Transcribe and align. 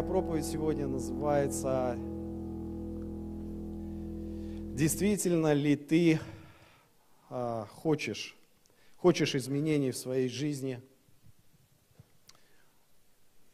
Моя 0.00 0.12
проповедь 0.12 0.46
сегодня 0.46 0.88
называется 0.88 1.94
«Действительно 4.74 5.52
ли 5.52 5.76
ты 5.76 6.18
а, 7.28 7.66
хочешь, 7.66 8.34
хочешь 8.96 9.34
изменений 9.34 9.90
в 9.90 9.98
своей 9.98 10.30
жизни?» 10.30 10.80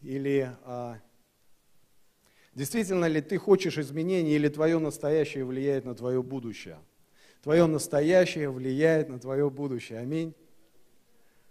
Или 0.02 0.48
а, 0.62 1.00
«Действительно 2.54 3.06
ли 3.06 3.20
ты 3.20 3.38
хочешь 3.38 3.76
изменений 3.76 4.36
или 4.36 4.48
твое 4.48 4.78
настоящее 4.78 5.44
влияет 5.44 5.84
на 5.84 5.96
твое 5.96 6.22
будущее?» 6.22 6.78
Твое 7.42 7.66
настоящее 7.66 8.50
влияет 8.50 9.08
на 9.08 9.18
твое 9.18 9.50
будущее. 9.50 9.98
Аминь. 9.98 10.32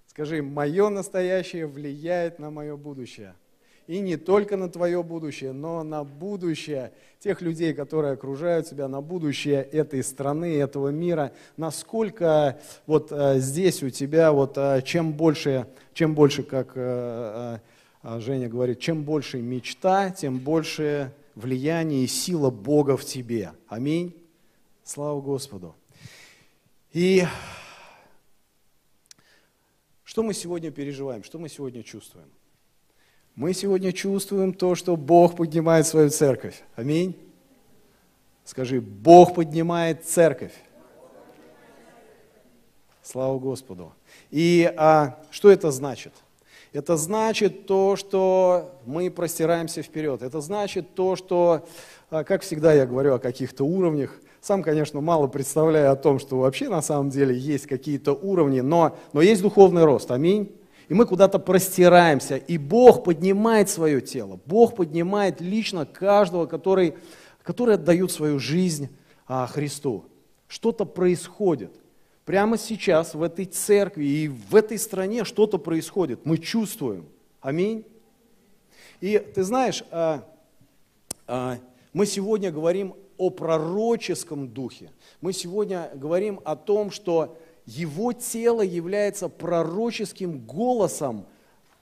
Скажи, 0.08 0.42
мое 0.42 0.88
настоящее 0.88 1.68
влияет 1.68 2.40
на 2.40 2.50
мое 2.50 2.78
будущее. 2.78 3.36
И 3.88 4.00
не 4.00 4.18
только 4.18 4.58
на 4.58 4.68
твое 4.68 5.04
будущее, 5.04 5.52
но 5.52 5.84
на 5.84 6.04
будущее 6.04 6.92
тех 7.20 7.42
людей, 7.42 7.74
которые 7.74 8.14
окружают 8.14 8.68
тебя, 8.68 8.88
на 8.88 9.02
будущее 9.02 9.62
этой 9.62 10.04
страны, 10.04 10.58
этого 10.58 10.90
мира. 10.90 11.34
Насколько 11.56 12.60
вот 12.88 13.12
э, 13.12 13.40
здесь 13.40 13.84
у 13.84 13.92
тебя, 13.92 14.32
вот 14.32 14.58
э, 14.58 14.82
чем 14.84 15.14
больше, 15.14 15.68
чем 15.94 16.16
больше, 16.16 16.42
как 16.42 16.72
э, 16.76 17.60
Женя 18.18 18.50
говорит, 18.50 18.80
чем 18.80 19.04
больше 19.04 19.40
мечта, 19.40 20.10
тем 20.10 20.40
больше 20.40 21.12
влияние 21.36 22.06
и 22.06 22.08
сила 22.08 22.50
Бога 22.50 22.98
в 22.98 23.06
тебе. 23.06 23.52
Аминь. 23.68 24.16
Слава 24.84 25.22
Господу. 25.22 25.76
И 26.92 27.24
что 30.04 30.24
мы 30.24 30.34
сегодня 30.34 30.72
переживаем, 30.72 31.24
что 31.24 31.38
мы 31.38 31.50
сегодня 31.50 31.84
чувствуем? 31.84 32.35
Мы 33.36 33.54
сегодня 33.54 33.92
чувствуем 33.92 34.54
то, 34.54 34.76
что 34.76 34.96
Бог 34.96 35.36
поднимает 35.36 35.86
свою 35.86 36.10
церковь. 36.10 36.64
Аминь. 36.78 37.18
Скажи, 38.46 38.80
Бог 38.80 39.36
поднимает 39.36 40.06
церковь. 40.06 40.54
Слава 43.04 43.38
Господу. 43.38 43.92
И 44.32 44.74
а, 44.78 45.20
что 45.32 45.52
это 45.52 45.72
значит? 45.72 46.14
Это 46.72 46.96
значит 46.96 47.66
то, 47.66 47.98
что 47.98 48.74
мы 48.86 49.12
простираемся 49.12 49.82
вперед. 49.82 50.22
Это 50.22 50.40
значит 50.40 50.96
то, 50.96 51.18
что, 51.18 51.68
а, 52.10 52.24
как 52.24 52.42
всегда 52.42 52.72
я 52.72 52.86
говорю 52.86 53.16
о 53.16 53.20
каких-то 53.20 53.66
уровнях, 53.66 54.18
сам, 54.40 54.64
конечно, 54.64 55.02
мало 55.02 55.28
представляю 55.28 55.92
о 55.92 55.98
том, 55.98 56.20
что 56.20 56.38
вообще 56.38 56.70
на 56.70 56.82
самом 56.82 57.10
деле 57.10 57.38
есть 57.38 57.68
какие-то 57.68 58.14
уровни, 58.14 58.62
но, 58.62 58.96
но 59.12 59.22
есть 59.22 59.42
духовный 59.42 59.84
рост. 59.84 60.10
Аминь. 60.10 60.56
И 60.88 60.94
мы 60.94 61.06
куда-то 61.06 61.40
простираемся, 61.40 62.38
и 62.38 62.58
Бог 62.58 63.04
поднимает 63.04 63.70
свое 63.70 64.02
тело. 64.02 64.40
Бог 64.46 64.76
поднимает 64.76 65.42
лично 65.42 65.86
каждого, 65.86 66.46
который, 66.46 66.96
который 67.42 67.76
отдает 67.76 68.12
свою 68.12 68.40
жизнь 68.40 68.90
а, 69.28 69.48
Христу. 69.48 70.06
Что-то 70.48 70.86
происходит. 70.86 71.72
Прямо 72.24 72.58
сейчас 72.58 73.16
в 73.16 73.24
этой 73.24 73.46
церкви 73.46 74.06
и 74.06 74.28
в 74.28 74.56
этой 74.56 74.78
стране 74.78 75.26
что-то 75.26 75.58
происходит. 75.58 76.26
Мы 76.26 76.38
чувствуем. 76.38 77.06
Аминь. 77.42 77.86
И 79.02 79.20
ты 79.20 79.44
знаешь, 79.44 79.84
а, 79.92 80.24
а, 81.28 81.58
мы 81.94 82.06
сегодня 82.06 82.52
говорим 82.52 82.96
о 83.18 83.30
пророческом 83.30 84.48
духе. 84.48 84.92
Мы 85.22 85.34
сегодня 85.34 85.90
говорим 85.96 86.40
о 86.44 86.56
том, 86.56 86.92
что 86.92 87.38
его 87.66 88.14
тело 88.14 88.62
является 88.62 89.30
пророческим 89.30 90.40
голосом, 90.40 91.26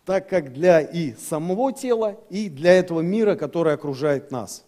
так 0.05 0.29
как 0.29 0.53
для 0.53 0.81
и 0.81 1.13
самого 1.13 1.73
тела, 1.73 2.19
и 2.29 2.49
для 2.49 2.73
этого 2.73 3.01
мира, 3.01 3.35
который 3.35 3.73
окружает 3.73 4.31
нас. 4.31 4.65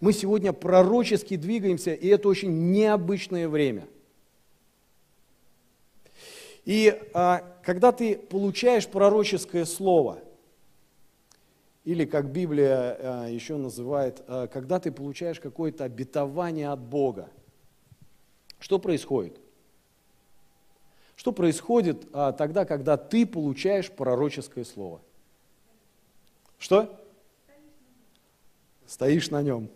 Мы 0.00 0.12
сегодня 0.12 0.52
пророчески 0.52 1.36
двигаемся, 1.36 1.94
и 1.94 2.08
это 2.08 2.28
очень 2.28 2.72
необычное 2.72 3.48
время. 3.48 3.86
И 6.64 6.98
а, 7.12 7.44
когда 7.62 7.92
ты 7.92 8.16
получаешь 8.16 8.86
пророческое 8.86 9.64
слово– 9.64 10.18
или, 11.84 12.06
как 12.06 12.30
Библия 12.32 12.96
э, 12.98 13.28
еще 13.30 13.56
называет, 13.56 14.22
э, 14.26 14.48
когда 14.50 14.80
ты 14.80 14.90
получаешь 14.90 15.38
какое-то 15.38 15.84
обетование 15.84 16.70
от 16.70 16.80
Бога. 16.80 17.28
Что 18.58 18.78
происходит? 18.78 19.38
Что 21.16 21.32
происходит 21.32 22.06
а, 22.12 22.32
тогда, 22.32 22.64
когда 22.64 22.96
ты 22.96 23.26
получаешь 23.26 23.90
пророческое 23.90 24.64
слово? 24.64 25.00
Что? 26.58 27.00
Стоишь 28.86 29.30
на 29.30 29.42
нем. 29.42 29.68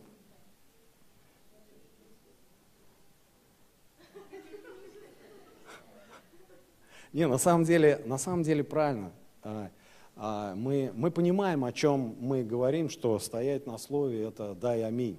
Не, 7.13 7.27
на 7.27 7.39
самом 7.39 7.65
деле, 7.65 8.03
на 8.05 8.19
самом 8.19 8.43
деле 8.43 8.63
правильно. 8.63 9.13
А, 9.43 9.71
а, 10.17 10.55
мы, 10.55 10.93
мы 10.95 11.11
понимаем, 11.11 11.65
о 11.65 11.73
чем 11.73 12.17
мы 12.21 12.45
говорим, 12.45 12.91
что 12.91 13.19
стоять 13.19 13.67
на 13.67 13.79
слове– 13.79 14.25
это 14.29 14.55
«дай 14.55 14.83
аминь». 14.83 15.19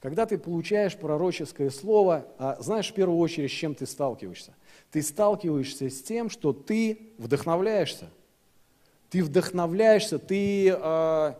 Когда 0.00 0.26
ты 0.26 0.38
получаешь 0.38 0.96
пророческое 0.96 1.70
слово, 1.70 2.26
а, 2.38 2.56
знаешь 2.60 2.90
в 2.90 2.94
первую 2.94 3.18
очередь, 3.18 3.50
с 3.50 3.54
чем 3.54 3.74
ты 3.74 3.86
сталкиваешься? 3.86 4.54
Ты 4.90 5.02
сталкиваешься 5.02 5.90
с 5.90 6.02
тем, 6.02 6.30
что 6.30 6.52
ты 6.52 7.12
вдохновляешься. 7.18 8.10
Ты 9.10 9.22
вдохновляешься, 9.22 10.18
ты, 10.18 10.70
а, 10.70 11.38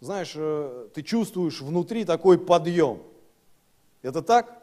знаешь, 0.00 0.32
э, 0.36 0.88
ты 0.94 1.02
чувствуешь 1.02 1.60
внутри 1.60 2.04
такой 2.04 2.38
подъем. 2.38 3.02
Это 4.02 4.22
так? 4.22 4.60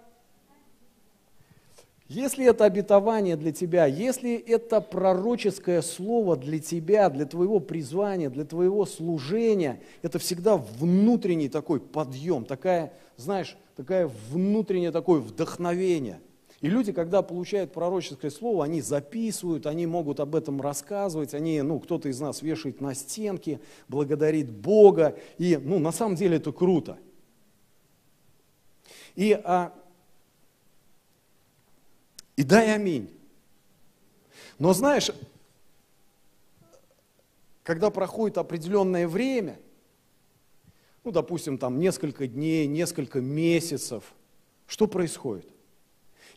Если 2.10 2.46
это 2.46 2.64
обетование 2.64 3.36
для 3.36 3.52
тебя, 3.52 3.86
если 3.86 4.36
это 4.36 4.80
пророческое 4.80 5.82
слово 5.82 6.38
для 6.38 6.60
тебя, 6.60 7.10
для 7.10 7.26
твоего 7.26 7.60
призвания, 7.60 8.30
для 8.30 8.46
твоего 8.46 8.86
служения, 8.86 9.82
это 10.02 10.18
всегда 10.18 10.56
внутренний 10.56 11.50
такой 11.50 11.82
подъем, 11.82 12.46
такая, 12.46 12.94
знаешь, 13.18 13.58
такая 13.76 14.10
внутреннее 14.30 14.92
такое 14.92 15.20
вдохновение. 15.20 16.22
И 16.62 16.70
люди, 16.70 16.92
когда 16.92 17.22
получают 17.22 17.72
пророческое 17.72 18.32
слово, 18.32 18.66
они 18.66 18.82
записывают, 18.82 19.68
они 19.68 19.86
могут 19.86 20.20
об 20.20 20.36
этом 20.36 20.60
рассказывать, 20.60 21.36
они, 21.36 21.62
ну, 21.62 21.80
кто-то 21.80 22.10
из 22.10 22.20
нас 22.20 22.42
вешает 22.42 22.82
на 22.82 22.96
стенки, 22.96 23.60
благодарит 23.88 24.50
Бога, 24.50 25.18
и, 25.38 25.58
ну, 25.58 25.78
на 25.78 25.92
самом 25.92 26.16
деле 26.16 26.38
это 26.38 26.52
круто. 26.52 26.98
И 29.16 29.40
а, 29.44 29.74
и 32.38 32.44
дай 32.44 32.74
аминь. 32.74 33.10
Но 34.60 34.74
знаешь, 34.74 35.12
когда 37.64 37.90
проходит 37.90 38.38
определенное 38.38 39.08
время, 39.08 39.60
ну, 41.04 41.12
допустим, 41.12 41.58
там 41.58 41.80
несколько 41.80 42.28
дней, 42.28 42.68
несколько 42.68 43.22
месяцев, 43.22 44.14
что 44.68 44.88
происходит? 44.88 45.48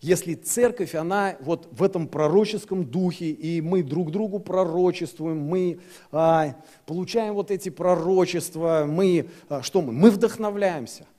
Если 0.01 0.35
церковь, 0.35 0.95
она 0.95 1.37
вот 1.41 1.69
в 1.73 1.83
этом 1.83 2.09
пророческом 2.09 2.85
духе, 2.85 3.31
и 3.31 3.61
мы 3.61 3.83
друг 3.83 4.11
другу 4.11 4.39
пророчествуем, 4.39 5.39
мы 5.39 5.79
а, 6.11 6.57
получаем 6.87 7.35
вот 7.35 7.51
эти 7.51 7.69
пророчества, 7.69 8.87
мы, 8.89 9.29
а, 9.49 9.63
что 9.63 9.83
мы? 9.83 9.93
Мы 9.93 10.11
вдохновляемся– 10.11 11.07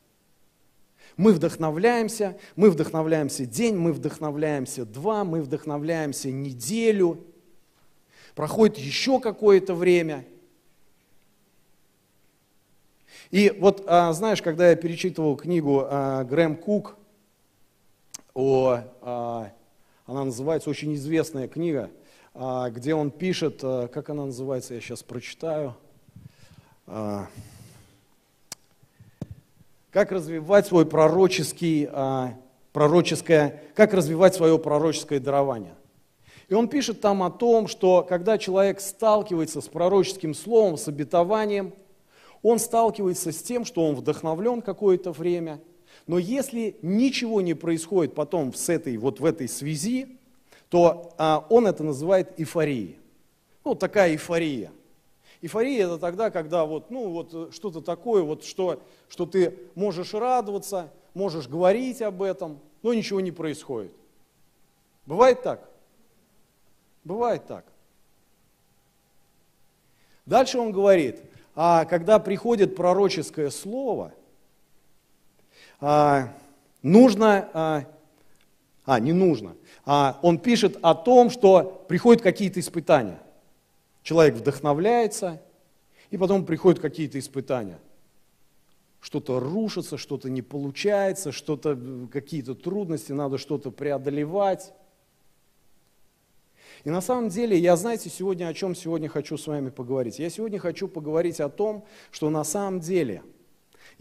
мы 1.18 1.34
вдохновляемся, 1.34 2.38
мы 2.56 2.72
вдохновляемся 2.72 3.46
день, 3.46 3.76
мы 3.76 3.94
вдохновляемся 3.94 4.86
два, 4.86 5.24
мы 5.24 5.42
вдохновляемся 5.42 6.32
неделю. 6.32 7.24
Проходит 8.34 8.78
еще 8.78 9.20
какое-то 9.20 9.76
время. 9.76 10.26
И 13.30 13.56
вот, 13.60 13.84
а, 13.88 14.12
знаешь, 14.14 14.42
когда 14.42 14.70
я 14.70 14.76
перечитывал 14.76 15.36
книгу 15.36 15.84
а, 15.86 16.24
Грэм 16.24 16.56
Кук, 16.56 16.98
о, 18.34 18.80
а, 19.02 19.52
она 20.06 20.26
называется, 20.26 20.70
очень 20.70 20.96
известная 20.96 21.48
книга, 21.48 21.90
где 22.34 22.96
он 22.96 23.12
пишет, 23.12 23.62
как 23.62 24.10
она 24.10 24.26
называется, 24.26 24.74
я 24.74 24.82
сейчас 24.82 25.04
прочитаю, 25.04 25.76
как 29.92 30.12
развивать 30.12 30.66
свой 30.66 30.86
пророческий, 30.86 31.88
а, 31.92 32.34
пророческое, 32.72 33.62
как 33.76 33.94
развивать 33.94 34.34
свое 34.34 34.58
пророческое 34.58 35.20
дарование. 35.20 35.76
И 36.48 36.54
он 36.54 36.68
пишет 36.70 37.02
там 37.02 37.24
о 37.24 37.30
том, 37.30 37.68
что 37.68 38.06
когда 38.08 38.38
человек 38.38 38.80
сталкивается 38.80 39.62
с 39.62 39.68
пророческим 39.68 40.34
словом, 40.34 40.78
с 40.78 40.88
обетованием, 40.88 41.74
он 42.42 42.60
сталкивается 42.60 43.32
с 43.32 43.44
тем, 43.44 43.66
что 43.66 43.86
он 43.86 43.96
вдохновлен 43.96 44.62
какое-то 44.62 45.12
время, 45.12 45.62
но 46.08 46.18
если 46.18 46.76
ничего 46.82 47.42
не 47.42 47.54
происходит 47.54 48.14
потом 48.16 48.54
с 48.54 48.70
этой, 48.70 48.98
вот 48.98 49.20
в 49.20 49.26
этой 49.26 49.48
связи, 49.48 50.18
то 50.70 51.14
а, 51.18 51.46
он 51.50 51.68
это 51.68 51.84
называет 51.84 52.40
эйфорией. 52.40 52.98
Ну, 53.64 53.76
такая 53.76 54.12
эйфория. 54.12 54.72
Эйфория 55.42 55.86
это 55.86 55.98
тогда, 55.98 56.30
когда 56.30 56.66
вот, 56.66 56.92
ну, 56.92 57.10
вот 57.10 57.54
что-то 57.54 57.82
такое, 57.82 58.24
вот, 58.24 58.44
что, 58.44 58.82
что 59.10 59.26
ты 59.26 59.58
можешь 59.76 60.14
радоваться, 60.14 60.92
можешь 61.14 61.48
говорить 61.48 62.02
об 62.02 62.22
этом, 62.22 62.60
но 62.82 62.94
ничего 62.94 63.20
не 63.22 63.32
происходит. 63.32 63.92
Бывает 65.06 65.42
так? 65.42 65.70
Бывает 67.04 67.46
так. 67.48 67.66
Дальше 70.26 70.60
он 70.60 70.72
говорит, 70.72 71.20
а 71.56 71.86
когда 71.86 72.20
приходит 72.20 72.76
пророческое 72.76 73.50
слово, 73.50 74.14
а, 75.82 76.34
нужно, 76.82 77.50
а, 77.54 77.84
а 78.86 79.00
не 79.00 79.12
нужно, 79.12 79.56
а 79.86 80.18
он 80.22 80.40
пишет 80.40 80.78
о 80.82 80.96
том, 80.96 81.30
что 81.30 81.86
приходят 81.90 82.24
какие-то 82.24 82.60
испытания– 82.62 83.20
Человек 84.04 84.36
вдохновляется, 84.36 85.42
и 86.10 86.18
потом 86.18 86.46
приходят 86.46 86.80
какие-то 86.80 87.20
испытания. 87.20 87.80
Что-то 89.00 89.40
рушится, 89.40 89.98
что-то 89.98 90.30
не 90.30 90.42
получается, 90.42 91.32
что-то, 91.32 91.80
какие-то 92.12 92.56
трудности, 92.56 93.12
надо 93.12 93.38
что-то 93.38 93.72
преодолевать. 93.72 94.74
И 96.84 96.90
на 96.90 97.02
самом 97.02 97.30
деле, 97.30 97.58
я, 97.58 97.76
знаете, 97.76 98.10
сегодня 98.10 98.48
о 98.48 98.54
чем 98.54 98.76
сегодня 98.76 99.08
хочу 99.08 99.38
с 99.38 99.46
вами 99.46 99.70
поговорить? 99.70 100.18
Я 100.18 100.30
сегодня 100.30 100.60
хочу 100.60 100.88
поговорить 100.88 101.40
о 101.40 101.50
том, 101.50 101.86
что 102.10 102.30
на 102.30 102.44
самом 102.44 102.80
деле, 102.80 103.22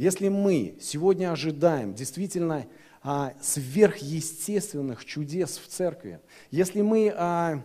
если 0.00 0.28
мы 0.30 0.78
сегодня 0.80 1.30
ожидаем 1.30 1.92
действительно 1.92 2.66
а, 3.02 3.34
сверхъестественных 3.42 5.04
чудес 5.04 5.58
в 5.58 5.68
церкви, 5.68 6.20
если 6.50 6.80
мы 6.80 7.12
а, 7.14 7.62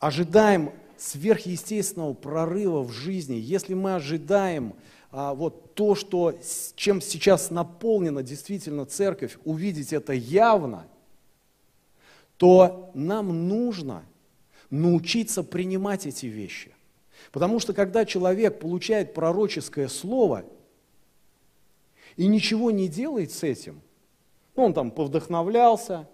ожидаем 0.00 0.72
сверхъестественного 0.98 2.14
прорыва 2.14 2.82
в 2.82 2.90
жизни, 2.90 3.36
если 3.36 3.74
мы 3.74 3.94
ожидаем 3.94 4.74
а, 5.12 5.34
вот 5.34 5.76
то, 5.76 5.94
что, 5.94 6.36
чем 6.74 7.00
сейчас 7.00 7.52
наполнена 7.52 8.24
действительно 8.24 8.84
церковь, 8.84 9.38
увидеть 9.44 9.92
это 9.92 10.14
явно, 10.14 10.88
то 12.38 12.90
нам 12.92 13.46
нужно 13.46 14.02
научиться 14.68 15.44
принимать 15.44 16.06
эти 16.06 16.26
вещи. 16.26 16.72
Потому 17.30 17.60
что 17.60 17.72
когда 17.72 18.04
человек 18.04 18.58
получает 18.58 19.14
пророческое 19.14 19.86
слово 19.86 20.44
и 22.16 22.26
ничего 22.26 22.70
не 22.70 22.88
делает 22.88 23.32
с 23.32 23.42
этим, 23.42 23.80
он 24.54 24.74
там 24.74 24.90
повдохновлялся, 24.90 26.08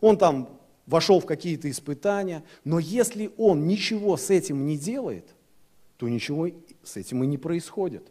он 0.00 0.16
там 0.16 0.60
вошел 0.86 1.20
в 1.20 1.26
какие-то 1.26 1.70
испытания, 1.70 2.42
но 2.64 2.78
если 2.78 3.32
он 3.36 3.66
ничего 3.66 4.16
с 4.16 4.30
этим 4.30 4.66
не 4.66 4.76
делает, 4.76 5.26
то 5.96 6.08
ничего 6.08 6.48
с 6.82 6.96
этим 6.96 7.22
и 7.22 7.26
не 7.26 7.38
происходит. 7.38 8.10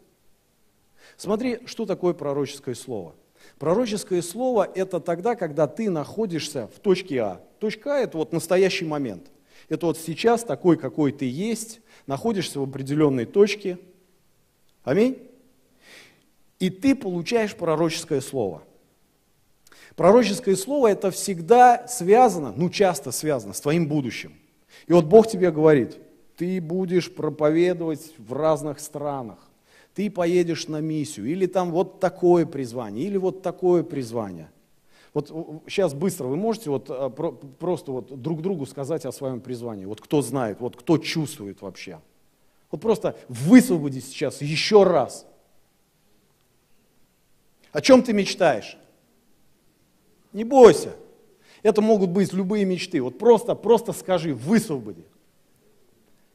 Смотри, 1.16 1.60
что 1.66 1.86
такое 1.86 2.14
пророческое 2.14 2.74
слово. 2.74 3.14
Пророческое 3.58 4.22
слово– 4.22 4.70
это 4.74 5.00
тогда, 5.00 5.34
когда 5.34 5.66
ты 5.66 5.90
находишься 5.90 6.68
в 6.74 6.78
точке 6.78 7.22
А. 7.22 7.40
Точка 7.58 7.96
А– 7.96 7.98
это 8.00 8.16
вот 8.16 8.32
настоящий 8.32 8.84
момент. 8.84 9.30
Это 9.68 9.86
вот 9.86 9.98
сейчас 9.98 10.44
такой, 10.44 10.76
какой 10.76 11.12
ты 11.12 11.28
есть, 11.28 11.80
находишься 12.06 12.60
в 12.60 12.64
определенной 12.64 13.26
точке. 13.26 13.78
Аминь. 14.84 15.29
И 16.60 16.70
ты 16.70 16.94
получаешь 16.94 17.56
пророческое 17.56 18.20
слово– 18.20 18.62
Пророческое 19.96 20.56
слово 20.56 20.88
это 20.88 21.10
всегда 21.10 21.86
связано, 21.86 22.54
ну 22.56 22.70
часто 22.70 23.12
связано 23.12 23.52
с 23.52 23.60
твоим 23.60 23.88
будущим. 23.88 24.32
И 24.86 24.92
вот 24.92 25.04
Бог 25.04 25.28
тебе 25.28 25.50
говорит, 25.50 25.98
ты 26.36 26.60
будешь 26.60 27.12
проповедовать 27.12 28.14
в 28.16 28.32
разных 28.32 28.80
странах, 28.80 29.38
ты 29.94 30.10
поедешь 30.10 30.68
на 30.68 30.80
миссию, 30.80 31.26
или 31.26 31.46
там 31.46 31.70
вот 31.70 32.00
такое 32.00 32.46
призвание, 32.46 33.04
или 33.04 33.16
вот 33.16 33.42
такое 33.42 33.82
призвание. 33.82 34.48
Вот 35.12 35.28
сейчас 35.66 35.92
быстро 35.92 36.28
вы 36.28 36.36
можете 36.36 36.70
вот 36.70 36.86
а, 36.88 37.10
просто 37.10 37.90
вот 37.90 38.22
друг 38.22 38.42
другу 38.42 38.64
сказать 38.64 39.04
о 39.04 39.12
своем 39.12 39.40
призвании, 39.40 39.84
вот 39.84 40.00
кто 40.00 40.22
знает, 40.22 40.60
вот 40.60 40.76
кто 40.76 40.98
чувствует 40.98 41.60
вообще. 41.62 41.98
Вот 42.70 42.80
просто 42.80 43.16
высвободи 43.28 44.00
сейчас 44.00 44.40
еще 44.40 44.84
раз. 44.84 45.26
О 47.72 47.80
чем 47.80 48.02
ты 48.02 48.12
мечтаешь? 48.12 48.76
Не 50.32 50.44
бойся. 50.44 50.94
Это 51.62 51.82
могут 51.82 52.10
быть 52.10 52.32
любые 52.32 52.64
мечты. 52.64 53.00
Вот 53.00 53.18
просто, 53.18 53.54
просто 53.54 53.92
скажи, 53.92 54.34
высвободи. 54.34 55.04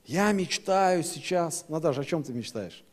Я 0.06 0.32
мечтаю 0.32 1.04
сейчас. 1.04 1.66
Наташа, 1.68 2.02
о 2.02 2.06
чем 2.06 2.24
ты 2.24 2.32
мечтаешь? 2.32 2.84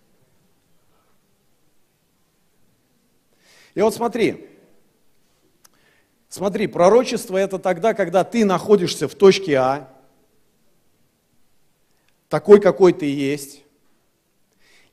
И 3.75 3.81
вот 3.81 3.95
смотри, 3.95 4.49
смотри, 6.29 6.67
пророчество 6.67 7.37
это 7.37 7.59
тогда, 7.59 7.95
когда 7.95 8.23
ты 8.25 8.45
находишься 8.45 9.09
в 9.09 9.15
точке 9.15 9.57
А, 9.57 9.93
такой, 12.29 12.61
какой 12.61 12.93
ты 12.93 13.07
есть. 13.07 13.63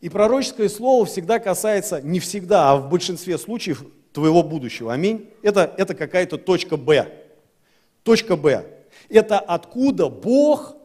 И 0.01 0.09
пророческое 0.09 0.69
слово 0.69 1.05
всегда 1.05 1.39
касается, 1.39 2.01
не 2.01 2.19
всегда, 2.19 2.71
а 2.71 2.77
в 2.77 2.89
большинстве 2.89 3.37
случаев 3.37 3.83
твоего 4.13 4.43
будущего. 4.43 4.93
Аминь. 4.93 5.29
Это, 5.41 5.73
это 5.77 5.93
какая-то 5.93 6.37
точка 6.37 6.77
Б. 6.77 7.11
Точка 8.03 8.35
Б. 8.35 8.65
Это 9.09 9.39
откуда 9.39 10.09
Бог 10.09 10.75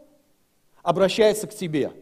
обращается 0.82 1.46
к 1.46 1.54
тебе. 1.54 1.92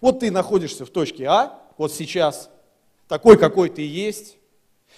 Вот 0.00 0.20
ты 0.20 0.30
находишься 0.30 0.86
в 0.86 0.90
точке 0.90 1.26
А, 1.26 1.60
вот 1.76 1.92
сейчас, 1.92 2.50
такой, 3.08 3.36
какой 3.36 3.68
ты 3.68 3.86
есть, 3.86 4.38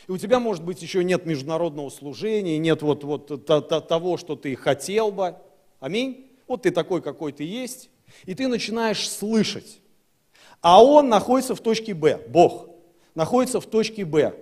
и 0.08 0.12
у 0.12 0.18
тебя, 0.18 0.40
может 0.40 0.64
быть, 0.64 0.82
еще 0.82 1.02
нет 1.04 1.26
международного 1.26 1.90
служения, 1.90 2.58
нет 2.58 2.82
вот, 2.82 3.04
вот 3.04 3.46
того, 3.46 4.16
что 4.16 4.36
ты 4.36 4.56
хотел 4.56 5.10
бы. 5.10 5.36
Аминь. 5.80 6.28
Вот 6.46 6.62
ты 6.62 6.70
такой, 6.70 7.02
какой 7.02 7.32
ты 7.32 7.44
есть, 7.44 7.88
и 8.24 8.34
ты 8.34 8.48
начинаешь 8.48 9.08
слышать. 9.08 9.81
А 10.62 10.82
он 10.82 11.08
находится 11.08 11.54
в 11.54 11.60
точке 11.60 11.92
Б, 11.92 12.18
Бог 12.28 12.72
находится 13.14 13.60
в 13.60 13.66
точке 13.66 14.04
Б. 14.04 14.34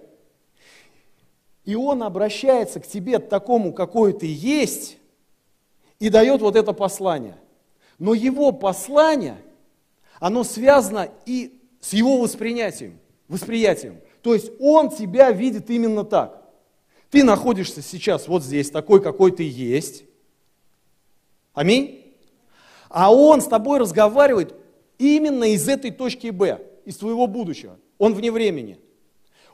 И 1.64 1.75
он 1.75 2.02
обращается 2.02 2.81
к 2.81 2.87
тебе 2.87 3.18
такому, 3.18 3.73
какой 3.73 4.12
ты 4.12 4.26
есть, 4.26 4.97
и 5.99 6.09
дает 6.09 6.40
вот 6.40 6.56
это 6.56 6.73
послание. 6.73 7.37
Но 7.99 8.14
его 8.14 8.52
послание, 8.52 9.37
оно 10.18 10.42
связано 10.42 11.11
и 11.26 11.61
с 11.80 11.92
его 11.92 12.18
восприятием. 12.18 12.99
восприятием. 13.28 14.00
То 14.23 14.35
есть 14.35 14.50
он 14.59 14.90
тебя 14.90 15.30
видит 15.30 15.68
именно 15.71 16.04
так. 16.04 16.42
Ты 17.11 17.25
находишься 17.25 17.83
сейчас 17.83 18.28
вот 18.28 18.42
здесь, 18.42 18.71
такой, 18.71 19.02
какой 19.02 19.33
ты 19.33 19.42
есть. 19.42 20.04
Аминь. 21.52 22.16
А 22.88 23.12
он 23.14 23.40
с 23.40 23.47
тобой 23.47 23.78
разговаривает 23.78 24.54
именно 25.00 25.45
из 25.45 25.69
этой 25.69 25.90
точки 25.90 26.28
Б, 26.28 26.61
из 26.85 26.99
твоего 26.99 27.26
будущего. 27.26 27.78
Он 27.99 28.14
вне 28.14 28.30
времени. 28.30 28.78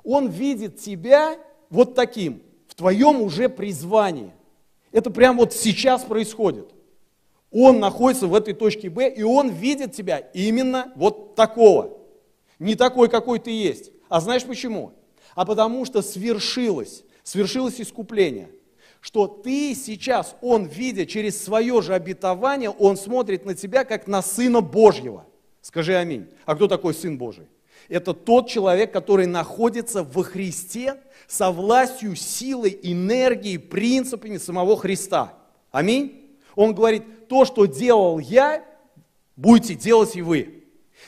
Он 0.04 0.28
видит 0.28 0.78
тебя 0.78 1.38
вот 1.70 1.94
таким, 1.94 2.42
в 2.66 2.74
твоем 2.74 3.22
уже 3.22 3.48
призвании. 3.48 4.32
Это 4.92 5.10
прямо 5.10 5.40
вот 5.40 5.52
сейчас 5.52 6.02
происходит. 6.02 6.70
Он 7.52 7.78
находится 7.78 8.26
в 8.26 8.34
этой 8.34 8.54
точке 8.54 8.90
Б, 8.90 9.08
и 9.08 9.22
он 9.22 9.50
видит 9.50 9.94
тебя 9.94 10.18
именно 10.18 10.92
вот 10.96 11.36
такого. 11.36 11.96
Не 12.58 12.74
такой, 12.74 13.08
какой 13.08 13.38
ты 13.38 13.50
есть. 13.50 13.92
А 14.08 14.20
знаешь 14.20 14.44
почему? 14.44 14.92
А 15.34 15.44
потому 15.44 15.84
что 15.84 16.02
свершилось, 16.02 17.04
свершилось 17.22 17.80
искупление. 17.80 18.50
Что 19.00 19.28
ты 19.28 19.74
сейчас, 19.74 20.34
он 20.40 20.64
видя 20.64 21.06
через 21.06 21.40
свое 21.40 21.80
же 21.82 21.94
обетование, 21.94 22.70
он 22.70 22.96
смотрит 22.96 23.44
на 23.44 23.54
тебя 23.54 23.84
как 23.84 24.08
на 24.08 24.22
Сына 24.22 24.60
Божьего. 24.60 25.24
Скажи 25.66 25.96
аминь. 25.96 26.28
А 26.44 26.54
кто 26.54 26.68
такой 26.68 26.94
Сын 26.94 27.18
Божий? 27.18 27.48
Это 27.88 28.14
тот 28.14 28.48
человек, 28.48 28.92
который 28.92 29.26
находится 29.26 30.04
во 30.04 30.22
Христе 30.22 30.94
со 31.26 31.50
властью, 31.50 32.14
силой, 32.14 32.78
энергией, 32.84 33.58
принципами 33.58 34.36
самого 34.36 34.76
Христа. 34.76 35.32
Аминь. 35.72 36.38
Он 36.54 36.72
говорит, 36.72 37.26
то, 37.26 37.44
что 37.44 37.66
делал 37.66 38.20
я, 38.20 38.64
будете 39.34 39.74
делать 39.74 40.14
и 40.14 40.22
вы. 40.22 40.62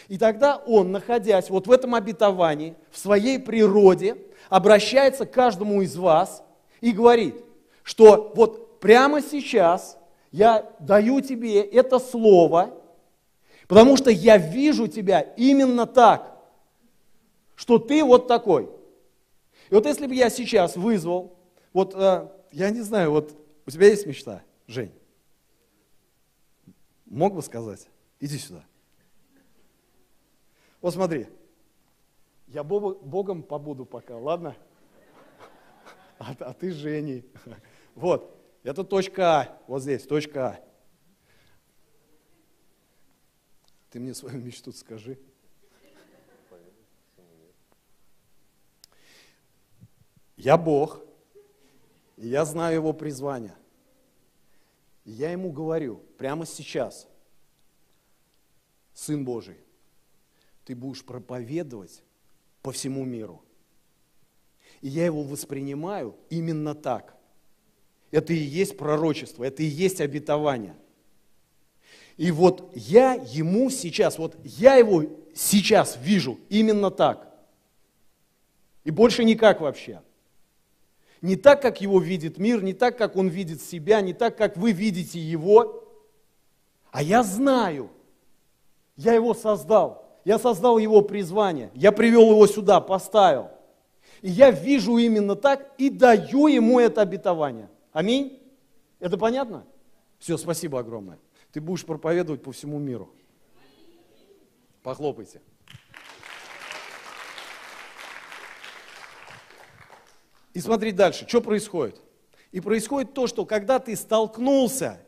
И 0.08 0.18
тогда 0.18 0.56
он, 0.56 0.90
находясь 0.90 1.50
вот 1.50 1.68
в 1.68 1.70
этом 1.70 1.94
обетовании, 1.94 2.74
в 2.90 2.98
своей 2.98 3.38
природе, 3.38 4.16
обращается 4.48 5.24
к 5.24 5.30
каждому 5.30 5.82
из 5.82 5.94
вас 5.94 6.42
и 6.80 6.90
говорит, 6.90 7.36
что 7.84 8.32
вот 8.34 8.80
прямо 8.80 9.22
сейчас 9.22 9.98
я 10.32 10.68
даю 10.80 11.20
тебе 11.20 11.60
это 11.60 12.00
слово, 12.00 12.74
потому 13.68 13.96
что 13.96 14.10
я 14.10 14.38
вижу 14.38 14.88
тебя 14.88 15.20
именно 15.20 15.86
так, 15.86 16.36
что 17.54 17.78
ты 17.78 18.02
вот 18.02 18.26
такой. 18.26 18.70
И 19.70 19.74
вот 19.74 19.86
если 19.86 20.06
бы 20.06 20.14
я 20.14 20.30
сейчас 20.30 20.76
вызвал, 20.76 21.38
вот 21.72 21.94
э, 21.94 22.28
я 22.50 22.70
не 22.70 22.80
знаю, 22.80 23.12
вот 23.12 23.36
у 23.66 23.70
тебя 23.70 23.86
есть 23.86 24.06
мечта, 24.06 24.42
Жень? 24.66 24.92
Мог 27.04 27.34
бы 27.34 27.42
сказать? 27.42 27.86
Иди 28.20 28.38
сюда. 28.38 28.64
Вот 30.80 30.94
смотри, 30.94 31.26
я 32.46 32.64
Богом 32.64 33.42
побуду 33.42 33.84
пока, 33.84 34.16
ладно? 34.16 34.56
А, 36.18 36.34
а 36.40 36.52
ты 36.52 36.72
Женей. 36.72 37.24
Вот, 37.94 38.36
это 38.62 38.84
точка 38.84 39.40
А, 39.40 39.62
вот 39.66 39.82
здесь, 39.82 40.04
точка 40.04 40.46
А. 40.46 40.67
Ты 43.90 44.00
мне 44.00 44.14
свою 44.14 44.38
мечту 44.38 44.72
скажи. 44.72 45.18
Я 50.36 50.56
Бог, 50.56 51.00
и 52.16 52.28
я 52.28 52.44
знаю 52.44 52.76
его 52.76 52.92
призвание. 52.92 53.56
И 55.04 55.10
я 55.10 55.32
ему 55.32 55.50
говорю 55.50 56.02
прямо 56.16 56.46
сейчас, 56.46 57.08
Сын 58.92 59.24
Божий, 59.24 59.56
ты 60.64 60.74
будешь 60.74 61.04
проповедовать 61.04 62.02
по 62.62 62.72
всему 62.72 63.04
миру. 63.04 63.42
И 64.80 64.88
я 64.88 65.06
его 65.06 65.22
воспринимаю 65.22 66.14
именно 66.30 66.74
так. 66.74 67.16
Это 68.10 68.32
и 68.32 68.36
есть 68.36 68.76
пророчество, 68.76 69.44
это 69.44 69.62
и 69.62 69.66
есть 69.66 70.00
обетование. 70.00 70.76
И 72.18 72.32
вот 72.32 72.72
я 72.74 73.14
ему 73.14 73.70
сейчас, 73.70 74.18
вот 74.18 74.36
я 74.42 74.74
его 74.74 75.04
сейчас 75.34 75.96
вижу 76.02 76.38
именно 76.48 76.90
так. 76.90 77.32
И 78.82 78.90
больше 78.90 79.22
никак 79.24 79.60
вообще. 79.60 80.02
Не 81.22 81.36
так, 81.36 81.62
как 81.62 81.80
его 81.80 82.00
видит 82.00 82.38
мир, 82.38 82.62
не 82.62 82.74
так, 82.74 82.98
как 82.98 83.16
он 83.16 83.28
видит 83.28 83.62
себя, 83.62 84.00
не 84.00 84.12
так, 84.12 84.36
как 84.36 84.56
вы 84.56 84.72
видите 84.72 85.20
его. 85.20 85.84
А 86.90 87.02
я 87.02 87.22
знаю, 87.22 87.88
я 88.96 89.14
его 89.14 89.32
создал, 89.32 90.18
я 90.24 90.40
создал 90.40 90.78
его 90.78 91.02
призвание, 91.02 91.70
я 91.74 91.92
привел 91.92 92.30
его 92.30 92.46
сюда, 92.48 92.80
поставил. 92.80 93.50
И 94.22 94.30
я 94.30 94.50
вижу 94.50 94.96
именно 94.96 95.36
так 95.36 95.70
и 95.78 95.88
даю 95.88 96.48
ему 96.48 96.80
это 96.80 97.00
обетование. 97.00 97.68
Аминь? 97.92 98.42
Это 98.98 99.16
понятно? 99.16 99.64
Все, 100.18 100.36
спасибо 100.36 100.80
огромное. 100.80 101.18
Ты 101.52 101.60
будешь 101.60 101.84
проповедовать 101.84 102.42
по 102.42 102.52
всему 102.52 102.78
миру. 102.78 103.10
Похлопайте. 104.82 105.40
И 110.54 110.60
смотри 110.60 110.92
дальше, 110.92 111.26
что 111.28 111.40
происходит. 111.40 112.00
И 112.50 112.60
происходит 112.60 113.14
то, 113.14 113.26
что 113.26 113.44
когда 113.44 113.78
ты 113.78 113.94
столкнулся 113.94 115.00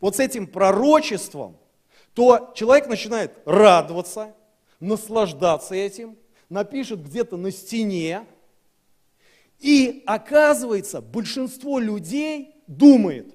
вот 0.00 0.16
с 0.16 0.20
этим 0.20 0.46
пророчеством, 0.46 1.58
то 2.14 2.52
человек 2.54 2.86
начинает 2.86 3.38
радоваться, 3.44 4.34
наслаждаться 4.80 5.74
этим, 5.74 6.16
напишет 6.48 7.02
где-то 7.02 7.36
на 7.36 7.50
стене, 7.50 8.26
и 9.58 10.02
оказывается, 10.06 11.00
большинство 11.00 11.78
людей 11.78 12.62
думает, 12.66 13.34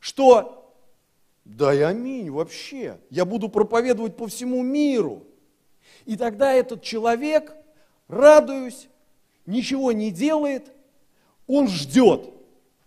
что 0.00 0.61
да 1.56 1.74
и 1.74 1.80
аминь 1.80 2.30
вообще, 2.30 2.98
я 3.10 3.24
буду 3.24 3.48
проповедовать 3.48 4.16
по 4.16 4.26
всему 4.26 4.62
миру. 4.62 5.24
И 6.04 6.16
тогда 6.16 6.52
этот 6.52 6.82
человек, 6.82 7.54
радуюсь, 8.08 8.88
ничего 9.46 9.92
не 9.92 10.10
делает, 10.10 10.72
он 11.46 11.68
ждет. 11.68 12.30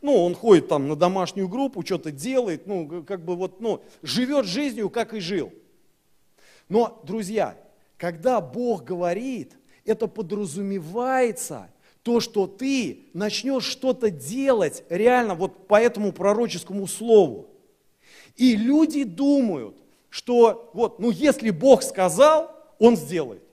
Ну, 0.01 0.23
он 0.23 0.35
ходит 0.35 0.67
там 0.67 0.87
на 0.87 0.95
домашнюю 0.95 1.47
группу, 1.47 1.85
что-то 1.85 2.11
делает, 2.11 2.67
ну, 2.67 3.03
как 3.03 3.23
бы 3.23 3.35
вот, 3.35 3.59
ну, 3.59 3.81
живет 4.03 4.45
жизнью, 4.45 4.89
как 4.89 5.13
и 5.13 5.19
жил. 5.19 5.51
Но, 6.69 7.01
друзья, 7.03 7.57
когда 7.97 8.41
Бог 8.41 8.83
говорит, 8.83 9.57
это 9.85 10.07
подразумевается 10.07 11.69
то, 12.03 12.19
что 12.19 12.45
ты 12.45 13.07
начнешь 13.13 13.63
что-то 13.63 14.11
делать 14.11 14.83
реально 14.89 15.33
вот 15.33 15.67
по 15.67 15.79
этому 15.79 16.11
пророческому 16.11 16.85
слову. 16.87 17.47
И 18.35 18.55
люди 18.55 19.03
думают, 19.03 19.75
что 20.09 20.69
вот, 20.73 20.99
ну 20.99 21.09
если 21.09 21.49
Бог 21.49 21.83
сказал, 21.83 22.51
Он 22.79 22.95
сделает. 22.97 23.43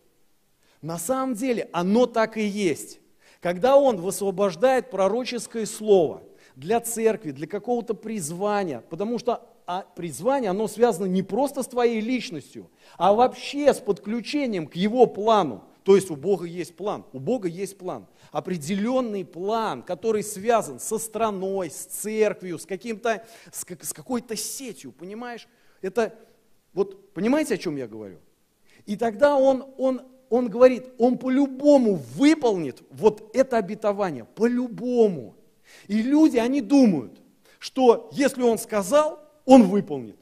На 0.81 0.99
самом 0.99 1.35
деле 1.35 1.69
оно 1.73 2.07
так 2.07 2.37
и 2.37 2.45
есть. 2.45 3.01
Когда 3.41 3.77
Он 3.77 3.97
высвобождает 4.01 4.91
пророческое 4.91 5.67
слово 5.67 6.23
для 6.57 6.81
церкви, 6.81 7.31
для 7.31 7.47
какого-то 7.47 7.95
призвания, 7.95 8.83
потому 8.91 9.19
что 9.19 9.49
а 9.67 9.87
призвание, 9.95 10.51
оно 10.51 10.67
связано 10.67 11.07
не 11.07 11.23
просто 11.23 11.63
с 11.63 11.69
твоей 11.69 12.01
личностью, 12.01 12.69
а 12.99 13.13
вообще 13.13 13.73
с 13.73 13.79
подключением 13.79 14.67
к 14.67 14.75
Его 14.75 15.07
плану. 15.07 15.65
То 15.85 15.97
есть 15.97 16.11
у 16.11 16.17
Бога 16.17 16.45
есть 16.45 16.77
план, 16.77 17.05
у 17.13 17.19
Бога 17.19 17.49
есть 17.49 17.77
план, 17.77 18.07
определенный 18.31 19.25
план, 19.25 19.83
который 19.83 20.23
связан 20.23 20.79
со 20.79 20.99
страной, 20.99 21.71
с 21.71 21.85
церковью, 21.85 22.59
с, 22.59 22.67
каким-то, 22.67 23.25
с, 23.51 23.65
с 23.65 23.93
какой-то 23.93 24.37
сетью, 24.37 24.93
понимаешь? 24.93 25.49
Это, 25.81 26.15
вот, 26.73 27.13
понимаете, 27.13 27.55
о 27.55 27.59
чем 27.59 27.77
я 27.77 27.89
говорю? 27.89 28.19
И 28.87 28.97
тогда 28.97 29.37
он, 29.37 29.65
он 29.77 30.03
он 30.33 30.49
говорит, 30.49 30.87
он 30.97 31.19
по-любому 31.19 31.97
выполнит 32.17 32.83
вот 32.89 33.37
это 33.37 33.59
обетование, 33.59 34.25
по-любому. 34.25 35.37
И 35.89 36.01
люди, 36.01 36.39
они 36.39 36.63
думают, 36.63 37.21
что 37.59 38.09
если 38.13 38.41
он 38.41 38.57
сказал, 38.57 39.21
он 39.45 39.65
выполнит. 39.65 40.17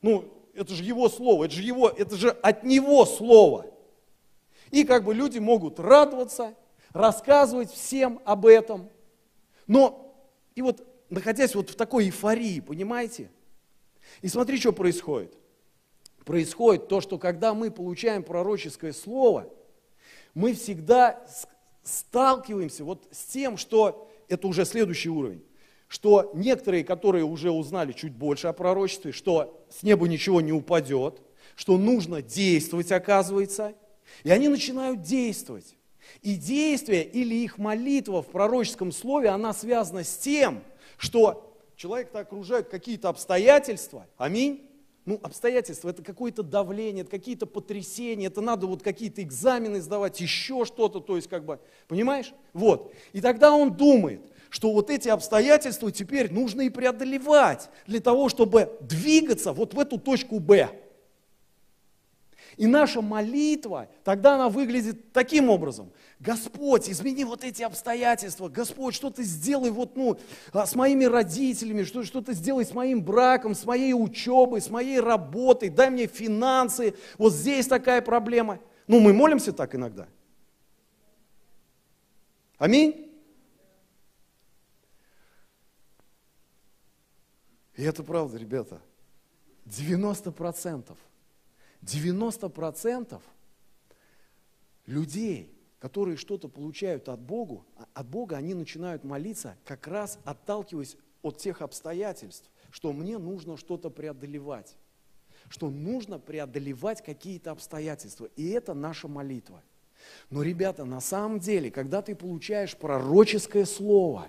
Ну, 0.00 0.32
это 0.54 0.72
же 0.74 0.84
его 0.84 1.08
слово, 1.08 1.46
это 1.46 1.54
же, 1.54 1.62
его, 1.62 1.88
это 1.88 2.14
же 2.14 2.30
от 2.30 2.62
него 2.62 3.04
слово. 3.04 3.66
И 4.70 4.84
как 4.84 5.04
бы 5.04 5.14
люди 5.14 5.38
могут 5.38 5.80
радоваться, 5.80 6.54
рассказывать 6.92 7.70
всем 7.70 8.20
об 8.24 8.46
этом. 8.46 8.88
Но, 9.66 10.14
и 10.54 10.62
вот 10.62 10.86
находясь 11.10 11.54
вот 11.54 11.70
в 11.70 11.76
такой 11.76 12.06
эйфории, 12.06 12.60
понимаете? 12.60 13.30
И 14.22 14.28
смотри, 14.28 14.58
что 14.58 14.72
происходит 14.72 15.34
происходит 16.28 16.88
то, 16.88 17.00
что 17.00 17.16
когда 17.18 17.54
мы 17.54 17.70
получаем 17.70 18.22
пророческое 18.22 18.92
слово, 18.92 19.50
мы 20.34 20.52
всегда 20.52 21.26
сталкиваемся 21.82 22.84
вот 22.84 23.08
с 23.10 23.24
тем, 23.24 23.56
что 23.56 24.10
это 24.28 24.46
уже 24.46 24.66
следующий 24.66 25.08
уровень, 25.08 25.42
что 25.88 26.30
некоторые, 26.34 26.84
которые 26.84 27.24
уже 27.24 27.50
узнали 27.50 27.92
чуть 27.92 28.12
больше 28.12 28.46
о 28.48 28.52
пророчестве, 28.52 29.10
что 29.10 29.64
с 29.70 29.82
неба 29.82 30.06
ничего 30.06 30.42
не 30.42 30.52
упадет, 30.52 31.22
что 31.56 31.78
нужно 31.78 32.20
действовать, 32.20 32.92
оказывается, 32.92 33.74
и 34.24 34.30
они 34.30 34.48
начинают 34.48 35.02
действовать. 35.02 35.76
И 36.22 36.34
действие 36.34 37.04
или 37.04 37.34
их 37.34 37.58
молитва 37.58 38.22
в 38.22 38.28
пророческом 38.28 38.92
слове, 38.92 39.28
она 39.28 39.52
связана 39.52 40.04
с 40.04 40.16
тем, 40.16 40.62
что 40.96 41.56
человек-то 41.76 42.20
окружают 42.20 42.68
какие-то 42.68 43.08
обстоятельства, 43.08 44.06
аминь, 44.16 44.64
ну, 45.04 45.18
обстоятельства, 45.22 45.88
это 45.88 46.02
какое-то 46.02 46.42
давление, 46.42 47.02
это 47.02 47.10
какие-то 47.10 47.46
потрясения, 47.46 48.26
это 48.26 48.42
надо 48.42 48.66
вот 48.66 48.82
какие-то 48.82 49.22
экзамены 49.22 49.80
сдавать, 49.80 50.20
еще 50.20 50.66
что-то, 50.66 51.00
то 51.00 51.16
есть 51.16 51.28
как 51.28 51.44
бы, 51.44 51.60
понимаешь? 51.86 52.34
Вот. 52.52 52.92
И 53.14 53.22
тогда 53.22 53.52
он 53.52 53.74
думает, 53.74 54.20
что 54.50 54.72
вот 54.72 54.90
эти 54.90 55.08
обстоятельства 55.08 55.90
теперь 55.90 56.32
нужно 56.32 56.62
и 56.62 56.68
преодолевать 56.68 57.70
для 57.86 58.00
того, 58.00 58.28
чтобы 58.28 58.76
двигаться 58.80 59.52
вот 59.52 59.72
в 59.72 59.80
эту 59.80 59.98
точку 59.98 60.40
Б. 60.40 60.68
И 62.58 62.66
наша 62.66 63.00
молитва, 63.00 63.88
тогда 64.02 64.34
она 64.34 64.48
выглядит 64.48 65.12
таким 65.12 65.48
образом. 65.48 65.92
Господь, 66.18 66.90
измени 66.90 67.22
вот 67.22 67.44
эти 67.44 67.62
обстоятельства. 67.62 68.48
Господь, 68.48 68.96
что 68.96 69.10
ты 69.10 69.22
сделай 69.22 69.70
вот, 69.70 69.96
ну, 69.96 70.18
а, 70.52 70.66
с 70.66 70.74
моими 70.74 71.04
родителями, 71.04 71.84
что, 71.84 72.02
что 72.02 72.20
ты 72.20 72.34
сделай 72.34 72.66
с 72.66 72.74
моим 72.74 73.00
браком, 73.00 73.54
с 73.54 73.64
моей 73.64 73.92
учебой, 73.92 74.60
с 74.60 74.70
моей 74.70 74.98
работой, 74.98 75.68
дай 75.68 75.88
мне 75.88 76.08
финансы. 76.08 76.94
Вот 77.16 77.32
здесь 77.32 77.68
такая 77.68 78.02
проблема. 78.02 78.58
Ну, 78.88 78.98
мы 78.98 79.12
молимся 79.12 79.52
так 79.52 79.76
иногда. 79.76 80.08
Аминь. 82.58 83.08
И 87.76 87.84
это 87.84 88.02
правда, 88.02 88.36
ребята. 88.36 88.80
90 89.66 90.32
процентов 90.32 90.98
90% 91.82 93.20
людей, 94.86 95.54
которые 95.78 96.16
что-то 96.16 96.48
получают 96.48 97.08
от 97.08 97.20
Бога, 97.20 97.62
от 97.94 98.06
Бога, 98.06 98.36
они 98.36 98.54
начинают 98.54 99.04
молиться, 99.04 99.56
как 99.64 99.86
раз 99.86 100.18
отталкиваясь 100.24 100.96
от 101.22 101.38
тех 101.38 101.62
обстоятельств, 101.62 102.50
что 102.70 102.92
мне 102.92 103.18
нужно 103.18 103.56
что-то 103.56 103.90
преодолевать, 103.90 104.76
что 105.48 105.70
нужно 105.70 106.18
преодолевать 106.18 107.02
какие-то 107.02 107.52
обстоятельства. 107.52 108.28
И 108.36 108.48
это 108.48 108.74
наша 108.74 109.08
молитва. 109.08 109.62
Но, 110.30 110.42
ребята, 110.42 110.84
на 110.84 111.00
самом 111.00 111.38
деле, 111.38 111.70
когда 111.70 112.02
ты 112.02 112.14
получаешь 112.14 112.76
пророческое 112.76 113.64
слово, 113.64 114.28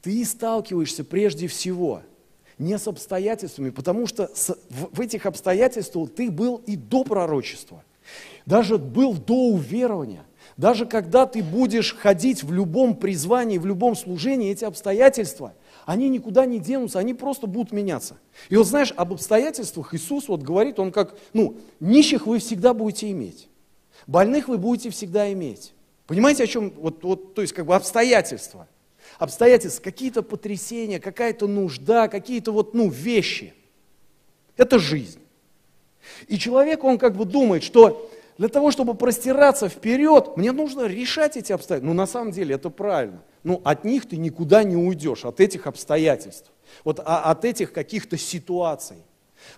ты 0.00 0.24
сталкиваешься 0.24 1.04
прежде 1.04 1.46
всего– 1.46 2.02
не 2.62 2.78
с 2.78 2.88
обстоятельствами, 2.88 3.70
потому 3.70 4.06
что 4.06 4.30
в 4.70 5.00
этих 5.00 5.26
обстоятельствах 5.26 6.10
ты 6.14 6.30
был 6.30 6.62
и 6.66 6.76
до 6.76 7.04
пророчества. 7.04 7.84
Даже 8.46 8.78
был 8.78 9.14
до 9.14 9.34
уверования. 9.50 10.24
Даже 10.56 10.86
когда 10.86 11.26
ты 11.26 11.42
будешь 11.42 11.94
ходить 11.94 12.42
в 12.42 12.52
любом 12.52 12.94
призвании, 12.96 13.58
в 13.58 13.66
любом 13.66 13.96
служении, 13.96 14.50
эти 14.50 14.64
обстоятельства, 14.64 15.54
они 15.86 16.08
никуда 16.08 16.46
не 16.46 16.58
денутся, 16.58 16.98
они 16.98 17.14
просто 17.14 17.46
будут 17.46 17.72
меняться. 17.72 18.16
И 18.48 18.56
вот 18.56 18.66
знаешь, 18.66 18.92
об 18.96 19.12
обстоятельствах 19.12 19.94
Иисус 19.94 20.28
вот 20.28 20.42
говорит, 20.42 20.78
он 20.78 20.92
как, 20.92 21.16
ну, 21.32 21.56
нищих 21.80 22.26
вы 22.26 22.38
всегда 22.38 22.74
будете 22.74 23.10
иметь, 23.10 23.48
больных 24.06 24.48
вы 24.48 24.58
будете 24.58 24.90
всегда 24.90 25.32
иметь. 25.32 25.72
Понимаете, 26.06 26.44
о 26.44 26.46
чем, 26.46 26.70
вот, 26.76 27.02
вот, 27.02 27.34
то 27.34 27.42
есть 27.42 27.54
как 27.54 27.66
бы 27.66 27.74
обстоятельства. 27.74 28.68
Обстоятельства, 29.22 29.84
какие-то 29.84 30.24
потрясения, 30.24 30.98
какая-то 30.98 31.46
нужда, 31.46 32.08
какие-то 32.08 32.50
вот, 32.50 32.74
ну, 32.74 32.88
вещи. 32.88 33.54
Это 34.56 34.80
жизнь. 34.80 35.20
И 36.26 36.36
человек, 36.38 36.82
он 36.82 36.98
как 36.98 37.14
бы 37.14 37.24
думает, 37.24 37.62
что 37.62 38.10
для 38.36 38.48
того, 38.48 38.72
чтобы 38.72 38.94
простираться 38.94 39.68
вперед, 39.68 40.36
мне 40.36 40.50
нужно 40.50 40.86
решать 40.86 41.36
эти 41.36 41.52
обстоятельства. 41.52 41.86
Ну, 41.86 41.94
на 41.94 42.08
самом 42.08 42.32
деле, 42.32 42.56
это 42.56 42.68
правильно. 42.68 43.22
Ну, 43.44 43.60
от 43.62 43.84
них 43.84 44.08
ты 44.08 44.16
никуда 44.16 44.64
не 44.64 44.74
уйдешь, 44.74 45.24
от 45.24 45.38
этих 45.38 45.68
обстоятельств, 45.68 46.50
вот 46.82 46.98
а, 46.98 47.30
от 47.30 47.44
этих 47.44 47.72
каких-то 47.72 48.16
ситуаций. 48.16 48.96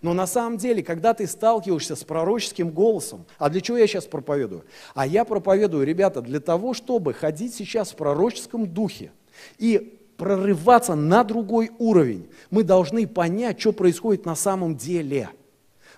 Но 0.03 0.13
на 0.13 0.27
самом 0.27 0.59
деле, 0.59 0.83
когда 0.83 1.15
ты 1.15 1.27
сталкиваешься 1.27 1.97
с 1.97 2.05
пророческим 2.05 2.69
голосом, 2.69 3.25
а 3.39 3.49
для 3.49 3.63
чего 3.63 3.79
я 3.79 3.87
сейчас 3.87 4.05
проповедую? 4.05 4.67
А 4.95 5.07
я 5.07 5.25
проповедую, 5.25 5.87
ребята, 5.87 6.21
для 6.21 6.41
того, 6.41 6.75
чтобы 6.75 7.15
ходить 7.15 7.55
сейчас 7.55 7.93
в 7.93 7.97
пророческом 7.97 8.67
духе 8.67 9.11
и 9.59 10.01
прорываться 10.17 10.95
на 10.95 11.25
другой 11.25 11.71
уровень, 11.79 12.29
мы 12.51 12.63
должны 12.63 13.07
понять, 13.07 13.61
что 13.61 13.73
происходит 13.73 14.25
на 14.25 14.35
самом 14.35 14.77
деле. 14.77 15.31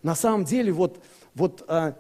На 0.03 0.15
самом 0.15 0.45
деле, 0.45 0.73
вот, 0.73 1.03
вот 1.35 1.65
а, 1.69 1.97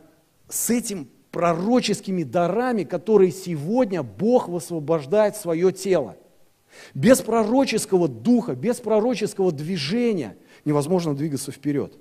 с 0.49 0.71
этим 0.71 1.09
пророческими 1.31 2.23
дарами, 2.23 2.85
которые 2.85 3.31
сегодня 3.31 4.03
Бог 4.03 4.49
высвобождает 4.49 5.37
свое 5.37 5.73
тело. 5.73 6.17
Без 6.95 7.21
пророческого 7.21 8.09
духа, 8.09 8.55
без 8.55 8.77
пророческого 8.77 9.53
движения 9.53 10.37
невозможно 10.65 11.15
двигаться 11.15 11.53
вперед. 11.53 11.93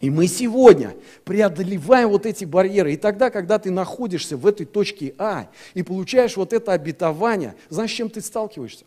И 0.00 0.10
мы 0.10 0.28
сегодня 0.28 0.94
преодолеваем 1.24 2.08
вот 2.10 2.24
эти 2.24 2.44
барьеры. 2.44 2.92
И 2.92 2.96
тогда, 2.96 3.30
когда 3.30 3.58
ты 3.58 3.70
находишься 3.70 4.36
в 4.36 4.46
этой 4.46 4.64
точке 4.64 5.14
А 5.18 5.48
и 5.74 5.82
получаешь 5.82 6.36
вот 6.36 6.52
это 6.52 6.72
обетование, 6.72 7.56
знаешь, 7.68 7.90
с 7.90 7.94
чем 7.94 8.08
ты 8.08 8.20
сталкиваешься? 8.20 8.84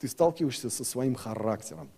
Ты 0.00 0.08
сталкиваешься 0.08 0.70
со 0.70 0.84
своим 0.84 1.14
характером. 1.14 1.88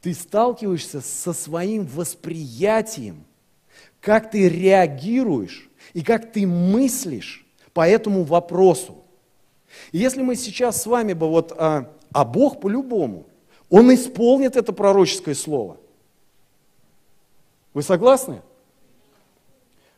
Ты 0.00 0.14
сталкиваешься 0.14 1.00
со 1.00 1.32
своим 1.32 1.86
восприятием– 1.86 3.24
как 4.02 4.30
ты 4.30 4.48
реагируешь 4.48 5.70
и 5.94 6.02
как 6.02 6.32
ты 6.32 6.46
мыслишь 6.46 7.46
по 7.72 7.88
этому 7.88 8.24
вопросу. 8.24 9.04
И 9.92 9.98
если 9.98 10.20
мы 10.22 10.34
сейчас 10.34 10.82
с 10.82 10.86
вами 10.86 11.14
бы 11.14 11.28
вот, 11.28 11.52
а, 11.56 11.90
а 12.12 12.24
Бог 12.24 12.60
по-любому, 12.60 13.26
Он 13.70 13.94
исполнит 13.94 14.56
это 14.56 14.72
пророческое 14.72 15.34
слово. 15.34 15.78
Вы 17.74 17.82
согласны? 17.82 18.42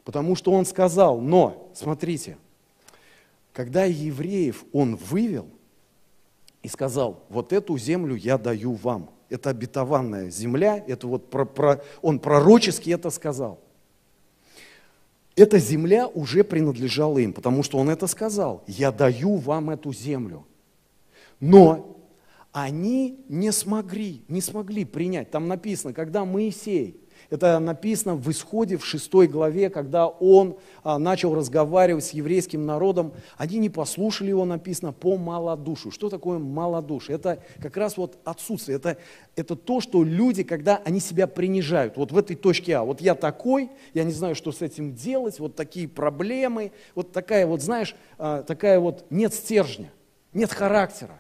Потому 0.05 0.37
что 0.37 0.53
Он 0.53 0.67
сказал, 0.67 1.21
но, 1.21 1.71
смотрите, 1.75 2.37
когда 3.53 3.85
евреев 3.85 4.65
Он 4.73 4.97
вывел 4.97 5.49
и 6.63 6.69
сказал, 6.69 7.25
вот 7.29 7.53
эту 7.53 7.77
землю 7.79 8.15
я 8.15 8.39
даю 8.39 8.75
вам, 8.75 9.11
это 9.29 9.51
обетованная 9.51 10.31
земля, 10.31 10.83
это 10.87 11.07
вот 11.07 11.31
про, 11.31 11.45
про, 11.45 11.83
Он 12.03 12.19
пророчески 12.19 12.91
это 12.91 13.11
сказал 13.11 13.61
эта 15.37 15.59
земля 15.59 16.07
уже 16.07 16.45
принадлежала 16.45 17.19
им, 17.19 17.33
потому 17.33 17.63
что 17.63 17.79
он 17.79 17.91
это 17.91 18.07
сказал. 18.07 18.63
Я 18.67 18.93
даю 18.93 19.37
вам 19.37 19.71
эту 19.71 19.93
землю. 19.93 20.47
Но 21.41 21.99
они 22.53 23.25
не 23.29 23.51
смогли, 23.51 24.23
не 24.29 24.41
смогли 24.41 24.85
принять. 24.85 25.31
Там 25.31 25.49
написано, 25.49 25.93
когда 25.93 26.25
Моисей 26.25 27.01
это 27.31 27.59
написано 27.59 28.15
в 28.15 28.31
исходе 28.31 28.77
в 28.77 28.85
шестой 28.85 29.27
главе, 29.27 29.71
когда 29.71 30.07
он 30.07 30.57
а, 30.83 30.99
начал 30.99 31.35
разговаривать 31.35 32.05
с 32.05 32.11
еврейским 32.11 32.67
народом. 32.67 33.13
Они 33.37 33.59
не 33.59 33.71
послушали 33.71 34.29
его, 34.29 34.45
написано, 34.45 34.93
по 34.93 35.17
малодушу. 35.17 35.91
Что 35.91 36.11
такое 36.11 36.39
малодушие? 36.39 37.17
Это 37.17 37.43
как 37.63 37.77
раз 37.77 37.97
вот 37.97 38.19
отсутствие. 38.25 38.77
Это, 38.77 38.99
это 39.37 39.57
то, 39.57 39.81
что 39.81 40.05
люди, 40.05 40.43
когда 40.43 40.81
они 40.85 41.01
себя 41.01 41.27
принижают. 41.27 41.97
Вот 41.97 42.13
в 42.13 42.19
этой 42.19 42.37
точке 42.37 42.77
А. 42.77 42.85
Вот 42.85 43.01
я 43.01 43.15
такой, 43.15 43.71
я 43.95 44.05
не 44.05 44.13
знаю, 44.13 44.35
что 44.35 44.53
с 44.53 44.61
этим 44.61 44.95
делать, 44.95 45.39
вот 45.39 45.57
такие 45.57 45.89
проблемы. 45.89 46.73
Вот 46.95 47.13
такая 47.13 47.47
вот, 47.47 47.63
знаешь, 47.63 47.97
а, 48.19 48.43
такая 48.43 48.81
вот 48.81 49.07
нет 49.11 49.33
стержня, 49.33 49.91
нет 50.33 50.53
характера. 50.53 51.19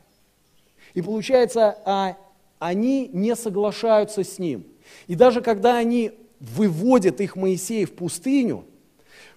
И 0.92 1.02
получается, 1.02 1.78
а, 1.84 2.16
они 2.58 3.08
не 3.12 3.34
соглашаются 3.34 4.22
с 4.22 4.38
ним– 4.38 4.66
и 5.06 5.14
даже 5.14 5.40
когда 5.40 5.76
они 5.76 6.12
выводят 6.40 7.20
их 7.20 7.36
Моисея 7.36 7.86
в 7.86 7.92
пустыню, 7.92 8.64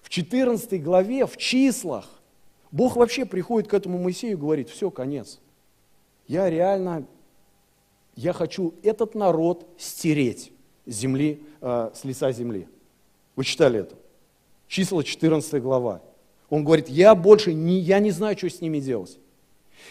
в 0.02 0.08
14 0.08 0.82
главе, 0.82 1.26
в 1.26 1.36
числах, 1.36 2.08
Бог 2.70 2.96
вообще 2.96 3.24
приходит 3.24 3.68
к 3.68 3.74
этому 3.74 3.98
Моисею 3.98 4.34
и 4.34 4.36
говорит, 4.36 4.68
все, 4.68 4.90
конец. 4.90 5.40
Я 6.26 6.50
реально, 6.50 7.06
я 8.14 8.32
хочу 8.32 8.74
этот 8.82 9.14
народ 9.14 9.66
стереть 9.78 10.52
с 10.86 10.94
земли, 10.94 11.42
э, 11.60 11.90
с 11.94 12.04
лица 12.04 12.30
земли. 12.32 12.68
Вы 13.36 13.44
читали 13.44 13.80
это? 13.80 13.96
Числа 14.66 15.02
14 15.02 15.62
глава. 15.62 16.02
Он 16.50 16.64
говорит, 16.64 16.88
я 16.88 17.14
больше 17.14 17.54
не, 17.54 17.78
я 17.78 17.98
не 17.98 18.10
знаю, 18.10 18.36
что 18.36 18.48
с 18.50 18.60
ними 18.60 18.80
делать. 18.80 19.18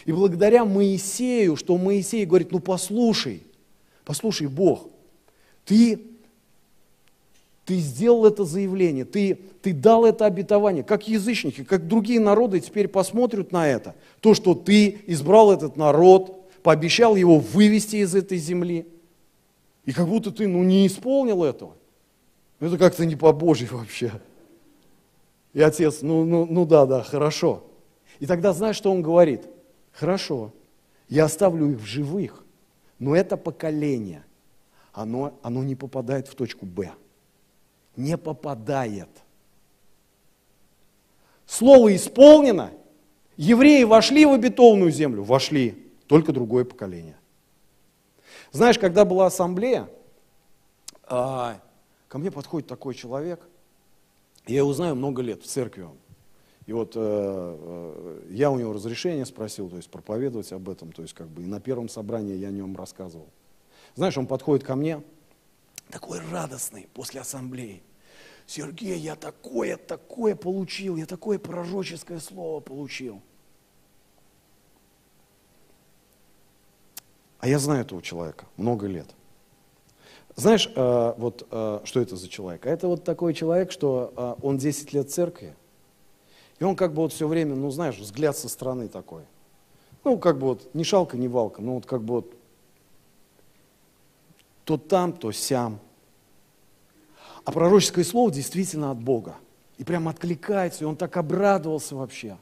И 0.04 0.12
благодаря 0.12 0.64
Моисею, 0.64 1.56
что 1.56 1.76
Моисей 1.76 2.24
говорит, 2.24 2.52
ну 2.52 2.60
послушай, 2.60 3.42
послушай, 4.04 4.46
Бог, 4.46 4.88
ты, 5.68 6.00
ты 7.66 7.76
сделал 7.76 8.24
это 8.24 8.44
заявление, 8.44 9.04
ты, 9.04 9.38
ты 9.60 9.74
дал 9.74 10.06
это 10.06 10.24
обетование, 10.24 10.82
как 10.82 11.06
язычники, 11.06 11.62
как 11.62 11.86
другие 11.86 12.20
народы 12.20 12.60
теперь 12.60 12.88
посмотрят 12.88 13.52
на 13.52 13.68
это. 13.68 13.94
То, 14.20 14.32
что 14.32 14.54
ты 14.54 15.02
избрал 15.06 15.52
этот 15.52 15.76
народ, 15.76 16.50
пообещал 16.62 17.16
его 17.16 17.38
вывести 17.38 17.96
из 17.96 18.14
этой 18.14 18.38
земли. 18.38 18.86
И 19.84 19.92
как 19.92 20.08
будто 20.08 20.30
ты 20.30 20.48
ну, 20.48 20.62
не 20.64 20.86
исполнил 20.86 21.44
этого. 21.44 21.74
Это 22.60 22.78
как-то 22.78 23.04
не 23.04 23.14
по 23.14 23.32
Божьей 23.32 23.68
вообще. 23.70 24.12
И 25.52 25.60
отец, 25.60 25.98
ну, 26.00 26.24
ну, 26.24 26.46
ну 26.46 26.64
да, 26.64 26.86
да, 26.86 27.02
хорошо. 27.02 27.64
И 28.20 28.26
тогда 28.26 28.54
знаешь, 28.54 28.76
что 28.76 28.90
он 28.90 29.02
говорит? 29.02 29.42
Хорошо, 29.92 30.52
я 31.10 31.26
оставлю 31.26 31.72
их 31.72 31.78
в 31.78 31.84
живых, 31.84 32.42
но 32.98 33.14
это 33.14 33.36
поколение 33.36 34.24
оно, 34.98 35.38
оно 35.42 35.62
не 35.62 35.76
попадает 35.76 36.26
в 36.26 36.34
точку 36.34 36.66
Б. 36.66 36.90
Не 37.94 38.18
попадает. 38.18 39.08
Слово 41.46 41.94
исполнено. 41.94 42.72
Евреи 43.36 43.84
вошли 43.84 44.26
в 44.26 44.32
обетованную 44.32 44.90
землю? 44.90 45.22
Вошли. 45.22 45.86
Только 46.08 46.32
другое 46.32 46.64
поколение. 46.64 47.16
Знаешь, 48.50 48.76
когда 48.76 49.04
была 49.04 49.26
ассамблея, 49.26 49.88
а, 51.04 51.60
ко 52.08 52.18
мне 52.18 52.32
подходит 52.32 52.68
такой 52.68 52.94
человек, 52.94 53.40
я 54.48 54.58
его 54.58 54.72
знаю 54.72 54.96
много 54.96 55.22
лет 55.22 55.42
в 55.44 55.46
церкви 55.46 55.82
он. 55.82 55.96
И 56.66 56.72
вот 56.72 56.94
э, 56.96 57.00
э, 57.00 58.20
я 58.30 58.50
у 58.50 58.58
него 58.58 58.72
разрешение 58.72 59.24
спросил, 59.26 59.70
то 59.70 59.76
есть 59.76 59.90
проповедовать 59.90 60.52
об 60.52 60.68
этом, 60.68 60.90
то 60.90 61.02
есть 61.02 61.14
как 61.14 61.28
бы 61.28 61.44
и 61.44 61.46
на 61.46 61.60
первом 61.60 61.88
собрании 61.88 62.34
я 62.34 62.48
о 62.48 62.50
нем 62.50 62.76
рассказывал. 62.76 63.28
Знаешь, 63.98 64.16
он 64.16 64.28
подходит 64.28 64.64
ко 64.64 64.76
мне, 64.76 65.02
такой 65.90 66.20
радостный 66.30 66.88
после 66.94 67.20
ассамблеи. 67.20 67.82
Сергей, 68.46 68.96
я 68.96 69.16
такое, 69.16 69.76
такое 69.76 70.36
получил, 70.36 70.94
я 70.94 71.04
такое 71.04 71.40
пророческое 71.40 72.20
слово 72.20 72.60
получил. 72.60 73.20
А 77.40 77.48
я 77.48 77.58
знаю 77.58 77.80
этого 77.80 78.00
человека 78.00 78.46
много 78.56 78.86
лет. 78.86 79.08
Знаешь, 80.36 80.70
э, 80.76 81.14
вот 81.16 81.48
э, 81.50 81.80
что 81.82 82.00
это 82.00 82.14
за 82.14 82.28
человек? 82.28 82.66
А 82.66 82.70
это 82.70 82.86
вот 82.86 83.02
такой 83.02 83.34
человек, 83.34 83.72
что 83.72 84.12
э, 84.16 84.46
он 84.46 84.58
10 84.58 84.92
лет 84.92 85.10
церкви, 85.10 85.56
и 86.60 86.62
он 86.62 86.76
как 86.76 86.94
бы 86.94 87.02
вот 87.02 87.12
все 87.12 87.26
время, 87.26 87.56
ну 87.56 87.68
знаешь, 87.72 87.98
взгляд 87.98 88.36
со 88.36 88.48
стороны 88.48 88.86
такой. 88.86 89.24
Ну, 90.04 90.18
как 90.18 90.38
бы 90.38 90.46
вот 90.46 90.72
ни 90.72 90.84
шалка, 90.84 91.16
ни 91.16 91.26
валка, 91.26 91.60
ну 91.60 91.74
вот 91.74 91.86
как 91.86 92.04
бы 92.04 92.14
вот 92.14 92.37
то 94.68 94.76
там, 94.76 95.14
то 95.14 95.32
сям. 95.32 95.80
А 97.42 97.52
пророческое 97.52 98.04
слово 98.04 98.30
действительно 98.30 98.90
от 98.90 98.98
Бога. 98.98 99.36
И 99.78 99.84
прям 99.84 100.08
откликается, 100.08 100.84
и 100.84 100.86
он 100.86 100.94
так 100.94 101.16
обрадовался 101.16 101.96
вообще. 101.96 102.36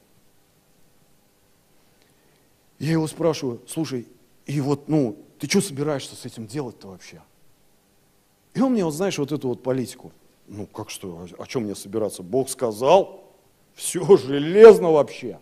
Я 2.80 2.90
его 2.90 3.06
спрашиваю, 3.06 3.62
слушай, 3.68 4.08
и 4.44 4.60
вот, 4.60 4.88
ну, 4.88 5.16
ты 5.38 5.48
что 5.48 5.60
собираешься 5.60 6.16
с 6.16 6.26
этим 6.26 6.48
делать-то 6.48 6.88
вообще? 6.88 7.22
И 8.54 8.60
он 8.60 8.72
мне, 8.72 8.84
вот 8.84 8.94
знаешь, 8.94 9.18
вот 9.18 9.30
эту 9.30 9.46
вот 9.46 9.62
политику. 9.62 10.10
Ну, 10.48 10.66
как 10.66 10.90
что, 10.90 11.28
о 11.38 11.46
чем 11.46 11.62
мне 11.62 11.76
собираться? 11.76 12.24
Бог 12.24 12.48
сказал, 12.48 13.22
все 13.72 14.16
железно 14.16 14.90
вообще. 14.90 15.38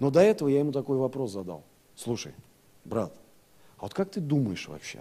Но 0.00 0.10
до 0.10 0.20
этого 0.20 0.50
я 0.50 0.58
ему 0.58 0.72
такой 0.72 0.98
вопрос 0.98 1.32
задал. 1.32 1.64
Слушай, 1.96 2.34
брат, 2.84 3.14
а 3.78 3.82
вот 3.82 3.94
как 3.94 4.10
ты 4.10 4.20
думаешь 4.20 4.68
вообще? 4.68 5.00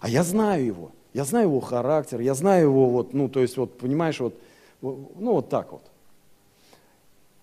А 0.00 0.08
я 0.08 0.22
знаю 0.22 0.64
его, 0.64 0.92
я 1.12 1.24
знаю 1.24 1.48
его 1.48 1.60
характер, 1.60 2.20
я 2.20 2.34
знаю 2.34 2.64
его 2.64 2.88
вот, 2.90 3.14
ну, 3.14 3.28
то 3.28 3.40
есть 3.40 3.56
вот, 3.56 3.78
понимаешь, 3.78 4.20
вот, 4.20 4.34
ну, 4.80 5.32
вот 5.32 5.48
так 5.48 5.72
вот. 5.72 5.82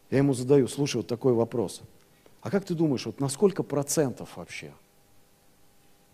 Я 0.09 0.19
ему 0.19 0.33
задаю, 0.33 0.67
слушай, 0.67 0.97
вот 0.97 1.07
такой 1.07 1.33
вопрос. 1.33 1.81
А 2.41 2.51
как 2.51 2.63
ты 2.65 2.75
думаешь, 2.75 3.05
вот 3.05 3.19
на 3.19 3.27
сколько 3.27 3.63
процентов 3.63 4.37
вообще 4.37 4.71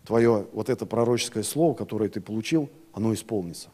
твое 0.04 0.46
вот 0.52 0.68
это 0.68 0.86
пророческое 0.86 1.42
слово, 1.42 1.74
которое 1.74 2.08
ты 2.08 2.20
получил, 2.20 2.70
оно 2.92 3.12
исполнится? 3.12 3.68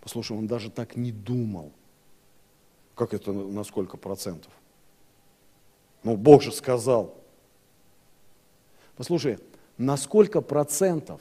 Послушай, 0.00 0.36
он 0.36 0.46
даже 0.46 0.70
так 0.70 0.96
не 0.96 1.12
думал. 1.12 1.72
Как 2.94 3.12
это 3.12 3.32
на 3.32 3.62
сколько 3.64 3.96
процентов? 3.96 4.52
Ну, 6.02 6.16
Бог 6.16 6.42
же 6.42 6.52
сказал. 6.52 7.14
Послушай, 8.96 9.38
на 9.78 9.96
сколько 9.96 10.40
процентов 10.40 11.20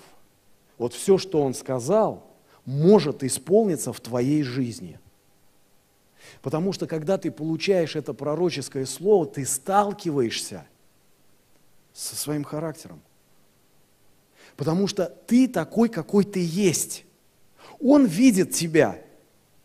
вот 0.77 0.93
все, 0.93 1.17
что 1.17 1.41
Он 1.41 1.53
сказал, 1.53 2.25
может 2.65 3.23
исполниться 3.23 3.93
в 3.93 3.99
твоей 3.99 4.43
жизни? 4.43 4.99
Потому 6.41 6.73
что 6.73 6.87
когда 6.87 7.17
ты 7.17 7.31
получаешь 7.31 7.95
это 7.95 8.13
пророческое 8.13 8.85
слово, 8.85 9.25
ты 9.25 9.45
сталкиваешься 9.45 10.65
со 11.93 12.15
своим 12.15 12.43
характером. 12.43 13.01
Потому 14.57 14.87
что 14.87 15.05
ты 15.27 15.47
такой, 15.47 15.89
какой 15.89 16.23
ты 16.23 16.43
есть. 16.43 17.05
Он 17.79 18.05
видит 18.05 18.51
тебя 18.51 19.01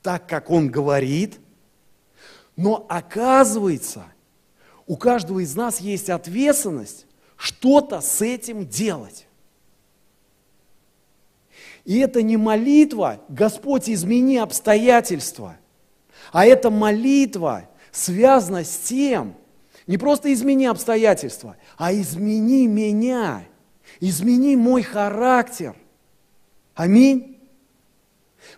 так, 0.03 0.29
как 0.29 0.51
он 0.51 0.69
говорит, 0.69 1.39
но 2.57 2.85
оказывается, 2.89 4.05
у 4.87 4.97
каждого 4.97 5.41
из 5.41 5.55
нас 5.55 5.81
есть 5.81 6.11
ответственность 6.11 7.07
что-то 7.41 8.03
с 8.03 8.21
этим 8.21 8.67
делать. 8.67 9.27
И 11.87 11.99
это 11.99 12.21
не 12.21 12.37
молитва, 12.37 13.23
Господь, 13.31 13.89
измени 13.89 14.37
обстоятельства, 14.37 15.57
а 16.33 16.45
это 16.45 16.71
молитва 16.71 17.67
связана 17.91 18.63
с 18.63 18.77
тем, 18.81 19.35
не 19.87 19.97
просто 19.97 20.31
измени 20.35 20.67
обстоятельства, 20.67 21.57
а 21.79 21.95
измени 21.95 22.67
меня, 22.67 23.47
измени 24.01 24.55
мой 24.55 24.83
характер. 24.83 25.75
Аминь. 26.75 27.39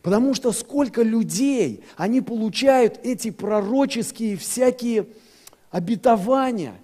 Потому 0.03 0.35
что 0.35 0.51
сколько 0.51 1.03
людей, 1.03 1.85
они 1.97 2.21
получают 2.21 2.99
эти 3.05 3.31
пророческие 3.31 4.37
всякие 4.37 5.07
обетования. 5.71 6.75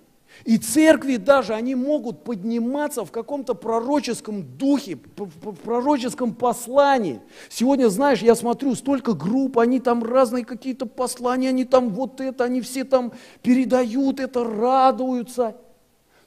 И 0.45 0.57
церкви 0.57 1.17
даже, 1.17 1.55
они 1.55 1.75
могут 1.75 2.25
подниматься 2.25 3.05
в 3.05 3.11
каком-то 3.11 3.55
пророческом 3.55 4.45
духе, 4.57 4.99
в 5.17 5.55
пророческом 5.57 6.35
послании. 6.35 7.21
Сегодня, 7.49 7.89
знаешь, 7.89 8.23
я 8.23 8.35
смотрю, 8.35 8.75
столько 8.75 9.15
групп, 9.15 9.59
они 9.59 9.81
там 9.81 10.03
разные 10.05 10.45
какие-то 10.45 10.87
послания, 10.87 11.49
они 11.49 11.65
там 11.65 11.91
вот 11.91 12.21
это, 12.21 12.45
они 12.45 12.61
все 12.61 12.85
там 12.85 13.13
передают 13.43 14.21
это, 14.21 14.45
радуются. 14.45 15.57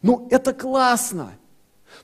Ну, 0.01 0.27
это 0.29 0.53
классно. 0.53 1.33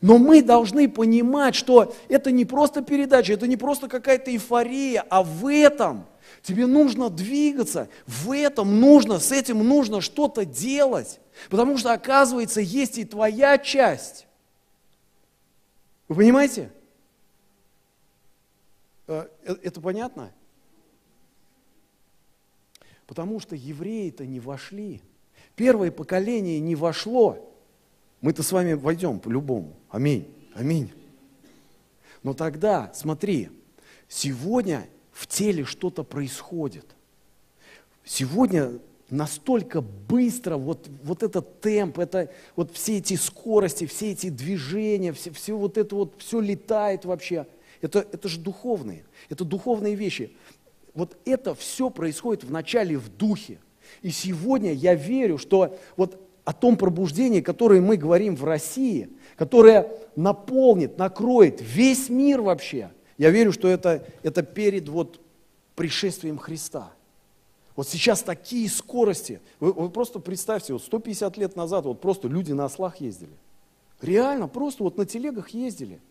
Но 0.01 0.17
мы 0.17 0.41
должны 0.41 0.89
понимать, 0.89 1.55
что 1.55 1.93
это 2.07 2.31
не 2.31 2.45
просто 2.45 2.81
передача, 2.81 3.33
это 3.33 3.47
не 3.47 3.57
просто 3.57 3.87
какая-то 3.87 4.31
эйфория, 4.31 5.03
а 5.09 5.23
в 5.23 5.47
этом 5.47 6.05
тебе 6.43 6.67
нужно 6.67 7.09
двигаться, 7.09 7.89
в 8.05 8.31
этом 8.31 8.79
нужно, 8.79 9.19
с 9.19 9.31
этим 9.31 9.67
нужно 9.67 10.01
что-то 10.01 10.45
делать. 10.45 11.19
Потому 11.49 11.77
что, 11.77 11.93
оказывается, 11.93 12.61
есть 12.61 12.97
и 12.97 13.05
твоя 13.05 13.57
часть. 13.57 14.27
Вы 16.07 16.15
понимаете? 16.15 16.71
Э, 19.07 19.27
э, 19.43 19.55
это 19.63 19.81
понятно? 19.81 20.31
Потому 23.05 23.39
что 23.39 23.55
евреи-то 23.55 24.25
не 24.25 24.39
вошли. 24.39 25.01
Первое 25.55 25.91
поколение 25.91 26.59
не 26.59 26.75
вошло. 26.75 27.53
Мы-то 28.21 28.43
с 28.43 28.51
вами 28.51 28.73
войдем 28.73 29.19
по-любому. 29.19 29.75
Аминь. 29.89 30.27
Аминь. 30.53 30.91
Но 32.23 32.33
тогда, 32.33 32.91
смотри, 32.93 33.49
сегодня 34.07 34.87
в 35.11 35.27
теле 35.27 35.63
что-то 35.63 36.03
происходит. 36.03 36.85
Сегодня 38.03 38.79
настолько 39.09 39.81
быстро 39.81 40.57
вот, 40.57 40.89
вот 41.03 41.23
этот 41.23 41.61
темп, 41.61 41.99
это, 41.99 42.29
вот 42.55 42.71
все 42.73 42.97
эти 42.97 43.15
скорости, 43.15 43.85
все 43.85 44.11
эти 44.11 44.29
движения, 44.29 45.13
все, 45.13 45.31
все 45.31 45.57
вот 45.57 45.77
это 45.77 45.95
вот, 45.95 46.15
все 46.17 46.39
летает 46.39 47.05
вообще. 47.05 47.47
Это, 47.81 47.99
это 47.99 48.27
же 48.27 48.39
духовные, 48.39 49.05
это 49.29 49.45
духовные 49.45 49.95
вещи. 49.95 50.35
Вот 50.93 51.15
это 51.25 51.53
все 51.55 51.89
происходит 51.89 52.43
вначале 52.43 52.97
в 52.97 53.09
духе. 53.09 53.59
И 54.01 54.09
сегодня 54.09 54.73
я 54.73 54.95
верю, 54.95 55.37
что 55.37 55.77
вот 55.95 56.19
о 56.43 56.53
том 56.53 56.77
пробуждении, 56.77 57.41
которое 57.41 57.81
мы 57.81 57.97
говорим 57.97 58.35
в 58.35 58.43
России, 58.43 59.09
которое 59.35 59.91
наполнит, 60.15 60.97
накроет 60.97 61.61
весь 61.61 62.09
мир 62.09 62.41
вообще. 62.41 62.89
Я 63.17 63.29
верю, 63.29 63.51
что 63.51 63.67
это, 63.67 64.05
это 64.23 64.43
перед 64.43 64.89
вот 64.89 65.21
пришествием 65.75 66.37
Христа. 66.37 66.93
Вот 67.77 67.87
сейчас 67.87 68.21
такие 68.21 68.69
скорости. 68.69 69.39
Вы, 69.61 69.71
вы 69.71 69.89
просто 69.89 70.19
представьте, 70.19 70.73
вот 70.73 70.83
150 70.83 71.37
лет 71.37 71.55
назад 71.55 71.85
вот 71.85 72.01
просто 72.01 72.27
люди 72.27 72.51
на 72.51 72.65
ослах 72.65 72.97
ездили. 72.97 73.31
Реально, 74.01 74.49
просто 74.49 74.83
вот 74.83 74.97
на 74.97 75.05
телегах 75.05 75.51
ездили. 75.51 76.01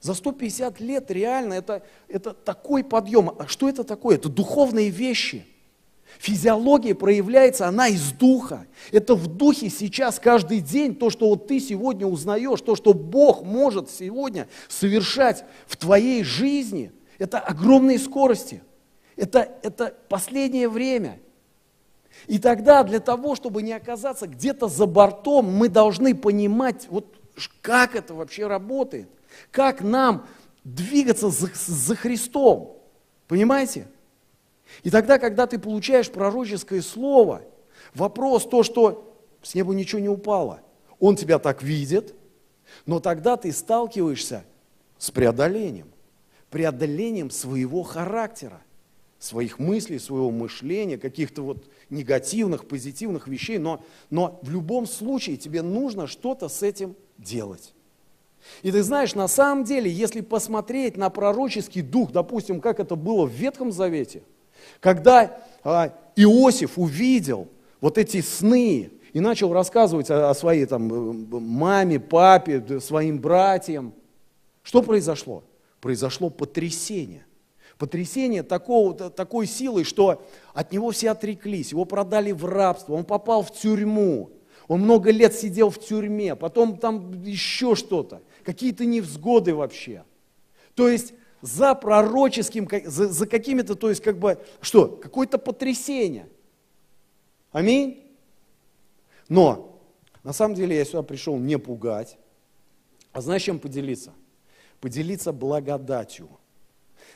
За 0.00 0.14
150 0.14 0.78
лет 0.78 1.10
реально 1.10 1.54
это, 1.54 1.82
это 2.06 2.32
такой 2.32 2.84
подъем. 2.84 3.32
А 3.36 3.48
что 3.48 3.68
это 3.68 3.82
такое? 3.82 4.14
Это 4.14 4.28
духовные 4.28 4.90
вещи– 4.90 5.44
Физиология 6.18 6.94
проявляется, 6.94 7.66
она 7.66 7.88
из 7.88 8.12
духа. 8.12 8.66
Это 8.92 9.14
в 9.14 9.26
духе 9.26 9.68
сейчас 9.68 10.18
каждый 10.18 10.60
день, 10.60 10.94
то, 10.94 11.10
что 11.10 11.28
вот 11.28 11.46
ты 11.48 11.60
сегодня 11.60 12.06
узнаешь, 12.06 12.60
то, 12.60 12.76
что 12.76 12.94
Бог 12.94 13.42
может 13.42 13.90
сегодня 13.90 14.48
совершать 14.68 15.44
в 15.66 15.76
твоей 15.76 16.22
жизни, 16.22 16.92
это 17.18 17.38
огромные 17.38 17.98
скорости. 17.98 18.62
Это, 19.16 19.48
это 19.62 19.94
последнее 20.08 20.68
время. 20.68 21.20
И 22.26 22.38
тогда 22.38 22.82
для 22.82 23.00
того, 23.00 23.34
чтобы 23.34 23.62
не 23.62 23.72
оказаться 23.72 24.26
где-то 24.26 24.68
за 24.68 24.86
бортом, 24.86 25.46
мы 25.46 25.68
должны 25.68 26.14
понимать, 26.14 26.86
вот 26.88 27.14
как 27.60 27.96
это 27.96 28.14
вообще 28.14 28.46
работает, 28.46 29.08
как 29.50 29.82
нам 29.82 30.26
двигаться 30.62 31.30
за, 31.30 31.50
за 31.54 31.96
Христом. 31.96 32.80
Понимаете? 33.28 33.88
И 34.82 34.90
тогда, 34.90 35.18
когда 35.18 35.46
ты 35.46 35.58
получаешь 35.58 36.10
пророческое 36.10 36.82
слово, 36.82 37.42
вопрос 37.94 38.44
то, 38.44 38.62
что 38.62 39.18
с 39.42 39.54
неба 39.54 39.74
ничего 39.74 40.00
не 40.00 40.08
упало. 40.08 40.60
Он 40.98 41.16
тебя 41.16 41.38
так 41.38 41.62
видит, 41.62 42.14
но 42.86 43.00
тогда 43.00 43.36
ты 43.36 43.52
сталкиваешься 43.52 44.44
с 44.98 45.10
преодолением. 45.10 45.88
Преодолением 46.50 47.30
своего 47.30 47.82
характера, 47.82 48.62
своих 49.24 49.58
мыслей, 49.58 49.98
своего 49.98 50.30
мышления, 50.30 50.98
каких-то 50.98 51.42
вот 51.42 51.64
негативных, 51.90 52.66
позитивных 52.66 53.28
вещей. 53.28 53.58
Но, 53.58 53.82
но 54.10 54.38
в 54.42 54.50
любом 54.50 54.86
случае 54.86 55.36
тебе 55.36 55.62
нужно 55.62 56.06
что-то 56.06 56.48
с 56.48 56.62
этим 56.62 56.94
делать. 57.18 57.74
И 58.62 58.70
ты 58.70 58.82
знаешь, 58.82 59.14
на 59.14 59.26
самом 59.26 59.64
деле, 59.64 59.90
если 59.90 60.20
посмотреть 60.20 60.96
на 60.96 61.08
пророческий 61.08 61.80
дух, 61.82 62.12
допустим, 62.12 62.60
как 62.60 62.78
это 62.78 62.94
было 62.94 63.26
в 63.26 63.32
Ветхом 63.32 63.72
Завете– 63.72 64.22
когда 64.80 65.40
а, 65.62 65.92
Иосиф 66.16 66.78
увидел 66.78 67.48
вот 67.80 67.98
эти 67.98 68.20
сны 68.20 68.90
и 69.12 69.20
начал 69.20 69.52
рассказывать 69.52 70.10
о, 70.10 70.30
о 70.30 70.34
своей 70.34 70.66
там, 70.66 70.92
э, 70.92 71.40
маме, 71.40 72.00
папе, 72.00 72.80
своим 72.80 73.18
братьям, 73.20 73.94
что 74.62 74.82
произошло? 74.82 75.44
Произошло 75.80 76.30
потрясение. 76.30 77.26
Потрясение 77.78 78.42
такого, 78.42 78.94
такой 79.10 79.46
силы, 79.46 79.84
что 79.84 80.24
от 80.52 80.72
него 80.72 80.90
все 80.92 81.10
отреклись, 81.10 81.72
его 81.72 81.84
продали 81.84 82.30
в 82.30 82.44
рабство, 82.44 82.94
он 82.94 83.04
попал 83.04 83.42
в 83.42 83.52
тюрьму, 83.52 84.30
он 84.68 84.82
много 84.82 85.10
лет 85.10 85.34
сидел 85.34 85.70
в 85.70 85.78
тюрьме, 85.80 86.36
потом 86.36 86.78
там 86.78 87.22
еще 87.22 87.74
что-то, 87.74 88.22
какие-то 88.44 88.84
невзгоды 88.84 89.54
вообще. 89.54 90.04
То 90.74 90.88
есть 90.88 91.14
за 91.42 91.74
пророческим, 91.74 92.68
за, 92.84 93.08
за 93.08 93.26
какими-то, 93.26 93.74
то 93.74 93.90
есть 93.90 94.02
как 94.02 94.18
бы, 94.18 94.38
что, 94.60 94.86
какое-то 94.88 95.38
потрясение. 95.38 96.28
Аминь. 97.52 98.02
Но, 99.28 99.80
на 100.22 100.32
самом 100.32 100.54
деле 100.54 100.76
я 100.76 100.84
сюда 100.84 101.02
пришел 101.02 101.36
не 101.38 101.58
пугать, 101.58 102.18
а 103.12 103.20
знаешь, 103.20 103.42
чем 103.42 103.58
поделиться? 103.58 104.12
Поделиться 104.80 105.32
благодатью. 105.32 106.28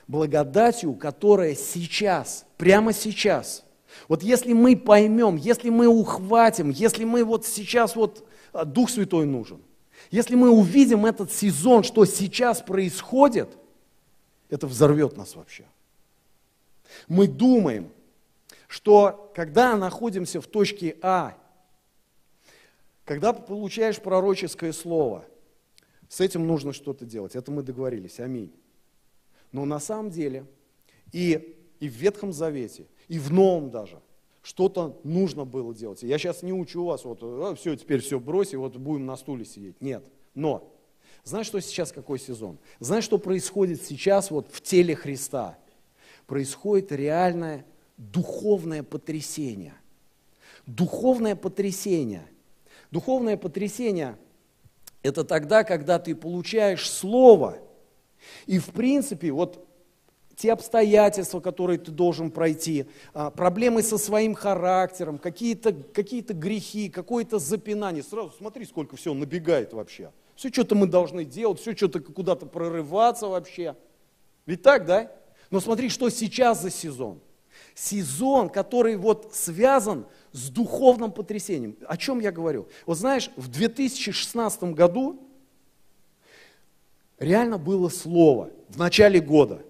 Благодатью, 0.09 0.94
которая 0.94 1.55
сейчас, 1.55 2.47
прямо 2.57 2.92
сейчас. 2.92 3.64
Вот 4.09 4.23
если 4.23 4.55
мы 4.55 4.77
поймем, 4.77 5.37
если 5.37 5.71
мы 5.71 5.87
ухватим, 5.87 6.71
если 6.71 7.05
мы 7.05 7.25
вот 7.25 7.47
сейчас 7.47 7.94
вот 7.94 8.27
а, 8.53 8.64
Дух 8.64 8.90
Святой 8.90 9.27
нужен, 9.27 9.61
если 10.11 10.35
мы 10.35 10.51
увидим 10.51 11.05
этот 11.05 11.31
сезон, 11.31 11.83
что 11.83 12.05
сейчас 12.07 12.62
происходит, 12.62 13.51
это 14.49 14.66
взорвет 14.66 15.16
нас 15.16 15.37
вообще. 15.37 15.64
Мы 17.07 17.29
думаем, 17.29 17.90
что 18.66 19.31
когда 19.35 19.77
находимся 19.77 20.40
в 20.40 20.47
точке 20.47 20.97
А, 21.03 21.37
когда 23.05 23.33
получаешь 23.33 24.01
пророческое 24.01 24.73
слово, 24.73 25.25
с 26.09 26.21
этим 26.21 26.47
нужно 26.47 26.73
что-то 26.73 27.05
делать. 27.05 27.37
Это 27.37 27.51
мы 27.51 27.62
договорились. 27.62 28.21
Аминь. 28.21 28.53
Но 29.53 29.65
на 29.65 29.81
самом 29.81 30.11
деле 30.11 30.47
и, 31.13 31.57
и 31.81 31.89
в 31.89 31.93
Ветхом 31.93 32.33
Завете, 32.33 32.87
и 33.09 33.19
в 33.19 33.33
Новом 33.33 33.71
даже, 33.71 34.01
что-то 34.43 34.99
нужно 35.05 35.45
было 35.45 35.75
делать. 35.75 36.03
Я 36.03 36.19
сейчас 36.19 36.43
не 36.43 36.53
учу 36.53 36.85
вас, 36.85 37.05
вот, 37.05 37.19
а, 37.23 37.55
все, 37.55 37.77
теперь 37.77 38.01
все 38.01 38.19
брось, 38.19 38.53
и 38.53 38.57
вот 38.57 38.77
будем 38.77 39.07
на 39.07 39.17
стуле 39.17 39.45
сидеть. 39.45 39.81
Нет. 39.81 40.05
Но, 40.35 40.73
знаешь, 41.25 41.47
что 41.47 41.61
сейчас 41.61 41.93
какой 41.93 42.19
сезон? 42.19 42.59
Знаешь, 42.81 43.05
что 43.05 43.19
происходит 43.19 43.83
сейчас 43.83 44.31
вот 44.31 44.49
в 44.51 44.61
теле 44.61 44.95
Христа? 44.95 45.59
Происходит 46.27 46.93
реальное 46.93 47.67
духовное 47.97 48.83
потрясение. 48.83 49.75
Духовное 50.67 51.37
потрясение. 51.37 52.27
Духовное 52.91 53.37
потрясение– 53.37 54.17
это 55.03 55.25
тогда, 55.25 55.65
когда 55.65 55.99
ты 55.99 56.15
получаешь 56.15 56.91
слово, 56.91 57.59
и 58.49 58.59
в 58.59 58.71
принципе, 58.73 59.31
вот 59.31 59.65
те 60.35 60.53
обстоятельства, 60.53 61.39
которые 61.39 61.79
ты 61.79 61.91
должен 61.91 62.31
пройти, 62.31 62.87
а, 63.13 63.31
проблемы 63.31 63.83
со 63.83 63.99
своим 63.99 64.35
характером, 64.35 65.19
какие-то 65.19 65.73
какие 65.73 66.23
грехи, 66.23 66.89
какое-то 66.89 67.39
запинание. 67.39 68.03
Сразу 68.03 68.33
смотри, 68.39 68.65
сколько 68.65 68.97
всего 68.97 69.15
набегает 69.15 69.75
вообще. 69.75 70.13
Все 70.35 70.49
что-то 70.49 70.75
мы 70.75 70.87
должны 70.87 71.27
делать, 71.27 71.61
все 71.61 71.77
что-то 71.77 72.01
куда-то 72.01 72.47
прорываться 72.47 73.27
вообще. 73.27 73.77
Ведь 74.47 74.63
так, 74.63 74.87
да? 74.87 75.13
Но 75.51 75.61
смотри, 75.61 75.91
что 75.91 76.09
сейчас 76.09 76.63
за 76.63 76.71
сезон 76.71 77.21
сезон, 77.75 78.49
который 78.49 78.97
вот 78.97 79.31
связан 79.35 80.07
с 80.33 80.49
духовным 80.49 81.13
потрясением. 81.13 81.77
О 81.87 81.97
чем 81.97 82.21
я 82.21 82.33
говорю? 82.33 82.69
Вот 82.87 82.99
знаешь, 82.99 83.31
в 83.37 83.49
2016 83.49 84.63
году 84.75 85.28
реально 87.19 87.59
было 87.59 87.89
слово 87.89 88.51
в 88.69 88.79
начале 88.79 89.21
года. 89.21 89.63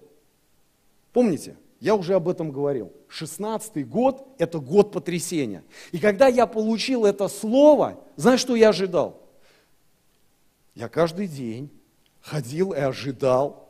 Помните? 1.13 1.55
Я 1.79 1.95
уже 1.95 2.15
об 2.15 2.27
этом 2.27 2.51
говорил. 2.51 2.91
16 3.07 3.87
год– 3.87 4.27
это 4.37 4.59
год 4.59 4.91
потрясения. 4.91 5.63
И 5.91 5.97
когда 5.97 6.27
я 6.27 6.45
получил 6.45 7.05
это 7.05 7.27
слово, 7.29 8.03
знаешь, 8.17 8.41
что 8.41 8.55
я 8.55 8.69
ожидал? 8.69 9.21
Я 10.75 10.89
каждый 10.89 11.27
день 11.27 11.69
ходил 12.21 12.73
и 12.73 12.79
ожидал 12.79 13.68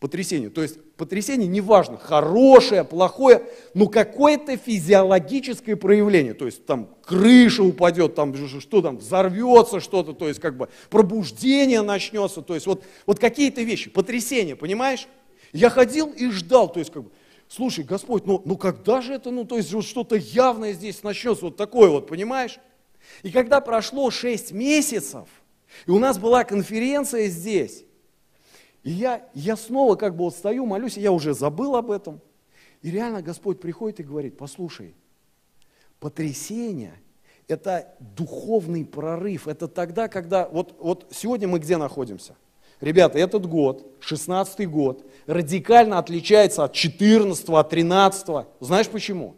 потрясению. 0.00 0.50
То 0.50 0.62
есть 0.62 0.78
потрясение 0.96 1.48
неважно, 1.48 1.96
хорошее, 1.96 2.84
плохое, 2.84 3.42
но 3.74 3.88
какое-то 3.88 4.56
физиологическое 4.56 5.76
проявление. 5.76 6.34
То 6.34 6.46
есть 6.46 6.66
там 6.66 6.90
крыша 7.04 7.62
упадет, 7.62 8.14
там 8.14 8.34
что 8.60 8.82
там, 8.82 8.98
взорвется 8.98 9.80
что-то, 9.80 10.12
то 10.12 10.28
есть 10.28 10.40
как 10.40 10.56
бы 10.56 10.68
пробуждение 10.90 11.82
начнется, 11.82 12.42
то 12.42 12.54
есть 12.54 12.66
вот, 12.66 12.84
вот 13.06 13.18
какие-то 13.18 13.62
вещи, 13.62 13.90
потрясение, 13.90 14.56
понимаешь? 14.56 15.08
Я 15.52 15.70
ходил 15.70 16.08
и 16.08 16.30
ждал, 16.30 16.70
то 16.70 16.78
есть 16.78 16.92
как 16.92 17.04
бы, 17.04 17.10
слушай, 17.48 17.82
Господь, 17.82 18.26
ну, 18.26 18.42
ну 18.44 18.56
когда 18.56 19.00
же 19.00 19.14
это, 19.14 19.30
ну 19.30 19.44
то 19.44 19.56
есть 19.56 19.72
вот 19.72 19.84
что-то 19.84 20.16
явное 20.16 20.74
здесь 20.74 21.02
начнется, 21.02 21.46
вот 21.46 21.56
такое 21.56 21.88
вот, 21.88 22.06
понимаешь? 22.06 22.58
И 23.22 23.30
когда 23.30 23.60
прошло 23.60 24.10
6 24.10 24.52
месяцев, 24.52 25.28
и 25.86 25.90
у 25.90 25.98
нас 25.98 26.18
была 26.18 26.44
конференция 26.44 27.28
здесь, 27.28 27.85
и 28.86 28.90
я, 28.90 29.28
я 29.34 29.56
снова 29.56 29.96
как 29.96 30.14
бы 30.14 30.22
вот 30.22 30.36
стою, 30.36 30.64
молюсь, 30.64 30.96
и 30.96 31.00
я 31.00 31.10
уже 31.10 31.34
забыл 31.34 31.74
об 31.74 31.90
этом. 31.90 32.20
И 32.82 32.90
реально 32.92 33.20
Господь 33.20 33.58
приходит 33.58 33.98
и 33.98 34.04
говорит, 34.04 34.38
послушай, 34.38 34.94
потрясение– 35.98 36.94
это 37.48 37.96
духовный 37.98 38.84
прорыв. 38.84 39.48
Это 39.48 39.66
тогда, 39.66 40.06
когда, 40.06 40.46
вот, 40.46 40.76
вот 40.78 41.08
сегодня 41.10 41.48
мы 41.48 41.58
где 41.58 41.78
находимся? 41.78 42.36
Ребята, 42.80 43.18
этот 43.18 43.46
год, 43.46 43.84
16 43.98 44.70
год, 44.70 45.04
радикально 45.26 45.98
отличается 45.98 46.62
от 46.62 46.72
14 46.72 47.48
от 47.48 47.68
13 47.68 48.46
Знаешь 48.60 48.88
почему? 48.88 49.34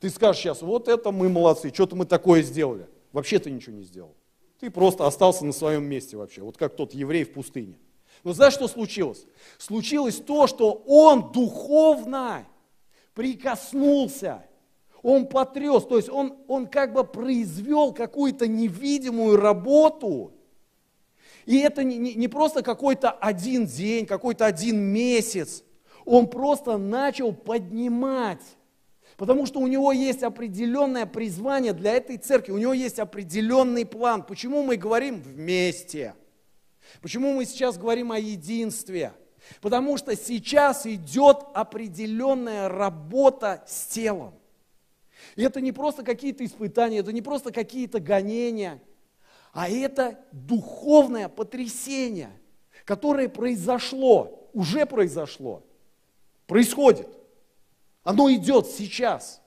Ты 0.00 0.10
скажешь 0.10 0.42
сейчас, 0.42 0.60
вот 0.62 0.88
это 0.88 1.12
мы 1.12 1.28
молодцы, 1.28 1.72
что-то 1.72 1.94
мы 1.94 2.04
такое 2.04 2.42
сделали. 2.42 2.88
Вообще 3.12 3.38
ты 3.38 3.48
ничего 3.48 3.76
не 3.76 3.84
сделал. 3.84 4.16
Ты 4.58 4.72
просто 4.72 5.06
остался 5.06 5.44
на 5.44 5.52
своем 5.52 5.84
месте 5.84 6.16
вообще, 6.16 6.42
вот 6.42 6.56
как 6.56 6.74
тот 6.74 6.94
еврей 6.94 7.22
в 7.22 7.32
пустыне. 7.32 7.76
Но 8.24 8.32
знаешь, 8.32 8.54
что 8.54 8.68
случилось? 8.68 9.24
Случилось 9.58 10.16
то, 10.16 10.46
что 10.46 10.82
он 10.86 11.32
духовно 11.32 12.46
прикоснулся, 13.14 14.44
он 15.02 15.26
потряс, 15.26 15.84
то 15.84 15.96
есть 15.96 16.08
он, 16.08 16.36
он 16.46 16.66
как 16.66 16.92
бы 16.92 17.04
произвел 17.04 17.92
какую-то 17.92 18.46
невидимую 18.46 19.36
работу. 19.36 20.32
И 21.46 21.58
это 21.58 21.82
не, 21.82 21.96
не, 21.96 22.14
не 22.14 22.28
просто 22.28 22.62
какой-то 22.62 23.10
один 23.10 23.66
день, 23.66 24.06
какой-то 24.06 24.46
один 24.46 24.78
месяц. 24.78 25.64
Он 26.04 26.28
просто 26.28 26.76
начал 26.76 27.32
поднимать 27.32 28.42
Потому 29.20 29.44
что 29.44 29.60
у 29.60 29.66
него 29.66 29.92
есть 29.92 30.22
определенное 30.22 31.04
призвание 31.04 31.74
для 31.74 31.92
этой 31.92 32.16
церкви, 32.16 32.52
у 32.52 32.56
него 32.56 32.72
есть 32.72 32.98
определенный 32.98 33.84
план. 33.84 34.22
Почему 34.22 34.62
мы 34.62 34.78
говорим 34.78 35.20
вместе? 35.20 36.14
Почему 37.00 37.34
мы 37.34 37.44
сейчас 37.44 37.78
говорим 37.78 38.12
о 38.12 38.18
единстве? 38.18 39.12
Потому 39.60 39.96
что 39.96 40.14
сейчас 40.16 40.86
идет 40.86 41.38
определенная 41.54 42.68
работа 42.68 43.64
с 43.66 43.86
телом. 43.86 44.34
И 45.36 45.42
это 45.42 45.60
не 45.60 45.72
просто 45.72 46.02
какие-то 46.02 46.44
испытания, 46.44 46.98
это 46.98 47.12
не 47.12 47.22
просто 47.22 47.52
какие-то 47.52 48.00
гонения, 48.00 48.82
а 49.52 49.68
это 49.68 50.18
духовное 50.32 51.28
потрясение, 51.28 52.30
которое 52.84 53.28
произошло, 53.28 54.48
уже 54.52 54.86
произошло, 54.86 55.62
происходит. 56.46 57.08
Оно 58.02 58.32
идет 58.32 58.66
сейчас. 58.66 59.42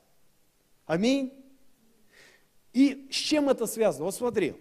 Аминь. 0.85 1.33
И 2.71 3.07
с 3.11 3.15
чем 3.15 3.49
это 3.49 3.65
связано? 3.65 4.05
Вот 4.05 4.15
смотри, 4.15 4.55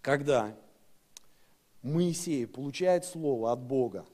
когда 0.00 0.54
Моисей 1.84 2.46
получает 2.46 3.04
слово 3.04 3.52
от 3.52 3.60
Бога. 3.60 4.06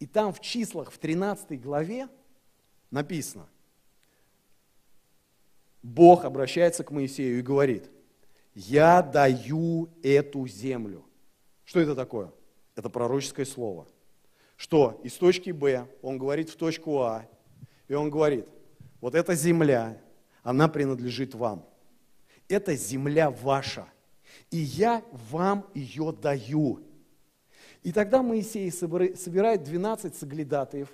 И 0.00 0.06
там 0.06 0.32
в 0.32 0.40
числах, 0.40 0.90
в 0.90 0.98
13 0.98 1.60
главе 1.60 2.08
написано, 2.90 3.48
Бог 5.82 6.24
обращается 6.24 6.82
к 6.82 6.90
Моисею 6.90 7.38
и 7.38 7.42
говорит, 7.42 7.90
я 8.54 9.02
даю 9.02 9.88
эту 10.02 10.46
землю. 10.48 11.04
Что 11.64 11.80
это 11.80 11.94
такое? 11.94 12.32
Это 12.74 12.90
пророческое 12.90 13.46
слово. 13.46 13.86
Что 14.56 15.00
из 15.04 15.14
точки 15.14 15.50
Б 15.50 15.86
он 16.02 16.18
говорит 16.18 16.50
в 16.50 16.56
точку 16.56 17.02
А, 17.02 17.28
и 17.86 17.94
он 17.94 18.10
говорит, 18.10 18.48
вот 19.00 19.14
эта 19.14 19.34
земля, 19.34 20.00
она 20.42 20.68
принадлежит 20.68 21.34
вам. 21.34 21.64
Это 22.48 22.74
земля 22.74 23.30
ваша 23.30 23.86
и 24.54 24.58
я 24.58 25.02
вам 25.30 25.66
ее 25.74 26.12
даю. 26.12 26.78
И 27.82 27.90
тогда 27.90 28.22
Моисей 28.22 28.70
собирает 28.70 29.64
12 29.64 30.14
соглядатаев, 30.14 30.88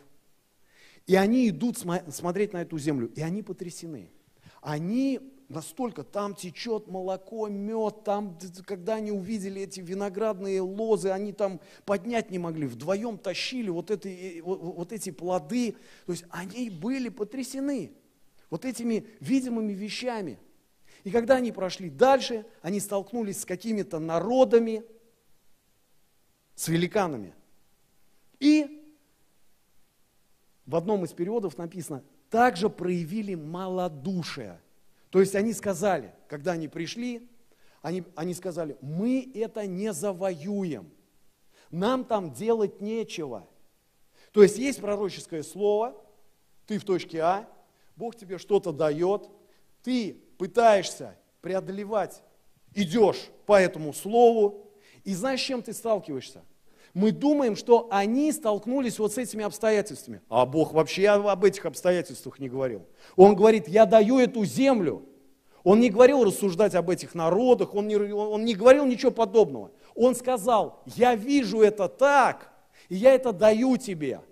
и 1.06 1.14
они 1.14 1.46
идут 1.50 1.76
смотреть 1.76 2.54
на 2.54 2.62
эту 2.62 2.78
землю, 2.78 3.12
и 3.14 3.20
они 3.20 3.42
потрясены. 3.42 4.10
Они 4.62 5.20
настолько, 5.50 6.04
там 6.04 6.34
течет 6.34 6.86
молоко, 6.86 7.48
мед, 7.48 8.02
там, 8.02 8.38
когда 8.64 8.94
они 8.94 9.12
увидели 9.12 9.60
эти 9.60 9.80
виноградные 9.80 10.62
лозы, 10.62 11.10
они 11.10 11.34
там 11.34 11.60
поднять 11.84 12.30
не 12.30 12.38
могли, 12.38 12.66
вдвоем 12.66 13.18
тащили 13.18 13.68
вот, 13.68 13.90
эти, 13.90 14.40
вот, 14.40 14.90
эти 14.90 15.10
плоды. 15.10 15.76
То 16.06 16.12
есть 16.12 16.24
они 16.30 16.70
были 16.70 17.10
потрясены 17.10 17.92
вот 18.48 18.64
этими 18.64 19.06
видимыми 19.20 19.74
вещами– 19.74 20.38
и 21.04 21.10
когда 21.10 21.36
они 21.36 21.52
прошли 21.52 21.90
дальше, 21.90 22.46
они 22.62 22.80
столкнулись 22.80 23.40
с 23.40 23.44
какими-то 23.44 23.98
народами, 23.98 24.84
с 26.54 26.68
великанами. 26.68 27.34
И 28.38 28.80
в 30.66 30.76
одном 30.76 31.04
из 31.04 31.12
периодов 31.12 31.58
написано, 31.58 32.04
также 32.28 32.70
проявили 32.70 33.34
малодушие. 33.34 34.60
То 35.10 35.20
есть 35.20 35.34
они 35.34 35.52
сказали, 35.52 36.14
когда 36.28 36.52
они 36.52 36.68
пришли, 36.68 37.28
они, 37.82 38.04
они 38.14 38.34
сказали, 38.34 38.76
мы 38.80 39.30
это 39.34 39.66
не 39.66 39.92
завоюем, 39.92 40.90
нам 41.70 42.04
там 42.04 42.32
делать 42.32 42.80
нечего. 42.80 43.48
То 44.32 44.42
есть 44.42 44.58
есть 44.58 44.80
пророческое 44.80 45.42
слово, 45.42 45.96
ты 46.66 46.78
в 46.78 46.84
точке 46.84 47.18
А, 47.20 47.48
Бог 47.96 48.14
тебе 48.14 48.38
что-то 48.38 48.70
дает, 48.70 49.28
ты 49.82 50.22
пытаешься 50.40 51.18
преодолевать, 51.42 52.22
идешь 52.74 53.28
по 53.44 53.60
этому 53.60 53.92
слову, 53.92 54.72
и 55.04 55.14
знаешь, 55.14 55.42
с 55.42 55.44
чем 55.44 55.60
ты 55.60 55.74
сталкиваешься? 55.74 56.40
Мы 56.94 57.12
думаем, 57.12 57.56
что 57.56 57.88
они 57.90 58.32
столкнулись 58.32 58.98
вот 58.98 59.12
с 59.12 59.18
этими 59.18 59.44
обстоятельствами. 59.44 60.22
А 60.30 60.46
Бог 60.46 60.72
вообще 60.72 61.08
об 61.08 61.44
этих 61.44 61.66
обстоятельствах 61.66 62.38
не 62.38 62.48
говорил. 62.48 62.86
Он 63.16 63.36
говорит, 63.36 63.68
я 63.68 63.84
даю 63.84 64.18
эту 64.18 64.46
землю. 64.46 65.02
Он 65.62 65.78
не 65.78 65.90
говорил 65.90 66.24
рассуждать 66.24 66.74
об 66.74 66.88
этих 66.88 67.14
народах, 67.14 67.74
он 67.74 67.86
не, 67.86 67.96
он 67.98 68.42
не 68.46 68.54
говорил 68.54 68.86
ничего 68.86 69.10
подобного. 69.10 69.72
Он 69.94 70.14
сказал, 70.14 70.82
я 70.86 71.16
вижу 71.16 71.60
это 71.60 71.86
так, 71.86 72.50
и 72.88 72.94
я 72.94 73.12
это 73.12 73.34
даю 73.34 73.76
тебе. 73.76 74.22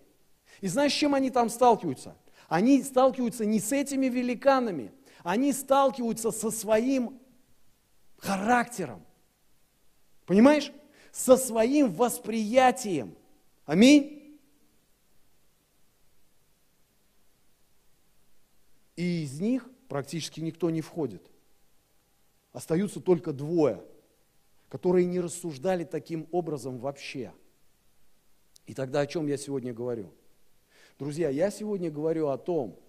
И 0.62 0.68
знаешь, 0.68 0.92
с 0.92 0.96
чем 0.96 1.14
они 1.14 1.28
там 1.28 1.50
сталкиваются? 1.50 2.16
Они 2.48 2.82
сталкиваются 2.82 3.44
не 3.44 3.60
с 3.60 3.72
этими 3.72 4.06
великанами, 4.06 4.90
они 5.28 5.52
сталкиваются 5.52 6.30
со 6.30 6.50
своим 6.50 7.20
характером. 8.16 9.04
Понимаешь? 10.24 10.72
Со 11.12 11.36
своим 11.36 11.92
восприятием. 11.92 13.14
Аминь. 13.66 14.40
И 18.96 19.24
из 19.24 19.38
них 19.38 19.68
практически 19.86 20.40
никто 20.40 20.70
не 20.70 20.80
входит. 20.80 21.30
Остаются 22.54 22.98
только 22.98 23.34
двое, 23.34 23.84
которые 24.70 25.04
не 25.04 25.20
рассуждали 25.20 25.84
таким 25.84 26.26
образом 26.32 26.78
вообще. 26.78 27.34
И 28.66 28.72
тогда 28.72 29.00
о 29.00 29.06
чем 29.06 29.26
я 29.26 29.36
сегодня 29.36 29.74
говорю? 29.74 30.10
Друзья, 30.98 31.28
я 31.28 31.50
сегодня 31.50 31.90
говорю 31.90 32.28
о 32.28 32.38
том, 32.38 32.80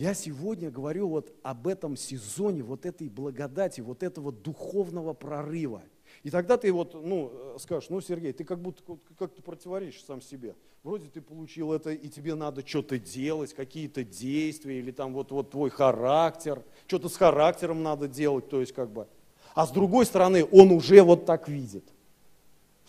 я 0.00 0.14
сегодня 0.14 0.70
говорю 0.70 1.08
вот 1.08 1.30
об 1.42 1.66
этом 1.66 1.94
сезоне, 1.94 2.62
вот 2.62 2.86
этой 2.86 3.10
благодати, 3.10 3.82
вот 3.82 4.02
этого 4.02 4.32
духовного 4.32 5.12
прорыва. 5.12 5.82
И 6.22 6.30
тогда 6.30 6.56
ты 6.56 6.72
вот, 6.72 6.94
ну, 6.94 7.30
скажешь, 7.58 7.90
ну, 7.90 8.00
Сергей, 8.00 8.32
ты 8.32 8.44
как 8.44 8.62
будто 8.62 8.82
как-то 9.18 9.42
противоречишь 9.42 10.02
сам 10.06 10.22
себе. 10.22 10.56
Вроде 10.84 11.08
ты 11.08 11.20
получил 11.20 11.70
это, 11.74 11.90
и 11.90 12.08
тебе 12.08 12.34
надо 12.34 12.66
что-то 12.66 12.98
делать, 12.98 13.52
какие-то 13.52 14.02
действия, 14.02 14.78
или 14.78 14.90
там 14.90 15.12
вот, 15.12 15.32
вот 15.32 15.50
твой 15.50 15.68
характер, 15.68 16.62
что-то 16.86 17.10
с 17.10 17.16
характером 17.16 17.82
надо 17.82 18.08
делать, 18.08 18.48
то 18.48 18.60
есть 18.60 18.72
как 18.72 18.90
бы. 18.90 19.06
А 19.54 19.66
с 19.66 19.70
другой 19.70 20.06
стороны, 20.06 20.46
он 20.50 20.70
уже 20.70 21.02
вот 21.02 21.26
так 21.26 21.46
видит. 21.46 21.84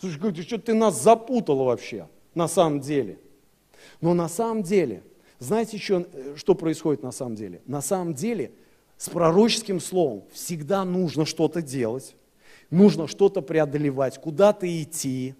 Слушай, 0.00 0.42
что 0.44 0.58
ты 0.58 0.72
нас 0.72 1.02
запутал 1.02 1.62
вообще, 1.64 2.08
на 2.34 2.48
самом 2.48 2.80
деле. 2.80 3.18
Но 4.00 4.14
на 4.14 4.30
самом 4.30 4.62
деле, 4.62 5.02
знаете 5.42 5.76
еще, 5.76 6.06
э, 6.12 6.34
что 6.36 6.54
происходит 6.54 7.02
на 7.02 7.10
самом 7.10 7.34
деле? 7.34 7.60
На 7.66 7.82
самом 7.82 8.14
деле, 8.14 8.52
с 8.96 9.08
пророческим 9.10 9.80
словом 9.80 10.22
всегда 10.32 10.84
нужно 10.84 11.26
что-то 11.26 11.60
делать, 11.60 12.14
нужно 12.70 13.08
что-то 13.08 13.42
преодолевать, 13.42 14.20
куда-то 14.20 14.66
идти. 14.82 15.34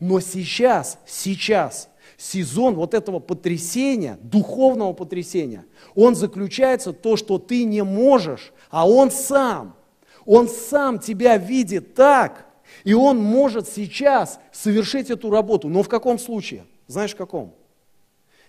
Но 0.00 0.18
сейчас, 0.18 0.98
сейчас 1.06 1.88
сезон 2.16 2.74
вот 2.74 2.92
этого 2.92 3.20
потрясения, 3.20 4.18
духовного 4.20 4.92
потрясения, 4.92 5.64
он 5.94 6.16
заключается 6.16 6.90
в 6.90 6.96
том, 6.96 7.16
что 7.16 7.38
ты 7.38 7.64
не 7.64 7.84
можешь, 7.84 8.52
а 8.68 8.88
он 8.88 9.12
сам, 9.12 9.76
он 10.24 10.48
сам 10.48 10.98
тебя 10.98 11.36
видит 11.36 11.94
так, 11.94 12.46
и 12.82 12.94
он 12.94 13.18
может 13.18 13.68
сейчас 13.68 14.40
совершить 14.50 15.08
эту 15.08 15.30
работу. 15.30 15.68
Но 15.68 15.84
в 15.84 15.88
каком 15.88 16.18
случае? 16.18 16.64
Знаешь, 16.88 17.14
в 17.14 17.16
каком? 17.16 17.54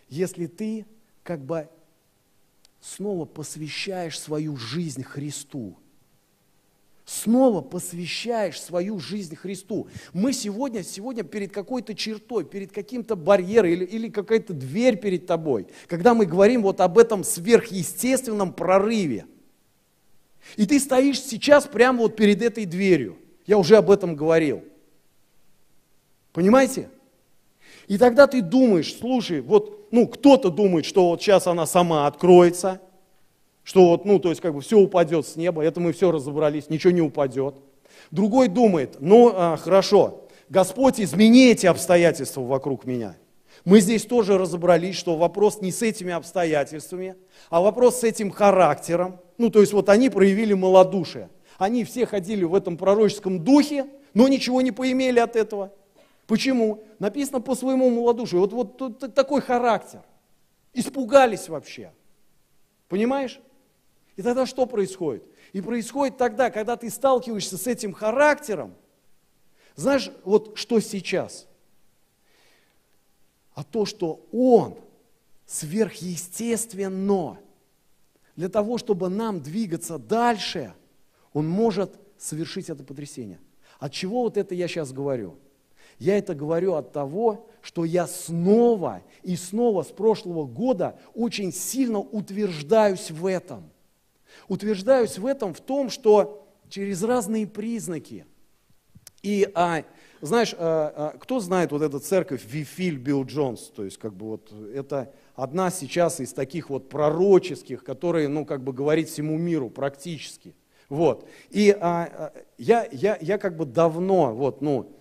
Если 0.10 0.48
ты 0.48 0.86
как 1.24 1.44
бы 1.44 1.70
снова 2.80 3.26
посвящаешь 3.26 4.20
свою 4.20 4.56
жизнь 4.56 5.04
Христу, 5.04 5.78
снова 7.06 7.62
посвящаешь 7.62 8.62
свою 8.62 9.00
жизнь 9.00 9.36
Христу. 9.36 9.88
Мы 10.14 10.34
сегодня, 10.34 10.84
сегодня 10.84 11.24
перед 11.24 11.52
какой-то 11.52 11.96
чертой, 11.96 12.44
перед 12.44 12.72
каким-то 12.72 13.16
барьером 13.16 13.72
или, 13.72 13.86
или 13.86 14.10
какая-то 14.10 14.54
дверь 14.54 14.98
перед 14.98 15.26
тобой, 15.26 15.68
когда 15.88 16.14
мы 16.14 16.26
говорим 16.26 16.62
вот 16.64 16.82
об 16.82 16.98
этом 16.98 17.24
сверхъестественном 17.24 18.54
прорыве. 18.54 19.26
И 20.56 20.66
ты 20.66 20.80
стоишь 20.80 21.22
сейчас 21.22 21.66
прямо 21.66 22.00
вот 22.00 22.16
перед 22.16 22.42
этой 22.42 22.66
дверью. 22.66 23.18
Я 23.46 23.58
уже 23.58 23.78
об 23.78 23.90
этом 23.90 24.16
говорил. 24.16 24.64
Понимаете? 26.34 26.90
И 27.88 27.98
тогда 27.98 28.28
ты 28.28 28.42
думаешь, 28.42 28.96
слушай, 28.98 29.42
вот, 29.42 29.88
ну, 29.92 30.08
кто-то 30.08 30.50
думает, 30.50 30.86
что 30.86 31.10
вот 31.10 31.22
сейчас 31.22 31.48
она 31.48 31.66
сама 31.66 32.06
откроется, 32.08 32.82
что 33.64 33.90
вот, 33.90 34.06
ну, 34.06 34.20
то 34.20 34.30
есть 34.30 34.42
как 34.42 34.54
бы 34.54 34.62
все 34.62 34.78
упадет 34.78 35.26
с 35.26 35.36
неба, 35.36 35.64
это 35.64 35.80
мы 35.80 35.94
все 35.94 36.12
разобрались, 36.12 36.70
ничего 36.70 36.92
не 36.92 37.02
упадет. 37.02 37.56
Другой 38.12 38.50
думает, 38.50 38.98
ну, 39.00 39.32
а, 39.34 39.58
хорошо, 39.58 40.28
Господь, 40.50 41.00
измени 41.00 41.52
эти 41.52 41.66
обстоятельства 41.66 42.42
вокруг 42.42 42.86
меня. 42.86 43.16
Мы 43.66 43.82
здесь 43.82 44.06
тоже 44.06 44.38
разобрались, 44.38 44.96
что 44.96 45.18
вопрос 45.18 45.62
не 45.62 45.72
с 45.72 45.82
этими 45.82 46.14
обстоятельствами, 46.14 47.16
а 47.50 47.62
вопрос 47.62 48.00
с 48.00 48.04
этим 48.04 48.32
характером. 48.32 49.20
Ну, 49.38 49.50
то 49.50 49.60
есть 49.60 49.74
вот 49.74 49.90
они 49.90 50.10
проявили 50.10 50.54
малодушие. 50.54 51.30
Они 51.58 51.84
все 51.84 52.06
ходили 52.06 52.44
в 52.44 52.56
этом 52.56 52.78
пророческом 52.78 53.44
духе, 53.44 53.86
но 54.14 54.28
ничего 54.28 54.62
не 54.62 54.72
поимели 54.72 55.20
от 55.20 55.36
этого. 55.36 55.74
Почему? 56.28 56.84
Написано 57.00 57.40
по 57.40 57.56
своему 57.56 57.90
малодушию. 57.90 58.42
Вот, 58.42 58.54
вот 58.54 59.16
такой 59.16 59.42
характер. 59.42 60.04
Испугались 60.74 61.50
вообще. 61.50 61.94
Понимаешь? 62.90 63.40
И 64.18 64.22
тогда 64.22 64.46
что 64.46 64.66
происходит? 64.66 65.24
И 65.54 65.62
происходит 65.62 66.18
тогда, 66.18 66.52
когда 66.52 66.76
ты 66.76 66.90
сталкиваешься 66.90 67.58
с 67.58 67.66
этим 67.66 67.94
характером, 67.94 68.76
знаешь, 69.76 70.12
вот 70.24 70.58
что 70.58 70.80
сейчас? 70.80 71.48
А 73.54 73.64
то, 73.64 73.86
что 73.86 74.28
он 74.32 74.78
сверхъестественно, 75.46 77.40
для 78.36 78.50
того, 78.50 78.78
чтобы 78.78 79.10
нам 79.10 79.40
двигаться 79.42 79.98
дальше, 79.98 80.74
он 81.32 81.48
может 81.48 81.98
совершить 82.18 82.70
это 82.70 82.84
потрясение. 82.84 83.40
От 83.80 83.94
чего 83.94 84.24
вот 84.24 84.38
это 84.38 84.54
я 84.54 84.68
сейчас 84.68 84.92
говорю? 84.92 85.38
Я 86.00 86.18
это 86.18 86.36
говорю 86.36 86.74
от 86.74 86.92
того, 86.92 87.48
что 87.62 87.84
я 87.86 88.08
снова 88.08 89.02
и 89.24 89.36
снова 89.36 89.84
с 89.84 89.88
прошлого 89.88 90.46
года 90.46 91.00
очень 91.14 91.52
сильно 91.52 92.00
утверждаюсь 92.00 93.12
в 93.12 93.26
этом. 93.26 93.70
Утверждаюсь 94.48 95.18
в 95.18 95.26
этом 95.26 95.54
в 95.54 95.60
том, 95.60 95.90
что 95.90 96.48
через 96.70 97.04
разные 97.04 97.48
признаки. 97.48 98.26
И, 99.24 99.50
а, 99.56 99.84
знаешь, 100.22 100.56
а, 100.58 101.12
а, 101.14 101.18
кто 101.18 101.40
знает 101.40 101.72
вот 101.72 101.82
эту 101.82 102.00
церковь 102.00 102.46
Вифиль 102.46 102.98
Билл 102.98 103.26
Джонс? 103.26 103.72
То 103.76 103.84
есть, 103.84 103.98
как 103.98 104.14
бы 104.14 104.28
вот 104.28 104.54
это 104.74 105.12
одна 105.36 105.72
сейчас 105.72 106.20
из 106.20 106.34
таких 106.34 106.70
вот 106.70 106.90
пророческих, 106.90 107.84
которые, 107.84 108.28
ну, 108.28 108.46
как 108.46 108.64
бы 108.64 108.72
говорит 108.72 109.10
всему 109.10 109.38
миру 109.38 109.70
практически. 109.70 110.56
Вот. 110.90 111.28
И 111.50 111.72
а, 111.72 112.04
а 112.06 112.34
я, 112.58 112.88
я, 112.92 113.18
я 113.20 113.38
как 113.38 113.58
бы 113.58 113.66
давно, 113.66 114.34
вот, 114.34 114.62
ну, 114.62 114.97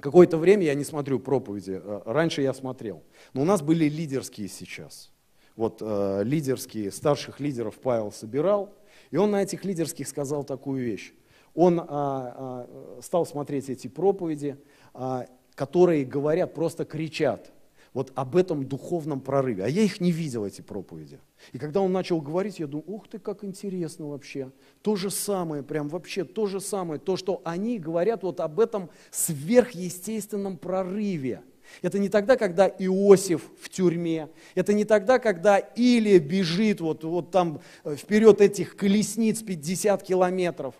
Какое-то 0.00 0.38
время 0.38 0.64
я 0.64 0.74
не 0.74 0.84
смотрю 0.84 1.18
проповеди, 1.18 1.80
э, 1.82 2.02
раньше 2.04 2.42
я 2.42 2.54
смотрел. 2.54 3.02
Но 3.34 3.42
у 3.42 3.44
нас 3.44 3.62
были 3.62 3.88
лидерские 3.88 4.48
сейчас. 4.48 5.10
Вот 5.56 5.78
э, 5.80 6.22
лидерские, 6.22 6.92
старших 6.92 7.40
лидеров 7.40 7.74
Павел 7.80 8.12
собирал, 8.12 8.72
и 9.10 9.16
он 9.16 9.32
на 9.32 9.42
этих 9.42 9.64
лидерских 9.64 10.06
сказал 10.06 10.44
такую 10.44 10.84
вещь. 10.84 11.12
Он 11.54 11.80
а, 11.80 11.86
а, 11.88 12.98
стал 13.02 13.26
смотреть 13.26 13.68
эти 13.68 13.88
проповеди, 13.88 14.56
а, 14.94 15.26
которые 15.56 16.04
говорят, 16.04 16.54
просто 16.54 16.84
кричат 16.84 17.50
вот 17.98 18.12
об 18.14 18.36
этом 18.36 18.64
духовном 18.64 19.20
прорыве. 19.20 19.64
А 19.64 19.68
я 19.68 19.82
их 19.82 20.00
не 20.00 20.12
видел, 20.12 20.44
эти 20.44 20.60
проповеди. 20.60 21.18
И 21.52 21.58
когда 21.58 21.80
он 21.80 21.90
начал 21.90 22.20
говорить, 22.20 22.60
я 22.60 22.68
думаю, 22.68 22.88
ух 22.88 23.08
ты, 23.08 23.18
как 23.18 23.42
интересно 23.42 24.06
вообще. 24.06 24.52
То 24.82 24.94
же 24.94 25.10
самое, 25.10 25.64
прям 25.64 25.88
вообще 25.88 26.22
то 26.22 26.46
же 26.46 26.60
самое, 26.60 27.00
то, 27.00 27.16
что 27.16 27.42
они 27.44 27.80
говорят 27.80 28.22
вот 28.22 28.38
об 28.38 28.60
этом 28.60 28.88
сверхъестественном 29.10 30.58
прорыве. 30.58 31.42
Это 31.82 31.98
не 31.98 32.08
тогда, 32.08 32.36
когда 32.36 32.68
Иосиф 32.68 33.42
в 33.60 33.68
тюрьме, 33.68 34.28
это 34.54 34.74
не 34.74 34.84
тогда, 34.84 35.18
когда 35.18 35.58
Илия 35.58 36.20
бежит 36.20 36.80
вот, 36.80 37.02
вот 37.02 37.32
там 37.32 37.60
э, 37.82 37.96
вперед 37.96 38.40
этих 38.40 38.76
колесниц 38.76 39.42
50 39.42 40.04
километров. 40.04 40.76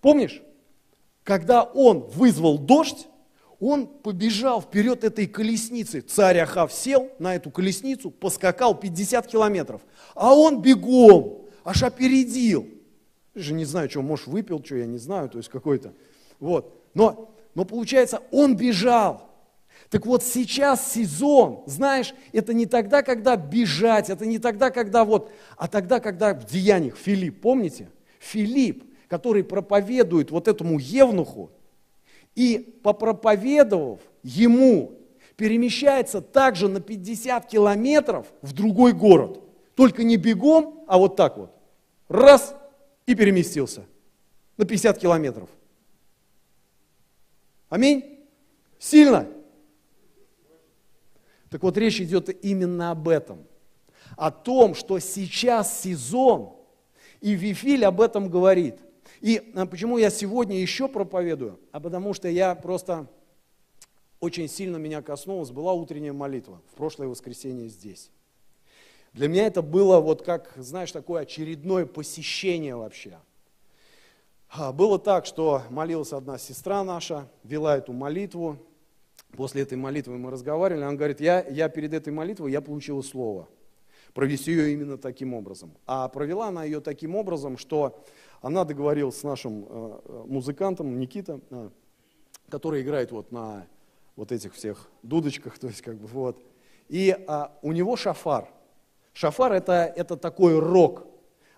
Помнишь? 0.00 0.42
Когда 1.22 1.62
он 1.62 2.00
вызвал 2.00 2.58
дождь, 2.58 3.06
он 3.60 3.86
побежал 3.86 4.62
вперед 4.62 5.04
этой 5.04 5.26
колесницы. 5.26 6.00
Царь 6.00 6.38
Ахав 6.38 6.72
сел 6.72 7.10
на 7.18 7.36
эту 7.36 7.50
колесницу, 7.50 8.10
поскакал 8.10 8.74
50 8.74 9.26
километров. 9.26 9.82
А 10.14 10.34
он 10.34 10.62
бегом, 10.62 11.46
аж 11.62 11.82
опередил. 11.82 12.66
Я 13.34 13.42
же 13.42 13.52
не 13.52 13.66
знаю, 13.66 13.90
что, 13.90 14.00
может, 14.00 14.26
выпил, 14.26 14.64
что, 14.64 14.76
я 14.76 14.86
не 14.86 14.98
знаю, 14.98 15.28
то 15.28 15.38
есть 15.38 15.50
какой-то. 15.50 15.92
Вот. 16.40 16.82
Но, 16.94 17.34
но 17.54 17.66
получается, 17.66 18.22
он 18.32 18.56
бежал. 18.56 19.28
Так 19.90 20.06
вот 20.06 20.22
сейчас 20.22 20.92
сезон, 20.92 21.62
знаешь, 21.66 22.14
это 22.32 22.54
не 22.54 22.64
тогда, 22.64 23.02
когда 23.02 23.36
бежать, 23.36 24.08
это 24.08 24.24
не 24.24 24.38
тогда, 24.38 24.70
когда 24.70 25.04
вот, 25.04 25.30
а 25.56 25.68
тогда, 25.68 26.00
когда 26.00 26.32
в 26.32 26.46
деяниях 26.46 26.96
Филипп, 26.96 27.40
помните? 27.42 27.90
Филипп, 28.20 28.84
который 29.08 29.44
проповедует 29.44 30.30
вот 30.30 30.48
этому 30.48 30.78
Евнуху, 30.78 31.50
и 32.34 32.80
попроповедовав 32.82 34.00
ему, 34.22 34.98
перемещается 35.36 36.20
также 36.20 36.68
на 36.68 36.80
50 36.80 37.46
километров 37.46 38.26
в 38.42 38.52
другой 38.52 38.92
город. 38.92 39.40
Только 39.74 40.04
не 40.04 40.16
бегом, 40.16 40.84
а 40.86 40.98
вот 40.98 41.16
так 41.16 41.38
вот. 41.38 41.50
Раз, 42.08 42.54
и 43.06 43.14
переместился 43.14 43.86
на 44.56 44.64
50 44.64 44.98
километров. 44.98 45.48
Аминь? 47.68 48.20
Сильно? 48.78 49.26
Так 51.48 51.62
вот, 51.62 51.76
речь 51.76 52.00
идет 52.00 52.44
именно 52.44 52.90
об 52.90 53.08
этом. 53.08 53.46
О 54.16 54.30
том, 54.30 54.74
что 54.74 54.98
сейчас 54.98 55.82
сезон, 55.82 56.52
и 57.20 57.32
Вифиль 57.32 57.84
об 57.84 58.00
этом 58.00 58.28
говорит. 58.28 58.76
И 59.20 59.52
а, 59.54 59.66
почему 59.66 59.98
я 59.98 60.10
сегодня 60.10 60.60
еще 60.60 60.88
проповедую? 60.88 61.60
А 61.72 61.80
потому 61.80 62.14
что 62.14 62.28
я 62.28 62.54
просто 62.54 63.06
очень 64.20 64.48
сильно 64.48 64.76
меня 64.76 65.02
коснулась, 65.02 65.50
была 65.50 65.72
утренняя 65.72 66.12
молитва 66.12 66.60
в 66.72 66.76
прошлое 66.76 67.08
воскресенье 67.08 67.68
здесь. 67.68 68.10
Для 69.12 69.28
меня 69.28 69.46
это 69.46 69.62
было 69.62 70.00
вот 70.00 70.22
как, 70.22 70.52
знаешь, 70.56 70.92
такое 70.92 71.22
очередное 71.22 71.86
посещение 71.86 72.76
вообще. 72.76 73.18
А, 74.48 74.72
было 74.72 74.98
так, 74.98 75.26
что 75.26 75.62
молилась 75.70 76.12
одна 76.12 76.38
сестра 76.38 76.84
наша, 76.84 77.28
вела 77.44 77.76
эту 77.76 77.92
молитву, 77.92 78.58
После 79.36 79.62
этой 79.62 79.78
молитвы 79.78 80.18
мы 80.18 80.30
разговаривали, 80.30 80.84
он 80.84 80.96
говорит, 80.96 81.20
я, 81.20 81.44
я 81.48 81.68
перед 81.68 81.94
этой 81.94 82.12
молитвой 82.12 82.50
я 82.50 82.60
получила 82.60 83.00
слово. 83.02 83.48
Провести 84.12 84.50
ее 84.50 84.72
именно 84.72 84.98
таким 84.98 85.34
образом. 85.34 85.70
А 85.86 86.08
провела 86.08 86.48
она 86.48 86.64
ее 86.64 86.80
таким 86.80 87.14
образом, 87.14 87.56
что 87.56 88.04
она 88.40 88.64
договорилась 88.64 89.18
с 89.18 89.22
нашим 89.22 89.66
э, 89.68 90.24
музыкантом 90.26 90.98
Никита, 90.98 91.40
э, 91.50 91.70
который 92.48 92.82
играет 92.82 93.12
вот 93.12 93.32
на 93.32 93.66
вот 94.16 94.32
этих 94.32 94.54
всех 94.54 94.90
дудочках, 95.02 95.58
то 95.60 95.68
есть 95.68 95.82
как 95.82 95.96
бы 95.96 96.06
вот. 96.06 96.42
И 96.88 97.16
а, 97.28 97.56
у 97.62 97.72
него 97.72 97.96
шафар. 97.96 98.48
Шафар 99.12 99.52
это, 99.52 99.92
это 99.96 100.16
такой 100.16 100.58
рок. 100.58 101.06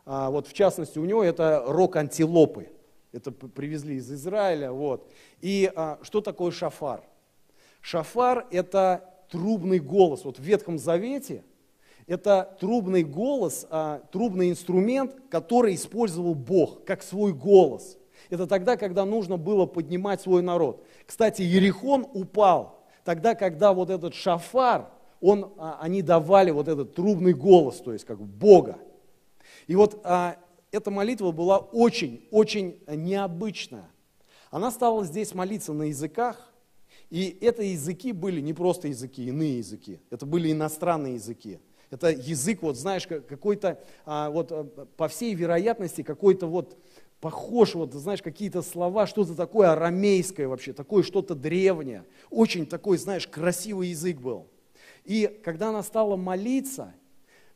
А, 0.04 0.30
вот 0.30 0.46
в 0.46 0.52
частности 0.52 0.98
у 0.98 1.04
него 1.04 1.24
это 1.24 1.64
рок 1.66 1.96
антилопы. 1.96 2.68
Это 3.12 3.30
привезли 3.30 3.96
из 3.96 4.10
Израиля. 4.12 4.72
Вот. 4.72 5.10
И 5.40 5.72
а, 5.74 5.98
что 6.02 6.20
такое 6.20 6.50
шафар? 6.50 7.02
Шафар– 7.80 8.46
это 8.50 9.24
трубный 9.30 9.78
голос. 9.78 10.24
Вот 10.24 10.38
в 10.38 10.42
Ветхом 10.42 10.78
Завете 10.78 11.44
это 12.07 12.57
трубный 12.61 13.05
голос, 13.05 13.66
а, 13.70 14.00
трубный 14.11 14.50
инструмент, 14.50 15.14
который 15.30 15.74
использовал 15.74 16.34
Бог 16.34 16.84
как 16.84 17.03
свой 17.03 17.32
голос. 17.32 17.98
Это 18.30 18.46
тогда, 18.46 18.76
когда 18.76 19.05
нужно 19.05 19.36
было 19.36 19.66
поднимать 19.66 20.20
свой 20.20 20.42
народ. 20.42 20.84
Кстати, 21.07 21.42
Ерихон 21.42 22.07
упал 22.12 22.82
тогда, 23.05 23.34
когда 23.34 23.72
вот 23.72 23.90
этот 23.90 24.14
шафар, 24.14 24.90
он, 25.20 25.53
а, 25.59 25.78
они 25.80 26.03
давали 26.03 26.50
вот 26.50 26.68
этот 26.68 26.94
трубный 26.94 27.34
голос, 27.34 27.76
то 27.76 27.92
есть 27.92 28.05
как 28.05 28.20
Бога. 28.20 28.78
И 29.66 29.76
вот 29.76 30.00
а, 30.05 30.36
эта 30.70 30.90
молитва 30.90 31.30
была 31.30 31.59
очень-очень 31.59 32.78
необычная. 32.88 33.88
Она 34.50 34.70
стала 34.70 35.05
здесь 35.05 35.34
молиться 35.34 35.72
на 35.72 35.84
языках, 35.84 36.53
и 37.11 37.38
это 37.40 37.62
языки 37.62 38.12
были 38.12 38.40
не 38.40 38.55
просто 38.55 38.88
языки, 38.88 39.26
иные 39.26 39.59
языки. 39.59 40.00
Это 40.11 40.26
были 40.26 40.50
иностранные 40.50 41.14
языки. 41.14 41.59
Это 41.93 42.11
язык, 42.11 42.62
вот 42.62 42.78
знаешь, 42.78 43.07
какой-то, 43.07 43.78
а, 44.07 44.30
вот 44.30 44.51
а, 44.51 44.64
по 44.97 45.09
всей 45.09 45.34
вероятности, 45.34 46.03
какой-то 46.03 46.47
вот 46.47 46.78
похож, 47.20 47.74
вот 47.74 47.93
знаешь, 47.93 48.22
какие-то 48.22 48.62
слова, 48.62 49.07
что-то 49.07 49.34
такое 49.34 49.72
арамейское 49.72 50.49
вообще, 50.49 50.72
такое 50.72 51.03
что-то 51.03 51.34
древнее. 51.34 52.07
Очень 52.30 52.64
такой, 52.64 52.97
знаешь, 52.97 53.28
красивый 53.28 53.88
язык 53.88 54.16
был. 54.16 54.49
И 55.05 55.38
когда 55.45 55.68
она 55.68 55.82
стала 55.82 56.16
молиться, 56.16 56.95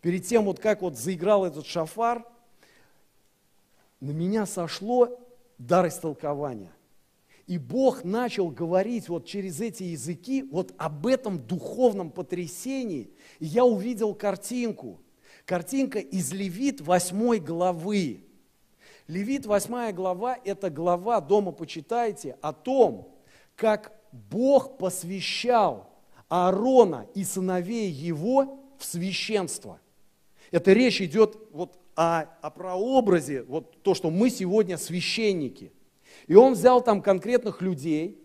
перед 0.03 0.26
тем 0.26 0.45
вот 0.45 0.61
как 0.61 0.82
вот 0.82 0.99
заиграл 0.99 1.47
этот 1.47 1.64
шафар, 1.64 2.22
на 4.01 4.11
меня 4.11 4.45
сошло 4.45 5.18
дар 5.57 5.89
истолкования. 5.89 6.75
И 7.47 7.59
Бог 7.59 8.03
начал 8.03 8.51
говорить 8.51 9.09
вот 9.09 9.24
через 9.24 9.61
эти 9.61 9.84
языки 9.84 10.42
вот 10.42 10.74
об 10.78 11.07
этом 11.07 11.38
духовном 11.38 12.11
потрясении. 12.11 13.11
И 13.38 13.47
я 13.47 13.64
увидел 13.64 14.14
картинку. 14.14 15.01
Картинка 15.44 16.01
из 16.01 16.32
Левит 16.32 16.80
8 16.80 17.36
главы. 17.38 18.24
Левит 19.07 19.47
8 19.47 19.92
глава– 19.92 20.36
это 20.44 20.70
глава, 20.70 21.20
дома 21.20 21.53
почитайте, 21.53 22.36
о 22.42 22.53
том, 22.53 23.14
как 23.55 23.92
Бог 24.11 24.78
посвящал 24.78 25.88
Аарона 26.28 27.07
и 27.14 27.22
сыновей 27.22 27.88
его 27.88 28.59
в 28.76 28.84
священство. 28.84 29.80
Это 30.51 30.72
речь 30.72 31.01
идет 31.01 31.38
вот 31.53 31.78
о, 31.94 32.22
о 32.22 32.51
прообразе, 32.51 33.44
вот 33.44 33.82
то, 33.82 33.94
что 33.94 34.11
мы 34.11 34.30
сегодня 34.30 34.76
священники. 34.76 35.72
И 36.26 36.34
он 36.34 36.54
взял 36.54 36.82
там 36.82 37.02
конкретных 37.02 37.62
людей 37.62 38.22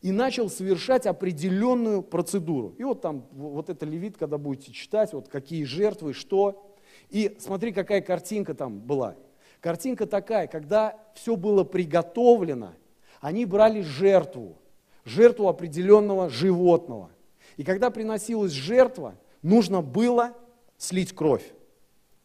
и 0.00 0.12
начал 0.12 0.48
совершать 0.48 1.06
определенную 1.06 2.02
процедуру. 2.02 2.74
И 2.78 2.84
вот 2.84 3.02
там, 3.02 3.26
вот 3.32 3.68
это 3.68 3.84
левит, 3.84 4.16
когда 4.16 4.38
будете 4.38 4.72
читать, 4.72 5.12
вот 5.12 5.28
какие 5.28 5.64
жертвы, 5.64 6.14
что. 6.14 6.74
И 7.10 7.36
смотри, 7.40 7.72
какая 7.72 8.00
картинка 8.00 8.54
там 8.54 8.80
была. 8.80 9.16
Картинка 9.60 10.06
такая, 10.06 10.46
когда 10.46 10.98
все 11.14 11.36
было 11.36 11.64
приготовлено, 11.64 12.74
они 13.20 13.44
брали 13.44 13.82
жертву, 13.82 14.56
жертву 15.04 15.48
определенного 15.48 16.30
животного. 16.30 17.10
И 17.58 17.64
когда 17.64 17.90
приносилась 17.90 18.52
жертва, 18.52 19.16
нужно 19.42 19.82
было 19.82 20.34
слить 20.78 21.12
кровь, 21.12 21.44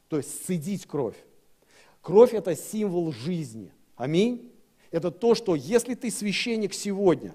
то 0.07 0.17
есть 0.17 0.43
сцедить 0.43 0.86
кровь. 0.86 1.17
Кровь– 2.01 2.34
это 2.34 2.55
символ 2.55 3.11
жизни. 3.11 3.73
Аминь 3.97 4.55
это 4.92 5.12
то, 5.12 5.36
что 5.36 5.56
если 5.56 5.96
ты 5.96 6.12
священник 6.12 6.74
сегодня, 6.74 7.34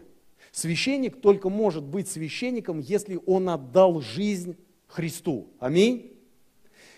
священник 0.53 1.21
только 1.21 1.49
может 1.49 1.85
быть 1.85 2.09
священником, 2.09 2.79
если 2.79 3.19
он 3.27 3.49
отдал 3.49 4.01
жизнь 4.01 4.57
Христу. 4.87 5.49
Аминь. 5.59 6.17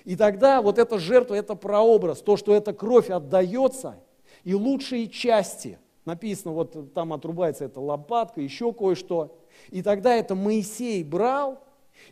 И 0.05 0.17
тогда 0.17 0.63
вот 0.63 0.79
эта 0.79 0.99
жертва, 0.99 1.35
это 1.35 1.55
прообраз, 1.55 2.23
то, 2.23 2.37
что 2.37 2.55
эта 2.55 2.73
кровь 2.73 3.11
отдается, 3.11 3.97
и 4.43 4.55
лучшие 4.55 5.07
части, 5.07 5.79
написано, 6.05 6.53
вот 6.53 6.93
там 6.95 7.13
отрубается 7.13 7.65
эта 7.65 7.81
лопатка, 7.81 8.41
еще 8.41 8.73
кое-что, 8.73 9.39
и 9.71 9.83
тогда 9.83 10.15
это 10.15 10.35
Моисей 10.35 11.05
брал, 11.05 11.63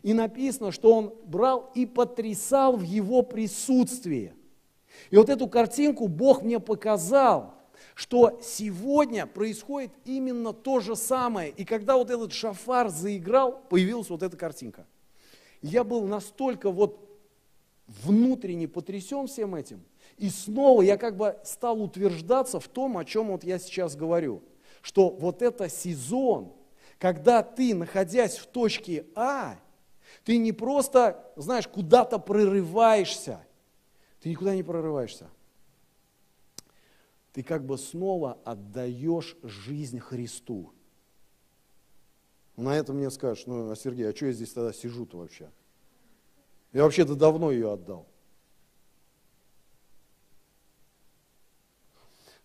и 0.03 0.13
написано, 0.13 0.71
что 0.71 0.95
он 0.95 1.13
брал 1.25 1.71
и 1.75 1.85
потрясал 1.85 2.77
в 2.77 2.83
его 2.83 3.23
присутствии. 3.23 4.33
И 5.09 5.17
вот 5.17 5.29
эту 5.29 5.47
картинку 5.47 6.07
Бог 6.07 6.43
мне 6.43 6.59
показал, 6.59 7.55
что 8.01 8.39
сегодня 8.41 9.27
происходит 9.27 9.91
именно 10.05 10.53
то 10.53 10.79
же 10.79 10.95
самое. 10.95 11.51
И 11.51 11.63
когда 11.63 11.97
вот 11.97 12.09
этот 12.09 12.33
шафар 12.33 12.89
заиграл, 12.89 13.61
появилась 13.69 14.09
вот 14.09 14.23
эта 14.23 14.35
картинка. 14.35 14.87
Я 15.61 15.83
был 15.83 16.07
настолько 16.07 16.71
вот 16.71 16.97
внутренне 17.85 18.67
потрясен 18.67 19.27
всем 19.27 19.53
этим. 19.53 19.83
И 20.17 20.31
снова 20.31 20.81
я 20.81 20.97
как 20.97 21.15
бы 21.15 21.37
стал 21.43 21.79
утверждаться 21.79 22.59
в 22.59 22.67
том, 22.67 22.97
о 22.97 23.05
чем 23.05 23.27
вот 23.27 23.43
я 23.43 23.59
сейчас 23.59 23.95
говорю. 23.95 24.41
Что 24.81 25.11
вот 25.11 25.43
это 25.43 25.69
сезон, 25.69 26.53
когда 26.97 27.43
ты, 27.43 27.75
находясь 27.75 28.37
в 28.37 28.47
точке 28.47 29.05
А, 29.13 29.59
ты 30.25 30.37
не 30.37 30.53
просто, 30.53 31.23
знаешь, 31.35 31.67
куда-то 31.67 32.17
прорываешься. 32.17 33.45
Ты 34.21 34.29
никуда 34.29 34.55
не 34.55 34.63
прорываешься 34.63 35.29
ты 37.33 37.43
как 37.43 37.65
бы 37.65 37.77
снова 37.77 38.37
отдаешь 38.43 39.37
жизнь 39.43 39.99
Христу. 39.99 40.73
На 42.57 42.75
это 42.75 42.93
мне 42.93 43.09
скажешь, 43.09 43.45
ну, 43.45 43.71
а 43.71 43.75
Сергей, 43.75 44.09
а 44.09 44.15
что 44.15 44.25
я 44.27 44.33
здесь 44.33 44.51
тогда 44.51 44.73
сижу-то 44.73 45.17
вообще? 45.17 45.49
Я 46.73 46.83
вообще-то 46.83 47.15
давно 47.15 47.51
ее 47.51 47.71
отдал. 47.71 48.07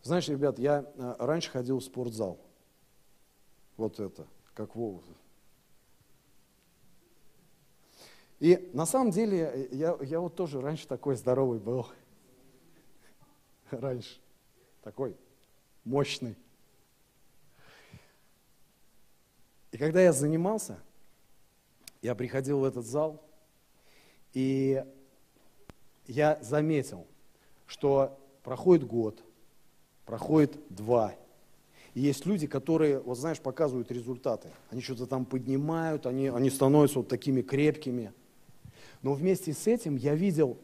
Знаешь, 0.03 0.29
ребят, 0.29 0.59
я 0.61 0.93
э, 0.95 1.17
раньше 1.19 1.51
ходил 1.51 1.81
в 1.81 1.85
спортзал. 1.85 2.41
Вот 3.77 3.99
это, 3.99 4.27
как 4.55 4.77
Вова. 4.77 5.03
И 8.39 8.71
на 8.73 8.87
самом 8.87 9.11
деле 9.11 9.69
я, 9.73 9.97
я 10.01 10.21
вот 10.21 10.37
тоже 10.37 10.61
раньше 10.61 10.87
такой 10.87 11.17
здоровый 11.17 11.59
был. 11.59 11.87
Раньше 13.71 14.21
такой 14.87 15.17
мощный. 15.85 16.37
И 19.73 19.79
когда 19.79 20.01
я 20.01 20.13
занимался, 20.13 20.79
я 22.03 22.15
приходил 22.15 22.61
в 22.61 22.65
этот 22.65 22.87
зал, 22.87 23.21
и 24.33 24.85
я 26.07 26.39
заметил, 26.41 27.05
что 27.67 28.17
проходит 28.45 28.87
год, 28.87 29.25
проходит 30.05 30.57
два, 30.69 31.17
и 31.95 32.01
есть 32.01 32.25
люди, 32.25 32.47
которые, 32.47 33.01
вот 33.01 33.19
знаешь, 33.19 33.41
показывают 33.41 33.91
результаты. 33.91 34.51
Они 34.71 34.83
что-то 34.83 35.07
там 35.07 35.25
поднимают, 35.25 36.07
они, 36.07 36.29
они 36.29 36.49
становятся 36.49 37.01
вот 37.01 37.09
такими 37.09 37.43
крепкими. 37.43 38.13
Но 39.03 39.15
вместе 39.15 39.53
с 39.53 39.67
этим 39.67 39.97
я 39.97 40.15
видел 40.15 40.57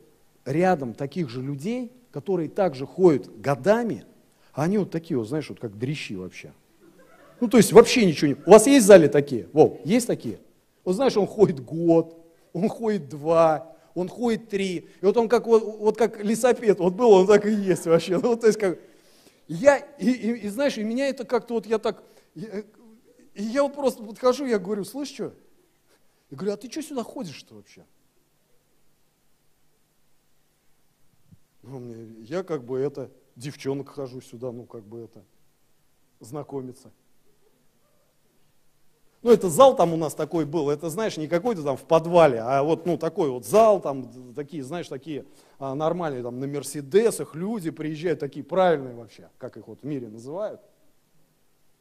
рядом 0.44 0.94
таких 0.94 1.28
же 1.28 1.42
людей, 1.42 1.90
которые 2.12 2.48
также 2.48 2.86
ходят 2.86 3.40
годами, 3.40 4.06
а 4.52 4.64
они 4.64 4.78
вот 4.78 4.90
такие, 4.90 5.16
вот, 5.16 5.28
знаешь, 5.28 5.48
вот 5.48 5.60
как 5.60 5.78
дрищи 5.78 6.14
вообще. 6.16 6.52
Ну, 7.40 7.48
то 7.48 7.56
есть 7.56 7.72
вообще 7.72 8.04
ничего 8.06 8.28
не... 8.28 8.34
У 8.46 8.50
вас 8.50 8.66
есть 8.66 8.84
в 8.84 8.86
зале 8.86 9.08
такие? 9.08 9.48
Вов, 9.52 9.80
есть 9.84 10.06
такие? 10.06 10.38
Вот 10.84 10.94
знаешь, 10.94 11.16
он 11.16 11.26
ходит 11.26 11.60
год, 11.60 12.16
он 12.52 12.68
ходит 12.68 13.08
два, 13.08 13.76
он 13.94 14.08
ходит 14.08 14.48
три. 14.48 14.88
И 15.00 15.04
вот 15.04 15.16
он 15.16 15.28
как, 15.28 15.46
вот, 15.46 15.62
вот 15.62 15.96
как 15.96 16.22
лесопед, 16.22 16.78
вот 16.78 16.94
был, 16.94 17.10
он 17.10 17.26
так 17.26 17.46
и 17.46 17.52
есть 17.52 17.86
вообще. 17.86 18.18
Ну, 18.18 18.36
то 18.36 18.46
есть 18.46 18.58
как, 18.58 18.78
я, 19.48 19.78
и, 19.98 20.10
и, 20.10 20.30
и 20.46 20.48
знаешь, 20.48 20.78
и 20.78 20.84
меня 20.84 21.08
это 21.08 21.24
как-то 21.24 21.54
вот 21.54 21.66
я 21.66 21.78
так, 21.78 22.02
я, 22.34 22.60
и 23.34 23.42
я 23.42 23.62
вот 23.62 23.74
просто 23.74 24.02
подхожу, 24.02 24.44
я 24.44 24.58
говорю, 24.58 24.84
слышь, 24.84 25.08
что? 25.08 25.34
Я 26.30 26.36
говорю, 26.36 26.52
а 26.54 26.56
ты 26.56 26.70
что 26.70 26.82
сюда 26.82 27.02
ходишь-то 27.02 27.54
вообще? 27.54 27.84
Ну, 31.62 31.94
я 32.20 32.42
как 32.42 32.64
бы 32.64 32.78
это, 32.78 33.10
девчонок 33.36 33.88
хожу 33.88 34.20
сюда, 34.20 34.52
ну 34.52 34.64
как 34.64 34.84
бы 34.84 35.00
это, 35.00 35.22
знакомиться. 36.20 36.90
Ну, 39.22 39.30
это 39.30 39.48
зал 39.48 39.76
там 39.76 39.94
у 39.94 39.96
нас 39.96 40.14
такой 40.14 40.44
был, 40.44 40.68
это, 40.68 40.90
знаешь, 40.90 41.16
не 41.16 41.28
какой-то 41.28 41.62
там 41.62 41.76
в 41.76 41.82
подвале, 41.82 42.40
а 42.40 42.64
вот, 42.64 42.86
ну, 42.86 42.98
такой 42.98 43.30
вот 43.30 43.46
зал, 43.46 43.80
там, 43.80 44.34
такие, 44.34 44.64
знаешь, 44.64 44.88
такие 44.88 45.26
а, 45.60 45.76
нормальные, 45.76 46.24
там, 46.24 46.40
на 46.40 46.48
Мерседесах 46.48 47.36
люди 47.36 47.70
приезжают, 47.70 48.18
такие 48.18 48.44
правильные 48.44 48.96
вообще, 48.96 49.30
как 49.38 49.56
их 49.56 49.68
вот 49.68 49.82
в 49.82 49.84
мире 49.84 50.08
называют. 50.08 50.60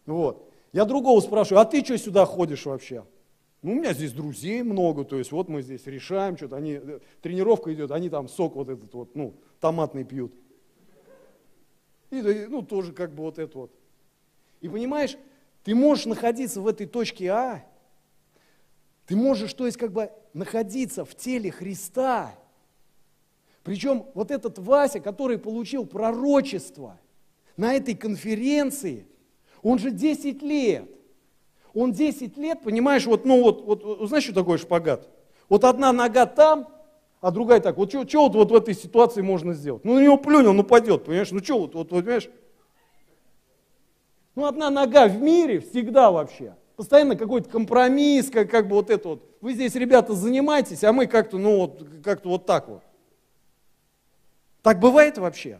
Вот. 0.06 0.52
Я 0.72 0.86
другого 0.86 1.20
спрашиваю, 1.20 1.62
а 1.62 1.66
ты 1.66 1.84
что 1.84 1.98
сюда 1.98 2.26
ходишь 2.26 2.68
вообще? 2.68 3.04
Ну, 3.64 3.72
у 3.72 3.76
меня 3.76 3.94
здесь 3.94 4.12
друзей 4.12 4.62
много, 4.62 5.04
то 5.04 5.18
есть 5.18 5.32
вот 5.32 5.50
мы 5.50 5.64
здесь 5.64 5.86
решаем 5.88 6.38
что-то, 6.38 6.58
они, 6.58 6.74
э, 6.74 7.00
тренировка 7.22 7.74
идет, 7.74 7.90
они 7.90 8.10
там 8.10 8.28
сок 8.28 8.56
вот 8.56 8.70
этот 8.70 8.94
вот, 8.94 9.16
ну, 9.16 9.34
томатный 9.60 10.04
пьют. 10.04 10.32
И, 12.12 12.22
ну, 12.50 12.62
тоже 12.62 12.92
как 12.94 13.14
бы 13.14 13.24
вот 13.24 13.40
это 13.40 13.58
вот. 13.58 13.72
И 14.60 14.70
понимаешь, 14.70 15.18
ты 15.64 15.74
можешь 15.74 16.06
находиться 16.06 16.62
в 16.62 16.68
этой 16.68 16.86
точке 16.86 17.28
А, 17.30 17.66
ты 19.08 19.16
можешь, 19.16 19.54
то 19.54 19.66
есть 19.66 19.78
как 19.78 19.92
бы 19.92 20.12
находиться 20.34 21.04
в 21.04 21.16
теле 21.16 21.52
Христа. 21.52 22.36
Причем 23.64 24.06
вот 24.14 24.32
этот 24.32 24.58
Вася, 24.60 25.00
который 25.00 25.38
получил 25.38 25.86
пророчество 25.86 27.00
на 27.58 27.74
этой 27.74 27.96
конференции, 27.96 29.06
он 29.62 29.80
же 29.80 29.92
10 29.92 30.42
лет. 30.42 30.90
Он 31.74 31.94
10 31.94 32.38
лет, 32.38 32.62
понимаешь, 32.62 33.06
вот, 33.06 33.26
ну 33.26 33.42
вот, 33.42 33.64
вот, 33.64 34.08
знаешь, 34.08 34.26
что 34.26 34.34
такое 34.34 34.58
шпагат? 34.58 35.08
Вот 35.48 35.64
одна 35.64 35.94
нога 35.94 36.26
там, 36.26 36.68
а 37.22 37.32
другая 37.32 37.60
так. 37.60 37.78
Вот 37.78 37.90
что 37.92 38.04
вот, 38.04 38.36
вот 38.36 38.52
в 38.52 38.56
этой 38.56 38.74
ситуации 38.74 39.22
можно 39.22 39.54
сделать? 39.54 39.86
Ну 39.86 39.96
на 39.96 40.00
него 40.04 40.18
плюнь, 40.18 40.48
он 40.48 40.60
упадет, 40.60 41.06
понимаешь? 41.06 41.32
Ну 41.32 41.40
что 41.40 41.60
вот, 41.60 41.76
вот, 41.76 41.92
вот, 41.92 42.04
понимаешь? 42.04 42.30
Ну, 44.36 44.46
одна 44.46 44.70
нога 44.70 45.08
в 45.08 45.22
мире 45.22 45.60
всегда 45.60 46.10
вообще. 46.10 46.56
Постоянно 46.76 47.16
какой-то 47.16 47.50
компромисс, 47.50 48.30
как, 48.30 48.50
как 48.50 48.68
бы 48.68 48.76
вот 48.76 48.90
это 48.90 49.10
вот. 49.10 49.38
Вы 49.42 49.54
здесь, 49.54 49.76
ребята, 49.76 50.14
занимаетесь, 50.14 50.84
а 50.84 50.94
мы 50.94 51.06
как-то, 51.06 51.38
ну, 51.38 51.58
вот, 51.58 51.86
как-то 52.04 52.30
вот 52.30 52.46
так 52.46 52.68
вот. 52.68 52.82
Так 54.64 54.80
бывает 54.80 55.18
вообще? 55.18 55.60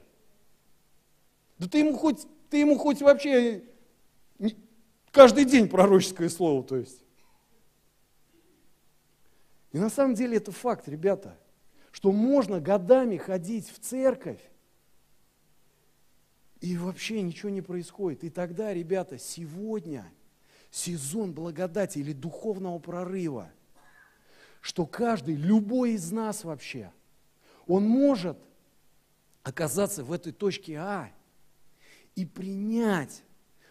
Да 1.60 1.68
ты 1.68 1.80
ему 1.80 1.96
хоть, 1.96 2.26
ты 2.50 2.58
ему 2.58 2.78
хоть 2.78 3.02
вообще 3.02 3.64
каждый 5.12 5.46
день 5.46 5.68
пророческое 5.68 6.30
слово, 6.30 6.64
то 6.64 6.78
есть. 6.78 7.04
И 9.74 9.78
на 9.78 9.90
самом 9.90 10.16
деле 10.16 10.38
это 10.38 10.52
факт, 10.52 10.88
ребята, 10.88 11.38
что 11.92 12.12
можно 12.12 12.60
годами 12.60 13.18
ходить 13.18 13.70
в 13.70 13.80
церковь, 13.80 14.42
и 16.62 16.78
вообще 16.78 17.22
ничего 17.22 17.50
не 17.50 17.62
происходит. 17.62 18.24
И 18.24 18.30
тогда, 18.30 18.74
ребята, 18.74 19.18
сегодня 19.18 20.12
сезон 20.70 21.34
благодати 21.34 22.00
или 22.00 22.14
духовного 22.14 22.80
прорыва, 22.80 23.52
что 24.62 24.86
каждый, 24.86 25.36
любой 25.36 25.94
из 25.94 26.12
нас 26.12 26.44
вообще, 26.44 26.92
он 27.66 27.84
может 27.84 28.38
оказаться 29.44 30.04
в 30.04 30.14
этой 30.14 30.32
точке 30.32 30.78
А 30.78 31.12
и 32.16 32.26
принять 32.26 33.24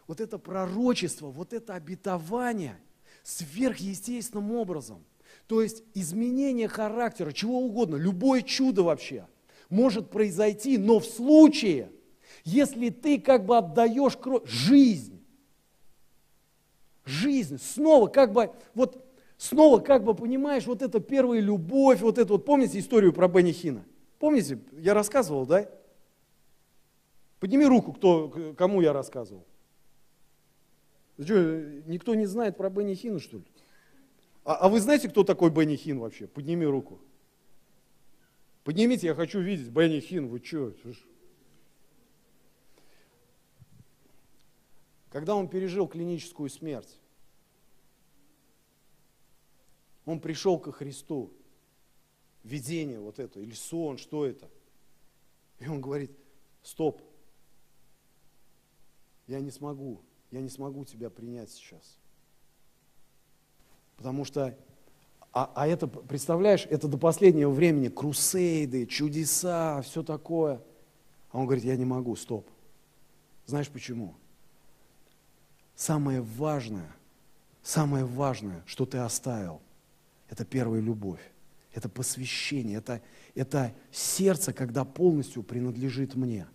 вот 0.08 0.20
это 0.20 0.38
пророчество, 0.38 1.28
вот 1.28 1.52
это 1.52 1.74
обетование 1.76 2.76
сверхъестественным 3.22 4.52
образом. 4.52 5.04
То 5.50 5.62
есть 5.62 5.82
изменение 5.94 6.68
характера, 6.68 7.32
чего 7.32 7.58
угодно, 7.58 7.96
любое 7.96 8.42
чудо 8.42 8.84
вообще 8.84 9.26
может 9.68 10.08
произойти, 10.08 10.78
но 10.78 11.00
в 11.00 11.04
случае– 11.04 11.90
если 12.44 12.90
ты 12.90 13.20
как 13.20 13.44
бы 13.44 13.56
отдаешь 13.56 14.16
кровь, 14.16 14.48
жизнь, 14.48 15.20
жизнь, 17.04 17.58
снова 17.58 18.06
как 18.06 18.32
бы, 18.32 18.52
вот 18.74 19.04
снова 19.36 19.80
как 19.80 20.04
бы 20.04 20.14
понимаешь, 20.14 20.66
вот 20.66 20.82
это 20.82 21.00
первая 21.00 21.40
любовь, 21.40 22.00
вот 22.00 22.18
это 22.18 22.32
вот, 22.32 22.44
помните 22.44 22.78
историю 22.78 23.12
про 23.12 23.26
Бенни 23.26 23.50
Хина? 23.50 23.84
Помните, 24.20 24.60
я 24.78 24.94
рассказывал, 24.94 25.46
да? 25.46 25.68
Подними 27.40 27.66
руку, 27.66 27.92
кто, 27.92 28.54
кому 28.56 28.82
я 28.82 28.92
рассказывал. 28.92 29.44
Что, 31.18 31.60
никто 31.86 32.14
не 32.14 32.26
знает 32.26 32.56
про 32.56 32.70
Бенни 32.70 32.94
Хина, 32.94 33.18
что 33.18 33.38
ли? 33.38 33.44
А, 34.50 34.56
а 34.56 34.68
вы 34.68 34.80
знаете, 34.80 35.08
кто 35.08 35.22
такой 35.22 35.48
Бенни 35.48 35.76
Хин 35.76 36.00
вообще? 36.00 36.26
Подними 36.26 36.66
руку. 36.66 37.00
Поднимите, 38.64 39.06
я 39.06 39.14
хочу 39.14 39.38
видеть 39.38 39.68
Бенни 39.68 40.00
Хин, 40.00 40.26
вы 40.26 40.44
что? 40.44 40.74
Когда 45.08 45.36
он 45.36 45.46
пережил 45.46 45.86
клиническую 45.86 46.50
смерть, 46.50 46.98
он 50.04 50.18
пришел 50.18 50.58
ко 50.58 50.72
Христу. 50.72 51.32
Видение 52.42 52.98
вот 52.98 53.20
это, 53.20 53.38
или 53.38 53.52
сон, 53.52 53.98
что 53.98 54.26
это? 54.26 54.50
И 55.60 55.68
он 55.68 55.80
говорит, 55.80 56.10
стоп, 56.64 57.00
я 59.28 59.38
не 59.38 59.52
смогу, 59.52 60.02
я 60.32 60.40
не 60.40 60.48
смогу 60.48 60.84
тебя 60.84 61.08
принять 61.08 61.50
сейчас. 61.50 61.99
Потому 64.00 64.24
что, 64.24 64.56
а, 65.30 65.52
а 65.54 65.68
это, 65.68 65.86
представляешь, 65.86 66.66
это 66.70 66.88
до 66.88 66.96
последнего 66.96 67.50
времени 67.50 67.88
крусейды, 67.88 68.86
чудеса, 68.86 69.82
все 69.82 70.02
такое. 70.02 70.62
А 71.30 71.38
он 71.38 71.44
говорит, 71.44 71.64
я 71.64 71.76
не 71.76 71.84
могу, 71.84 72.16
стоп. 72.16 72.48
Знаешь 73.44 73.68
почему? 73.68 74.14
Самое 75.76 76.22
важное, 76.22 76.90
самое 77.62 78.06
важное, 78.06 78.62
что 78.64 78.86
ты 78.86 78.96
оставил, 78.96 79.60
это 80.30 80.46
первая 80.46 80.80
любовь, 80.80 81.20
это 81.74 81.90
посвящение, 81.90 82.78
это, 82.78 83.02
это 83.34 83.74
сердце, 83.92 84.54
когда 84.54 84.86
полностью 84.86 85.42
принадлежит 85.42 86.14
мне. 86.14 86.46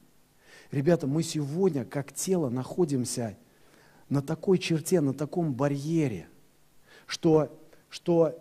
Ребята, 0.71 1.05
мы 1.05 1.21
сегодня, 1.21 1.85
как 1.85 2.11
тело, 2.11 2.49
находимся 2.49 3.37
на 4.09 4.23
такой 4.23 4.57
черте, 4.57 4.99
на 4.99 5.13
таком 5.13 5.53
барьере, 5.53 6.27
что, 7.05 7.57
что 7.89 8.39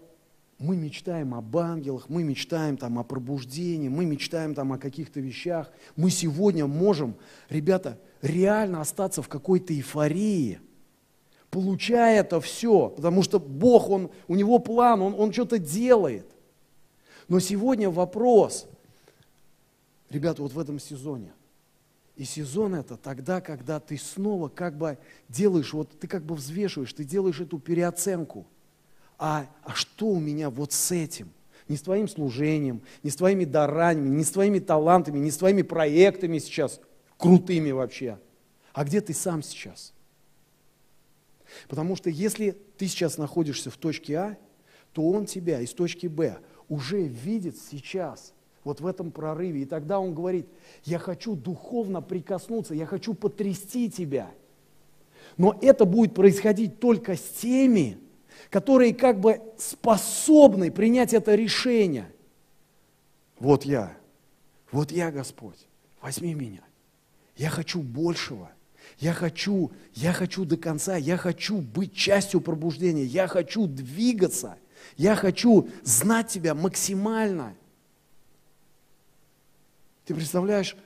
мы 0.59 0.77
мечтаем 0.77 1.35
об 1.35 1.57
ангелах, 1.57 2.09
мы 2.09 2.23
мечтаем 2.23 2.77
там 2.77 2.99
о 2.99 3.05
пробуждении, 3.05 3.89
мы 3.89 4.05
мечтаем 4.05 4.55
там 4.55 4.73
о 4.73 4.79
каких-то 4.79 5.21
вещах. 5.21 5.71
Мы 5.97 6.11
сегодня 6.11 6.67
можем, 6.67 7.17
ребята, 7.49 7.99
реально 8.23 8.81
остаться 8.81 9.23
в 9.23 9.29
какой-то 9.29 9.75
эйфории– 9.75 10.61
получая 11.55 12.19
это 12.19 12.41
все, 12.41 12.89
потому 12.89 13.23
что 13.23 13.39
Бог, 13.39 13.89
он, 13.89 14.11
у 14.27 14.35
него 14.35 14.59
план, 14.59 15.01
он, 15.01 15.15
он 15.17 15.33
что-то 15.33 15.61
делает. 15.61 16.27
Но 17.29 17.39
сегодня 17.39 17.89
вопрос, 17.89 18.67
ребята, 20.11 20.43
вот 20.43 20.53
в 20.53 20.59
этом 20.59 20.81
сезоне. 20.81 21.33
И 22.17 22.25
сезон 22.25 22.75
это 22.75 22.97
тогда, 22.97 23.41
когда 23.41 23.79
ты 23.79 23.97
снова 23.97 24.49
как 24.49 24.77
бы 24.77 24.99
делаешь, 25.29 25.73
вот 25.73 25.97
ты 26.01 26.09
как 26.09 26.25
бы 26.25 26.35
взвешиваешь, 26.35 26.93
ты 26.93 27.05
делаешь 27.05 27.39
эту 27.39 27.61
переоценку. 27.61 28.49
А, 29.27 29.47
а 29.63 29.73
что 29.73 30.09
у 30.09 30.21
меня 30.21 30.51
вот 30.51 30.75
с 30.75 30.93
этим? 30.93 31.33
Не 31.67 31.79
с 31.79 31.81
твоим 31.81 32.09
служением, 32.09 32.83
не 33.03 33.09
с 33.09 33.17
твоими 33.17 33.47
дарами, 33.47 34.07
не 34.07 34.23
с 34.23 34.31
твоими 34.31 34.59
талантами, 34.59 35.19
не 35.19 35.31
с 35.31 35.39
твоими 35.39 35.63
проектами 35.63 36.39
сейчас, 36.39 36.79
крутыми 37.17 37.71
вообще. 37.71 38.19
А 38.75 38.85
где 38.85 39.01
ты 39.01 39.15
сам 39.15 39.43
сейчас? 39.43 39.95
Потому 41.69 41.97
что 41.97 42.11
если 42.11 42.51
ты 42.77 42.87
сейчас 42.87 43.17
находишься 43.17 43.71
в 43.71 43.79
точке 43.79 44.15
А, 44.19 44.39
то 44.93 45.09
он 45.09 45.25
тебя 45.25 45.59
из 45.63 45.73
точки 45.73 46.07
Б 46.07 46.37
уже 46.69 47.05
видит 47.05 47.57
сейчас, 47.57 48.35
вот 48.63 48.83
в 48.83 48.87
этом 48.87 49.11
прорыве. 49.11 49.63
И 49.63 49.65
тогда 49.65 50.01
он 50.01 50.15
говорит, 50.15 50.47
я 50.85 50.99
хочу 50.99 51.35
духовно 51.35 52.03
прикоснуться, 52.03 52.75
я 52.75 52.85
хочу 52.85 53.15
потрясти 53.15 53.91
тебя. 53.91 54.31
Но 55.39 55.59
это 55.63 55.87
будет 55.87 56.15
происходить 56.15 56.79
только 56.79 57.17
с 57.17 57.23
теми, 57.41 58.04
которые 58.51 58.95
как 58.95 59.21
бы 59.21 59.41
способны 59.59 60.71
принять 60.71 61.15
это 61.15 61.35
решение. 61.35 62.11
Вот 63.39 63.65
я, 63.65 63.97
вот 64.71 64.93
я, 64.93 65.11
Господь, 65.11 65.59
возьми 66.01 66.35
меня. 66.35 66.63
Я 67.37 67.51
хочу 67.51 67.81
большего. 67.81 68.51
Я 68.99 69.13
хочу, 69.13 69.73
я 69.95 70.13
хочу 70.13 70.45
до 70.45 70.57
конца, 70.57 70.97
я 70.97 71.17
хочу 71.17 71.59
быть 71.59 71.95
частью 71.95 72.41
пробуждения, 72.41 73.05
я 73.05 73.27
хочу 73.27 73.67
двигаться, 73.67 74.57
я 74.97 75.17
хочу 75.17 75.69
знать 75.83 76.29
Тебя 76.29 76.55
максимально. 76.55 77.55
Ты 80.05 80.15
представляешь, 80.15 80.77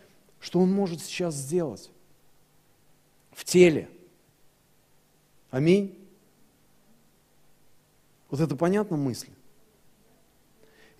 что 0.40 0.60
Он 0.60 0.72
может 0.72 1.02
сейчас 1.02 1.34
сделать 1.34 1.90
в 3.32 3.44
теле? 3.44 3.90
Аминь. 5.50 5.97
Вот 8.30 8.40
это 8.40 8.56
понятна 8.56 8.96
мысль? 8.96 9.30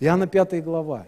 Иоанна 0.01 0.27
5 0.27 0.63
глава. 0.63 1.07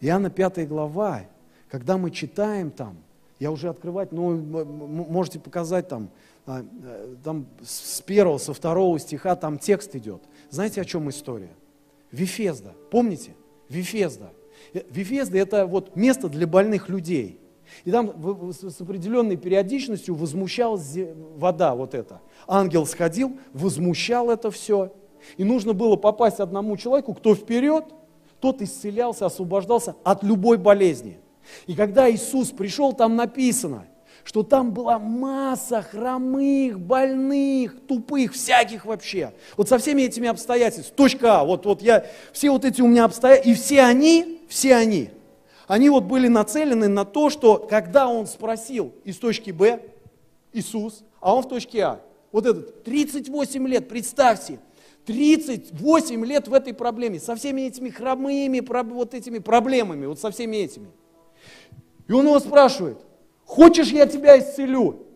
Иоанна 0.00 0.30
5 0.30 0.68
глава, 0.68 1.22
когда 1.68 1.96
мы 1.98 2.10
читаем 2.10 2.70
там, 2.70 2.96
я 3.40 3.50
уже 3.50 3.68
открывать, 3.68 4.12
ну, 4.12 4.36
можете 4.36 5.38
показать 5.38 5.88
там, 5.88 6.10
а, 6.46 6.64
э, 6.82 7.16
там 7.22 7.46
с 7.62 8.00
первого, 8.00 8.38
со 8.38 8.52
второго 8.52 8.98
стиха 8.98 9.36
там 9.36 9.58
текст 9.58 9.94
идет. 9.94 10.22
Знаете, 10.50 10.80
о 10.80 10.84
чем 10.84 11.08
история? 11.08 11.52
Вифезда, 12.10 12.72
помните? 12.90 13.34
Вифезда. 13.68 14.32
Э, 14.72 14.82
Вифезда– 14.90 15.38
это 15.38 15.66
вот 15.66 15.94
место 15.94 16.28
для 16.28 16.46
больных 16.46 16.88
людей. 16.88 17.40
И 17.84 17.90
там 17.90 18.52
с 18.52 18.80
определенной 18.80 19.36
периодичностью 19.36 20.14
возмущалась 20.14 20.96
вода 21.36 21.74
вот 21.74 21.94
эта. 21.94 22.20
Ангел 22.46 22.86
сходил, 22.86 23.38
возмущал 23.52 24.30
это 24.30 24.50
все. 24.50 24.92
И 25.36 25.44
нужно 25.44 25.72
было 25.72 25.96
попасть 25.96 26.40
одному 26.40 26.76
человеку, 26.76 27.14
кто 27.14 27.34
вперед, 27.34 27.84
тот 28.40 28.62
исцелялся, 28.62 29.26
освобождался 29.26 29.96
от 30.04 30.22
любой 30.22 30.58
болезни. 30.58 31.18
И 31.66 31.74
когда 31.74 32.10
Иисус 32.10 32.50
пришел, 32.50 32.92
там 32.92 33.16
написано, 33.16 33.86
что 34.24 34.42
там 34.42 34.72
была 34.72 34.98
масса 34.98 35.82
хромых, 35.82 36.78
больных, 36.78 37.86
тупых, 37.86 38.34
всяких 38.34 38.84
вообще. 38.84 39.32
Вот 39.56 39.68
со 39.68 39.78
всеми 39.78 40.02
этими 40.02 40.28
обстоятельствами. 40.28 40.96
Точка 40.96 41.40
А. 41.40 41.44
Вот, 41.44 41.64
вот 41.64 41.80
я, 41.80 42.04
все 42.32 42.50
вот 42.50 42.64
эти 42.64 42.82
у 42.82 42.86
меня 42.86 43.04
обстоятельства, 43.04 43.50
и 43.50 43.54
все 43.54 43.82
они, 43.82 44.42
все 44.48 44.74
они, 44.74 45.10
они 45.66 45.88
вот 45.88 46.04
были 46.04 46.28
нацелены 46.28 46.88
на 46.88 47.04
то, 47.04 47.30
что 47.30 47.56
когда 47.56 48.08
он 48.08 48.26
спросил 48.26 48.92
из 49.04 49.16
точки 49.16 49.50
Б, 49.50 49.80
Иисус, 50.52 51.04
а 51.20 51.34
он 51.34 51.42
в 51.42 51.48
точке 51.48 51.82
А, 51.84 52.00
вот 52.32 52.46
этот, 52.46 52.84
38 52.84 53.66
лет, 53.66 53.88
представьте, 53.88 54.60
38 55.08 56.26
лет 56.26 56.48
в 56.48 56.52
этой 56.52 56.74
проблеме, 56.74 57.18
со 57.18 57.34
всеми 57.34 57.62
этими 57.62 57.88
хромыми, 57.88 58.60
вот 58.92 59.14
этими 59.14 59.38
проблемами, 59.38 60.04
вот 60.04 60.20
со 60.20 60.30
всеми 60.30 60.58
этими. 60.58 60.90
И 62.06 62.12
он 62.12 62.26
его 62.26 62.38
спрашивает, 62.40 62.98
хочешь 63.46 63.88
я 63.88 64.06
тебя 64.06 64.38
исцелю? 64.38 65.06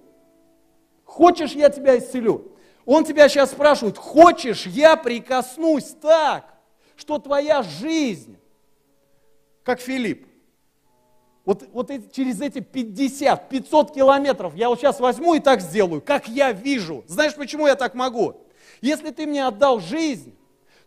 Хочешь 1.05 1.53
я 1.53 1.69
тебя 1.69 1.99
исцелю? 1.99 2.53
Он 2.87 3.05
тебя 3.05 3.29
сейчас 3.29 3.51
спрашивает, 3.51 3.99
хочешь 3.99 4.67
я 4.67 4.97
прикоснусь 4.97 5.95
так, 6.01 6.55
что 6.97 7.19
твоя 7.19 7.63
жизнь, 7.63 8.39
как 9.63 9.79
Филипп, 9.79 10.27
вот, 11.45 11.69
вот 11.71 11.91
эти, 11.91 12.11
через 12.11 12.41
эти 12.41 12.61
50, 12.61 13.51
500 13.51 13.93
километров 13.93 14.55
я 14.55 14.71
вот 14.71 14.79
сейчас 14.81 15.01
возьму 15.01 15.35
и 15.35 15.41
так 15.41 15.61
сделаю, 15.61 16.01
как 16.01 16.29
я 16.29 16.51
вижу. 16.53 17.05
Знаешь, 17.09 17.35
почему 17.35 17.67
я 17.67 17.75
так 17.75 17.95
могу? 17.95 18.42
Если 18.83 19.13
ты 19.13 19.27
мне 19.27 19.47
отдал 19.47 19.81
жизнь, 19.81 20.37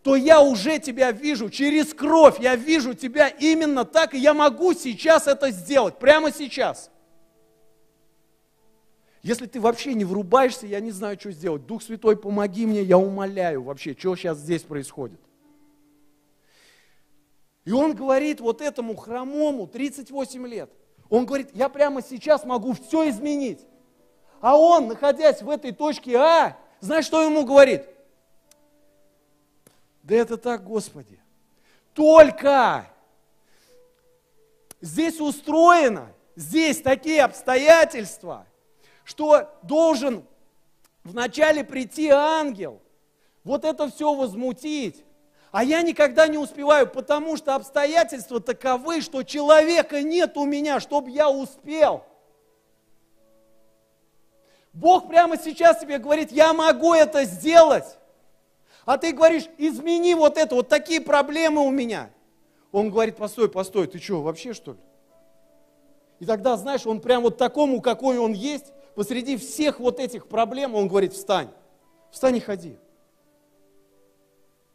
то 0.03 0.15
я 0.15 0.41
уже 0.41 0.77
тебя 0.77 1.11
вижу 1.11 1.49
через 1.49 1.93
кровь, 1.93 2.39
я 2.39 2.55
вижу 2.55 2.93
тебя 2.93 3.29
именно 3.29 3.85
так, 3.85 4.13
и 4.13 4.19
я 4.19 4.35
могу 4.35 4.73
сейчас 4.73 5.25
это 5.25 5.49
сделать, 5.49 5.97
прямо 5.97 6.31
сейчас. 6.31 6.91
Если 9.23 9.47
ты 9.47 9.59
вообще 9.59 9.95
не 9.95 10.05
врубаешься, 10.05 10.67
я 10.67 10.79
не 10.81 10.91
знаю, 10.91 11.19
что 11.19 11.31
сделать. 11.31 11.65
Дух 11.65 11.81
Святой, 11.81 12.15
помоги 12.15 12.67
мне, 12.67 12.83
я 12.83 12.99
умоляю 12.99 13.63
вообще, 13.63 13.95
что 13.97 14.15
сейчас 14.15 14.37
здесь 14.37 14.61
происходит. 14.61 15.19
И 17.63 17.71
он 17.71 17.95
говорит 17.95 18.41
вот 18.41 18.61
этому 18.61 18.95
хромому, 18.95 19.65
38 19.65 20.47
лет, 20.47 20.69
он 21.09 21.25
говорит, 21.25 21.49
я 21.53 21.69
прямо 21.69 22.03
сейчас 22.03 22.43
могу 22.45 22.73
все 22.73 23.09
изменить. 23.09 23.65
А 24.41 24.55
он, 24.55 24.89
находясь 24.89 25.41
в 25.41 25.49
этой 25.49 25.71
точке 25.71 26.17
А, 26.17 26.57
знаешь, 26.85 27.05
что 27.05 27.21
ему 27.23 27.45
говорит? 27.45 27.83
Да 30.03 30.15
это 30.15 30.37
так, 30.37 30.63
Господи. 30.63 31.19
Только 31.93 32.87
здесь 34.81 35.19
устроено, 35.19 36.11
здесь 36.35 36.81
такие 36.81 37.23
обстоятельства, 37.23 38.45
что 39.03 39.49
должен 39.63 40.25
вначале 41.03 41.63
прийти 41.63 42.09
ангел, 42.09 42.81
вот 43.43 43.65
это 43.65 43.89
все 43.89 44.13
возмутить. 44.13 45.03
А 45.51 45.63
я 45.63 45.81
никогда 45.81 46.27
не 46.27 46.37
успеваю, 46.37 46.87
потому 46.87 47.37
что 47.37 47.55
обстоятельства 47.55 48.39
таковы, 48.41 49.01
что 49.01 49.23
человека 49.23 50.03
нет 50.03 50.37
у 50.37 50.45
меня, 50.45 50.79
чтобы 50.79 51.09
я 51.09 51.29
успел. 51.29 52.05
Бог 54.75 55.07
прямо 55.07 55.37
сейчас 55.37 55.79
тебе 55.79 55.97
говорит, 55.97 56.31
я 56.31 56.53
могу 56.53 56.93
это 56.93 57.23
сделать. 57.23 57.97
А 58.83 58.97
ты 58.97 59.13
говоришь, 59.13 59.47
измени 59.57 60.13
вот 60.13 60.37
это, 60.37 60.53
вот 60.53 60.67
такие 60.67 60.99
проблемы 60.99 61.61
у 61.65 61.71
меня. 61.71 62.11
Он 62.73 62.89
говорит, 62.89 63.15
постой, 63.15 63.49
постой, 63.49 63.87
ты 63.87 63.99
что, 63.99 64.21
вообще 64.21 64.53
что 64.53 64.73
ли? 64.73 64.79
И 66.19 66.25
тогда, 66.25 66.57
знаешь, 66.57 66.85
он 66.85 66.99
прям 66.99 67.23
вот 67.23 67.37
такому, 67.37 67.81
какой 67.81 68.17
он 68.17 68.33
есть, 68.33 68.73
посреди 68.95 69.37
всех 69.37 69.79
вот 69.79 69.99
этих 69.99 70.27
проблем, 70.27 70.75
он 70.75 70.89
говорит, 70.89 71.13
встань, 71.13 71.49
встань 72.11 72.35
и 72.35 72.39
ходи. 72.41 72.77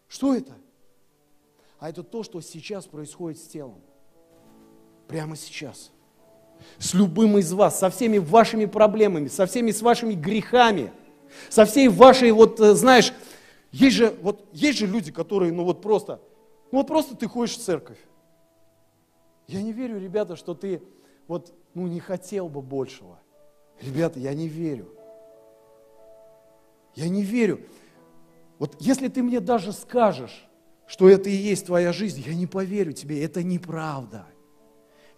Что 0.09 0.35
это? 0.35 0.55
А 1.79 1.91
это 1.91 2.03
то, 2.03 2.23
что 2.23 2.41
сейчас 2.41 2.87
происходит 2.87 3.39
с 3.39 3.47
телом. 3.47 3.83
Прямо 5.09 5.37
сейчас. 5.37 5.93
С 6.79 6.95
любым 6.95 7.39
из 7.39 7.53
вас, 7.53 7.79
со 7.79 7.91
всеми 7.91 8.19
вашими 8.19 8.67
проблемами, 8.67 9.29
со 9.29 9.47
всеми 9.47 9.71
с 9.71 9.83
вашими 9.83 10.15
грехами, 10.15 10.93
со 11.49 11.65
всей 11.65 11.89
вашей, 11.89 12.33
вот, 12.33 12.61
э, 12.61 12.75
знаешь, 12.75 13.13
есть 13.73 13.97
же, 13.97 14.17
вот, 14.23 14.49
есть 14.53 14.79
же 14.79 14.87
люди, 14.87 15.13
которые, 15.13 15.53
ну 15.53 15.65
вот 15.65 15.83
просто, 15.83 16.21
ну 16.73 16.79
вот 16.79 16.87
просто 16.87 17.17
ты 17.17 17.27
ходишь 17.29 17.57
в 17.57 17.63
церковь. 17.63 17.99
Я 19.47 19.63
не 19.63 19.73
верю, 19.73 19.99
ребята, 19.99 20.37
что 20.37 20.55
ты 20.55 20.83
вот, 21.27 21.53
ну 21.75 21.87
не 21.87 22.01
хотел 22.01 22.49
бы 22.49 22.63
большего. 22.63 23.19
Ребята, 23.81 24.19
я 24.19 24.35
не 24.35 24.49
верю. 24.49 24.89
Я 26.95 27.09
не 27.09 27.23
верю. 27.23 27.61
Вот 28.59 28.77
если 28.81 29.09
ты 29.09 29.23
мне 29.23 29.41
даже 29.41 29.73
скажешь, 29.73 30.47
что 30.87 31.09
это 31.09 31.31
и 31.31 31.35
есть 31.35 31.67
твоя 31.67 31.93
жизнь, 31.93 32.23
я 32.27 32.35
не 32.35 32.47
поверю 32.47 32.93
тебе, 32.93 33.25
это 33.25 33.43
неправда. 33.43 34.27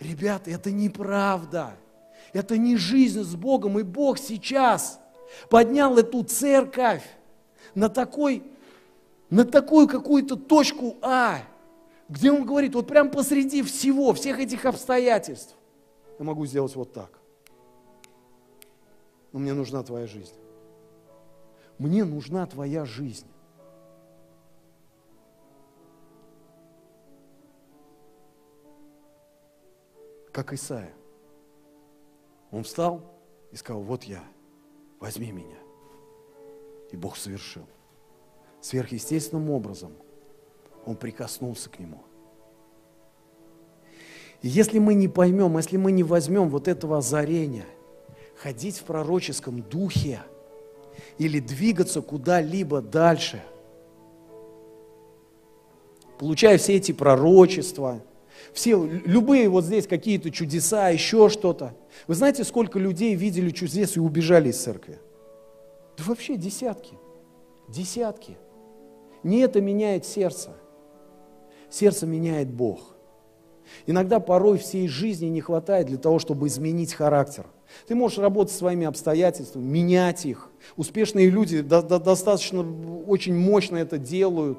Ребята, 0.02 0.50
это 0.50 0.70
неправда. 0.70 1.76
Это 2.32 2.56
не 2.56 2.76
жизнь 2.76 3.22
с 3.22 3.34
Богом, 3.34 3.78
и 3.78 3.82
Бог 3.82 4.18
сейчас 4.18 5.00
поднял 5.48 5.96
эту 5.98 6.24
церковь 6.24 7.04
на, 7.74 7.88
такой, 7.88 8.42
на 9.30 9.44
такую 9.44 9.86
какую-то 9.86 10.36
точку 10.36 10.96
А, 11.02 11.40
где 12.08 12.32
он 12.32 12.44
говорит, 12.44 12.74
вот 12.74 12.86
прям 12.86 13.10
посреди 13.10 13.62
всего, 13.62 14.12
всех 14.12 14.40
этих 14.40 14.64
обстоятельств, 14.64 15.54
я 16.18 16.24
могу 16.24 16.46
сделать 16.46 16.74
вот 16.74 16.92
так. 16.92 17.10
Но 19.32 19.38
мне 19.38 19.54
нужна 19.54 19.82
твоя 19.82 20.06
жизнь. 20.06 20.34
Мне 21.78 22.04
нужна 22.04 22.46
твоя 22.46 22.84
жизнь. 22.84 23.26
Как 30.32 30.52
Исаия. 30.52 30.92
Он 32.50 32.64
встал 32.64 33.02
и 33.50 33.56
сказал, 33.56 33.82
вот 33.82 34.04
я, 34.04 34.22
возьми 34.98 35.30
меня. 35.30 35.58
И 36.90 36.96
Бог 36.96 37.16
совершил. 37.16 37.66
Сверхъестественным 38.60 39.50
образом 39.50 39.92
Он 40.86 40.96
прикоснулся 40.96 41.68
к 41.68 41.78
нему. 41.78 42.02
И 44.40 44.48
если 44.48 44.78
мы 44.78 44.94
не 44.94 45.08
поймем, 45.08 45.56
если 45.56 45.76
мы 45.76 45.92
не 45.92 46.02
возьмем 46.02 46.48
вот 46.48 46.66
этого 46.66 46.98
озарения, 46.98 47.66
ходить 48.36 48.78
в 48.78 48.84
пророческом 48.84 49.62
духе, 49.62 50.22
или 51.18 51.40
двигаться 51.40 52.02
куда-либо 52.02 52.82
дальше, 52.82 53.42
получая 56.18 56.58
все 56.58 56.76
эти 56.76 56.92
пророчества, 56.92 58.00
все, 58.52 58.84
любые 58.84 59.48
вот 59.48 59.64
здесь 59.64 59.86
какие-то 59.86 60.30
чудеса, 60.30 60.88
еще 60.88 61.28
что-то. 61.28 61.74
Вы 62.06 62.14
знаете, 62.14 62.44
сколько 62.44 62.78
людей 62.78 63.14
видели 63.14 63.50
чудес 63.50 63.96
и 63.96 64.00
убежали 64.00 64.50
из 64.50 64.62
церкви? 64.62 64.98
Да 65.96 66.04
вообще 66.04 66.36
десятки. 66.36 66.98
Десятки. 67.68 68.36
Не 69.22 69.40
это 69.40 69.60
меняет 69.60 70.04
сердце. 70.04 70.50
Сердце 71.70 72.06
меняет 72.06 72.50
Бог. 72.50 72.80
Иногда 73.86 74.20
порой 74.20 74.58
всей 74.58 74.88
жизни 74.88 75.26
не 75.26 75.40
хватает 75.40 75.86
для 75.86 75.96
того, 75.96 76.18
чтобы 76.18 76.48
изменить 76.48 76.92
характер. 76.92 77.46
Ты 77.86 77.94
можешь 77.94 78.18
работать 78.18 78.54
своими 78.54 78.86
обстоятельствами, 78.86 79.64
менять 79.64 80.26
их. 80.26 80.50
Успешные 80.76 81.30
люди 81.30 81.62
до, 81.62 81.82
до, 81.82 81.98
достаточно 81.98 82.64
очень 83.06 83.34
мощно 83.34 83.76
это 83.76 83.98
делают. 83.98 84.58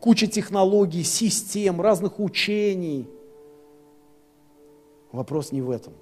Куча 0.00 0.26
технологий, 0.26 1.02
систем, 1.02 1.80
разных 1.80 2.20
учений. 2.20 3.08
Вопрос 5.12 5.52
не 5.52 5.62
в 5.62 5.70
этом. 5.70 5.94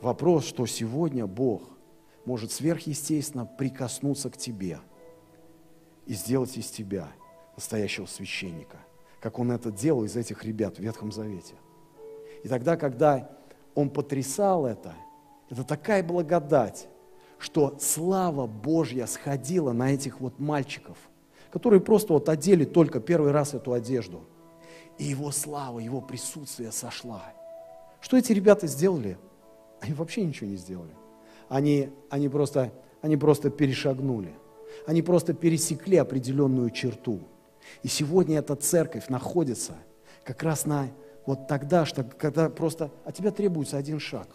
Вопрос, 0.00 0.44
что 0.44 0.66
сегодня 0.66 1.26
Бог 1.26 1.62
может 2.24 2.52
сверхъестественно 2.52 3.44
прикоснуться 3.46 4.30
к 4.30 4.36
тебе 4.36 4.78
и 6.06 6.14
сделать 6.14 6.56
из 6.56 6.70
тебя 6.70 7.08
настоящего 7.56 8.06
священника– 8.06 8.78
как 9.20 9.38
он 9.38 9.52
это 9.52 9.70
делал 9.70 10.04
из 10.04 10.16
этих 10.16 10.44
ребят 10.44 10.76
в 10.76 10.80
Ветхом 10.80 11.12
Завете. 11.12 11.54
И 12.42 12.48
тогда, 12.48 12.76
когда 12.76 13.30
он 13.74 13.90
потрясал 13.90 14.66
это, 14.66 14.94
это 15.50 15.62
такая 15.62 16.02
благодать, 16.02 16.88
что 17.38 17.76
слава 17.78 18.46
Божья 18.46 19.06
сходила 19.06 19.72
на 19.72 19.92
этих 19.92 20.20
вот 20.20 20.38
мальчиков, 20.38 20.96
которые 21.52 21.80
просто 21.80 22.12
вот 22.12 22.28
одели 22.28 22.64
только 22.64 23.00
первый 23.00 23.32
раз 23.32 23.54
эту 23.54 23.72
одежду. 23.72 24.20
И 24.98 25.04
его 25.04 25.30
слава, 25.30 25.78
его 25.78 26.00
присутствие 26.00 26.72
сошла. 26.72 27.22
Что 28.00 28.16
эти 28.16 28.32
ребята 28.32 28.66
сделали? 28.66 29.18
Они 29.80 29.94
вообще 29.94 30.24
ничего 30.24 30.48
не 30.48 30.56
сделали. 30.56 30.94
Они, 31.48 31.90
они, 32.10 32.28
просто, 32.28 32.72
они 33.02 33.16
просто 33.16 33.50
перешагнули. 33.50 34.32
Они 34.86 35.02
просто 35.02 35.34
пересекли 35.34 35.96
определенную 35.96 36.70
черту. 36.70 37.20
И 37.82 37.88
сегодня 37.88 38.38
эта 38.38 38.56
церковь 38.56 39.08
находится 39.08 39.74
как 40.24 40.42
раз 40.42 40.66
на 40.66 40.88
вот 41.26 41.48
тогда, 41.48 41.84
что, 41.84 42.04
когда 42.04 42.48
просто 42.48 42.90
от 43.04 43.14
тебя 43.14 43.30
требуется 43.30 43.76
один 43.76 44.00
шаг. 44.00 44.28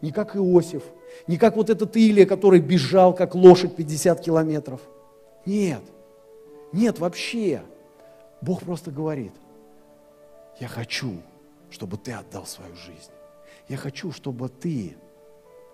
Не 0.00 0.12
как 0.12 0.36
Иосиф, 0.36 0.82
не 1.26 1.36
как 1.38 1.56
вот 1.56 1.70
этот 1.70 1.96
Илия, 1.96 2.26
который 2.26 2.60
бежал, 2.60 3.14
как 3.14 3.34
лошадь 3.34 3.74
50 3.74 4.20
километров. 4.20 4.80
Нет, 5.44 5.82
нет 6.72 6.98
вообще. 6.98 7.62
Бог 8.40 8.62
просто 8.62 8.90
говорит, 8.90 9.32
я 10.60 10.68
хочу, 10.68 11.16
чтобы 11.70 11.96
ты 11.96 12.12
отдал 12.12 12.46
свою 12.46 12.74
жизнь. 12.76 13.10
Я 13.68 13.76
хочу, 13.76 14.12
чтобы 14.12 14.48
ты 14.48 14.96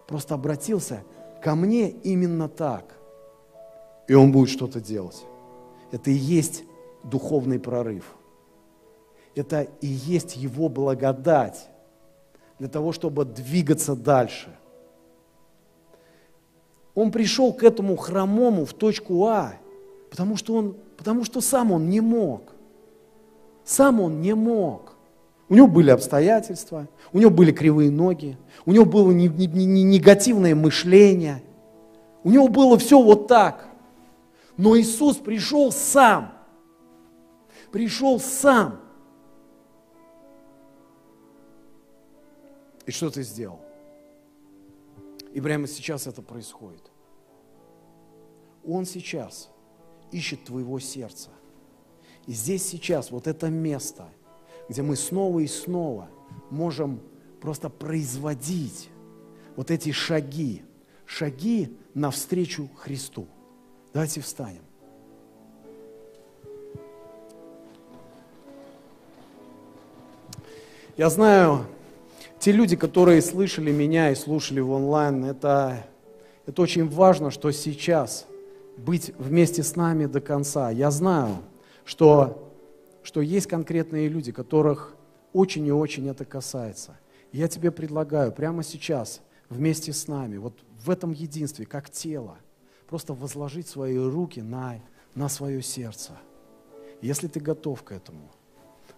просто 0.07 0.35
обратился 0.35 1.05
ко 1.43 1.55
мне 1.55 1.91
именно 1.91 2.49
так. 2.49 2.95
И 4.09 4.15
Он 4.15 4.33
будет 4.33 4.51
что-то 4.51 4.81
делать. 4.81 5.25
Это 5.93 6.11
и 6.11 6.15
есть 6.15 6.65
духовный 7.05 7.59
прорыв. 7.59 8.15
Это 9.35 9.63
и 9.81 9.87
есть 9.87 10.37
Его 10.37 10.69
благодать 10.69 11.69
для 12.59 12.69
того, 12.69 12.93
чтобы 12.93 13.25
двигаться 13.25 13.95
дальше. 13.95 14.55
Он 16.95 17.11
пришел 17.11 17.53
к 17.53 17.63
этому 17.63 17.97
хромому 17.97 18.65
в 18.65 18.73
точку 18.73 19.27
А, 19.27 19.55
потому 20.11 20.37
что, 20.37 20.55
он, 20.55 20.77
потому 21.05 21.25
что 21.25 21.43
сам 21.43 21.71
он 21.71 21.91
не 21.91 22.01
мог. 22.01 22.53
Сам 23.63 24.01
он 24.01 24.23
не 24.23 24.35
мог. 24.35 24.95
У 25.51 25.55
него 25.55 25.67
были 25.67 25.91
обстоятельства, 25.91 26.89
у 27.13 27.19
него 27.19 27.31
были 27.31 27.53
кривые 27.53 27.91
ноги, 27.91 28.39
у 28.65 28.73
него 28.73 28.87
было 28.87 29.13
негативное 29.13 30.55
мышление, 30.55 31.43
у 32.23 32.31
него 32.31 32.49
было 32.49 32.79
все 32.79 33.01
вот 33.01 33.29
так– 33.29 33.69
но 34.57 34.79
Иисус 34.79 35.17
пришел 35.17 35.73
сам. 35.73 36.33
Пришел 37.73 38.21
сам. 38.21 38.81
И 42.87 42.91
что 42.91 43.11
ты 43.11 43.23
сделал? 43.23 43.61
И 45.33 45.41
прямо 45.41 45.67
сейчас 45.67 46.07
это 46.07 46.23
происходит. 46.23 46.91
Он 48.65 48.85
сейчас 48.85 49.51
ищет 50.15 50.45
твоего 50.45 50.79
сердца. 50.79 51.31
И 52.27 52.33
здесь 52.33 52.67
сейчас 52.67 53.11
вот 53.11 53.27
это 53.27 53.49
место, 53.49 54.07
где 54.69 54.83
мы 54.83 54.97
снова 54.97 55.41
и 55.41 55.47
снова 55.47 56.09
можем 56.51 57.01
просто 57.41 57.69
производить 57.69 58.89
вот 59.57 59.71
эти 59.71 59.93
шаги, 59.93 60.63
шаги 61.05 61.77
навстречу 61.93 62.71
Христу. 62.77 63.27
Давайте 63.93 64.21
встанем. 64.21 64.63
Я 70.97 71.11
знаю, 71.11 71.67
те 72.39 72.53
люди, 72.53 72.77
которые 72.77 73.21
слышали 73.21 73.73
меня 73.73 74.11
и 74.11 74.15
слушали 74.15 74.61
в 74.61 74.71
онлайн, 74.71 75.25
это, 75.25 75.85
это 76.47 76.63
очень 76.63 76.89
важно, 76.89 77.33
что 77.33 77.51
сейчас 77.51 78.27
быть 78.77 79.13
вместе 79.19 79.63
с 79.63 79.77
нами 79.77 80.07
до 80.07 80.21
конца. 80.21 80.71
Я 80.71 80.91
знаю, 80.91 81.39
что, 81.85 82.53
что 83.03 83.21
есть 83.21 83.47
конкретные 83.47 84.09
люди, 84.09 84.33
которых 84.33 84.95
очень 85.33 85.67
и 85.67 85.73
очень 85.73 86.09
это 86.09 86.25
касается. 86.25 86.97
я 87.33 87.49
тебе 87.49 87.71
предлагаю 87.71 88.33
прямо 88.33 88.63
сейчас 88.63 89.21
вместе 89.49 89.93
с 89.93 90.07
нами, 90.07 90.37
вот 90.37 90.55
в 90.85 90.91
этом 90.91 91.13
единстве, 91.13 91.67
как 91.67 91.91
тело, 91.91 92.37
просто 92.87 93.13
возложить 93.15 93.67
свои 93.67 93.97
руки 93.97 94.41
на, 94.41 94.81
на 95.15 95.29
свое 95.29 95.63
сердце. 95.63 96.13
Если 97.01 97.27
ты 97.27 97.41
готов 97.41 97.83
к 97.83 97.93
этому, 97.93 98.31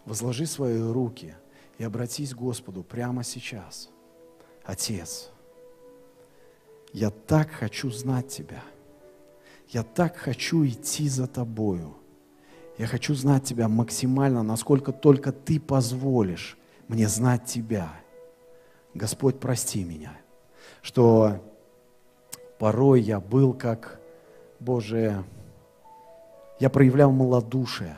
возложи 0.05 0.47
свои 0.47 0.79
руки 0.79 1.35
и 1.79 1.85
обратись 1.85 2.35
к 2.35 2.39
Господу 2.39 2.83
прямо 2.83 3.25
сейчас. 3.25 3.89
Отец, 4.65 5.31
я 6.93 7.11
так 7.11 7.51
хочу 7.51 7.91
знать 7.91 8.29
Тебя. 8.29 8.63
Я 9.69 9.83
так 9.83 10.17
хочу 10.17 10.65
идти 10.65 11.09
за 11.09 11.27
Тобою. 11.27 11.95
Я 12.79 12.87
хочу 12.87 13.15
знать 13.15 13.45
Тебя 13.45 13.69
максимально, 13.69 14.43
насколько 14.43 14.93
только 14.93 15.33
Ты 15.33 15.59
позволишь 15.59 16.57
мне 16.89 17.09
знать 17.09 17.47
Тебя. 17.47 17.91
Господь, 18.95 19.39
прости 19.41 19.85
меня, 19.85 20.13
что 20.83 21.43
порой 22.59 23.01
я 23.01 23.21
был 23.21 23.53
как, 23.53 24.01
Боже, 24.61 25.25
я 26.61 26.71
проявлял 26.71 27.11
малодушие. 27.11 27.97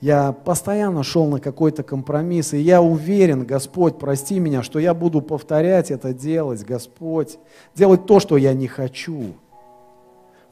Я 0.00 0.32
постоянно 0.32 1.02
шел 1.02 1.26
на 1.26 1.40
какой-то 1.40 1.82
компромисс, 1.82 2.54
и 2.54 2.58
я 2.58 2.80
уверен, 2.80 3.44
Господь, 3.44 3.98
прости 3.98 4.38
меня, 4.38 4.62
что 4.62 4.78
я 4.78 4.94
буду 4.94 5.20
повторять 5.20 5.90
это 5.90 6.14
делать, 6.14 6.64
Господь, 6.64 7.38
делать 7.74 8.06
то, 8.06 8.20
что 8.20 8.36
я 8.36 8.54
не 8.54 8.68
хочу. 8.68 9.34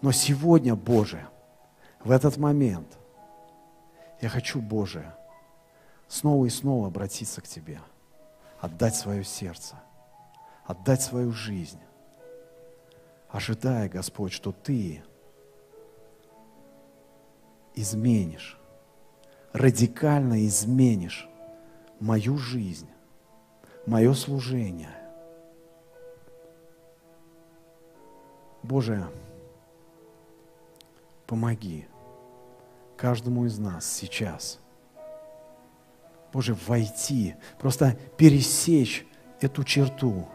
Но 0.03 0.13
сегодня, 0.13 0.75
Боже, 0.75 1.27
в 2.05 2.11
этот 2.11 2.37
момент 2.37 2.99
я 4.21 4.29
хочу, 4.29 4.61
Боже, 4.61 5.15
снова 6.09 6.47
и 6.47 6.51
снова 6.51 6.89
обратиться 6.89 7.41
к 7.41 7.49
Тебе, 7.49 7.81
отдать 8.61 8.95
свое 8.95 9.25
сердце, 9.25 9.77
отдать 10.67 11.03
свою 11.03 11.33
жизнь 11.33 11.81
ожидая, 13.37 13.89
Господь, 13.89 14.33
что 14.33 14.53
Ты 14.53 15.03
изменишь, 17.75 18.59
радикально 19.53 20.47
изменишь 20.47 21.29
мою 22.01 22.39
жизнь, 22.39 22.89
мое 23.87 24.15
служение. 24.15 24.95
Боже, 28.63 29.07
помоги 31.27 31.87
каждому 32.97 33.45
из 33.45 33.59
нас 33.59 33.91
сейчас, 33.91 34.59
Боже, 36.33 36.57
войти, 36.67 37.35
просто 37.59 37.97
пересечь 38.17 39.07
эту 39.41 39.65
черту, 39.65 40.27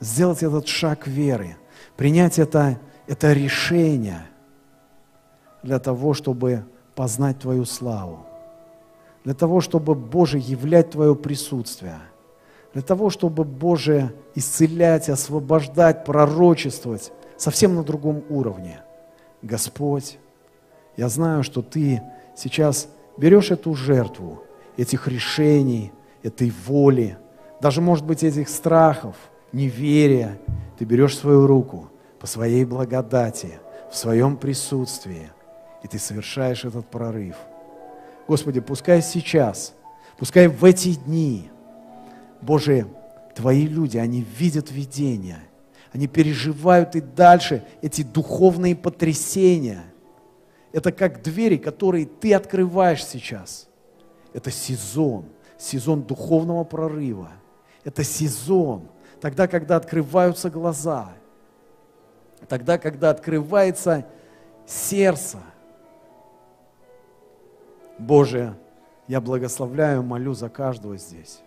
сделать 0.00 0.42
этот 0.42 0.68
шаг 0.68 1.06
веры– 1.06 1.56
принять 1.96 2.38
это, 2.38 2.78
это 3.06 3.32
решение 3.32 4.26
для 5.62 5.78
того, 5.78 6.14
чтобы 6.14 6.64
познать 6.94 7.38
Твою 7.38 7.64
славу, 7.64 8.26
для 9.24 9.34
того, 9.34 9.60
чтобы, 9.60 9.94
Боже, 9.94 10.38
являть 10.38 10.90
Твое 10.90 11.14
присутствие, 11.14 11.98
для 12.72 12.82
того, 12.82 13.10
чтобы, 13.10 13.44
Боже, 13.44 14.14
исцелять, 14.34 15.08
освобождать, 15.08 16.04
пророчествовать 16.04 17.12
совсем 17.36 17.74
на 17.74 17.82
другом 17.82 18.24
уровне. 18.28 18.82
Господь, 19.42 20.18
я 20.96 21.08
знаю, 21.08 21.42
что 21.42 21.62
Ты 21.62 22.02
сейчас 22.36 22.88
берешь 23.16 23.50
эту 23.50 23.74
жертву, 23.74 24.42
этих 24.76 25.08
решений, 25.08 25.92
этой 26.22 26.52
воли, 26.66 27.16
даже, 27.60 27.80
может 27.80 28.04
быть, 28.04 28.22
этих 28.22 28.48
страхов, 28.48 29.16
неверия, 29.52 30.38
Ты 30.78 30.84
берешь 30.84 31.16
свою 31.16 31.46
руку 31.46 31.90
по 32.18 32.26
своей 32.26 32.64
благодати, 32.64 33.60
в 33.90 33.96
своем 33.96 34.36
присутствии, 34.36 35.30
и 35.82 35.88
Ты 35.88 35.98
совершаешь 35.98 36.64
этот 36.64 36.86
прорыв. 36.86 37.36
Господи, 38.28 38.60
пускай 38.60 39.02
сейчас, 39.02 39.74
пускай 40.18 40.48
в 40.48 40.64
эти 40.64 40.94
дни, 40.94 41.50
Боже, 42.40 42.86
Твои 43.34 43.66
люди, 43.66 43.96
они 43.96 44.22
видят 44.38 44.70
видения, 44.70 45.40
они 45.92 46.06
переживают 46.06 46.94
и 46.94 47.00
дальше 47.00 47.64
эти 47.82 48.02
духовные 48.02 48.76
потрясения. 48.76 49.84
Это 50.72 50.92
как 50.92 51.22
двери, 51.22 51.56
которые 51.56 52.06
ты 52.06 52.32
открываешь 52.34 53.04
сейчас. 53.04 53.68
Это 54.32 54.50
сезон, 54.50 55.26
сезон 55.58 56.02
духовного 56.02 56.62
прорыва. 56.64 57.32
Это 57.82 58.04
сезон, 58.04 58.88
тогда, 59.20 59.48
когда 59.48 59.76
открываются 59.76 60.50
глаза, 60.50 61.12
тогда, 62.48 62.78
когда 62.78 63.10
открывается 63.10 64.06
сердце. 64.66 65.38
Боже, 67.98 68.54
я 69.08 69.20
благословляю, 69.20 70.02
молю 70.02 70.34
за 70.34 70.48
каждого 70.48 70.96
здесь. 70.96 71.40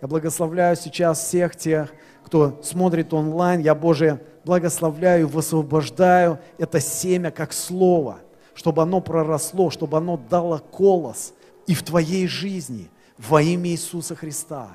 Я 0.00 0.08
благословляю 0.08 0.76
сейчас 0.76 1.20
всех 1.20 1.54
тех, 1.56 1.92
кто 2.32 2.58
смотрит 2.62 3.12
онлайн. 3.12 3.60
Я, 3.60 3.74
Боже, 3.74 4.18
благословляю, 4.46 5.28
высвобождаю 5.28 6.38
это 6.56 6.80
семя 6.80 7.30
как 7.30 7.52
слово, 7.52 8.20
чтобы 8.54 8.80
оно 8.80 9.02
проросло, 9.02 9.68
чтобы 9.68 9.98
оно 9.98 10.16
дало 10.16 10.56
колос 10.58 11.34
и 11.66 11.74
в 11.74 11.82
Твоей 11.82 12.26
жизни 12.26 12.90
во 13.18 13.42
имя 13.42 13.68
Иисуса 13.68 14.16
Христа. 14.16 14.70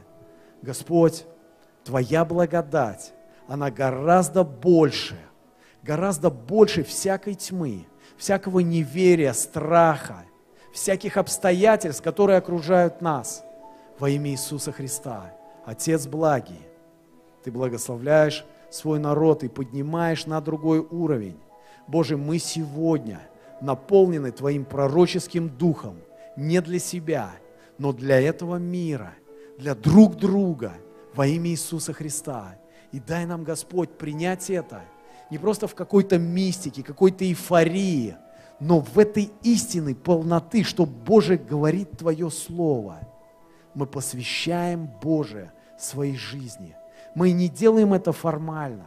Господь, 0.62 1.26
Твоя 1.84 2.26
благодать, 2.26 3.14
она 3.47 3.72
гораздо 3.72 4.43
больше, 4.43 5.18
гораздо 5.82 6.30
больше 6.30 6.84
всякой 6.84 7.34
тьмы, 7.34 7.88
всякого 8.18 8.60
неверия, 8.60 9.34
страха, 9.34 10.26
всяких 10.76 11.18
обстоятельств, 11.18 12.03
которые 12.03 12.38
окружают 12.38 13.01
нас– 13.01 13.43
во 13.97 14.12
имя 14.12 14.30
Иисуса 14.30 14.72
Христа. 14.72 15.34
Отец 15.66 16.05
благий, 16.05 16.66
Ты 17.47 17.51
благословляешь 17.51 18.43
свой 18.69 18.99
народ 18.99 19.41
и 19.45 19.47
поднимаешь 19.47 20.25
на 20.25 20.41
другой 20.41 20.79
уровень. 20.79 21.37
Боже, 21.87 22.17
мы 22.17 22.39
сегодня 22.39 23.21
наполнены 23.61 24.33
Твоим 24.33 24.65
пророческим 24.65 25.47
духом 25.47 25.95
не 26.35 26.59
для 26.59 26.77
себя, 26.77 27.31
но 27.77 27.93
для 27.93 28.19
этого 28.19 28.57
мира, 28.57 29.13
для 29.57 29.75
друг 29.75 30.17
друга 30.17 30.73
во 31.15 31.25
имя 31.25 31.51
Иисуса 31.51 31.93
Христа. 31.93 32.57
И 32.91 32.99
дай 32.99 33.25
нам, 33.25 33.45
Господь, 33.45 33.91
принять 33.91 34.49
это 34.49 34.81
не 35.31 35.37
просто 35.37 35.69
в 35.69 35.73
какой-то 35.73 36.17
мистике, 36.17 36.83
какой-то 36.83 37.23
эйфории, 37.23 38.17
но 38.59 38.81
в 38.81 38.99
этой 38.99 39.31
истинной 39.43 39.95
полноты, 39.95 40.65
что 40.65 40.85
Боже 40.85 41.37
говорит 41.37 41.91
Твое 41.91 42.29
Слово– 42.29 42.99
мы 43.77 43.85
посвящаем 43.85 44.89
Божие 45.01 45.51
своей 45.77 46.17
жизни. 46.17 46.75
Мы 47.16 47.32
не 47.32 47.49
делаем 47.49 47.93
это 47.93 48.12
формально. 48.12 48.86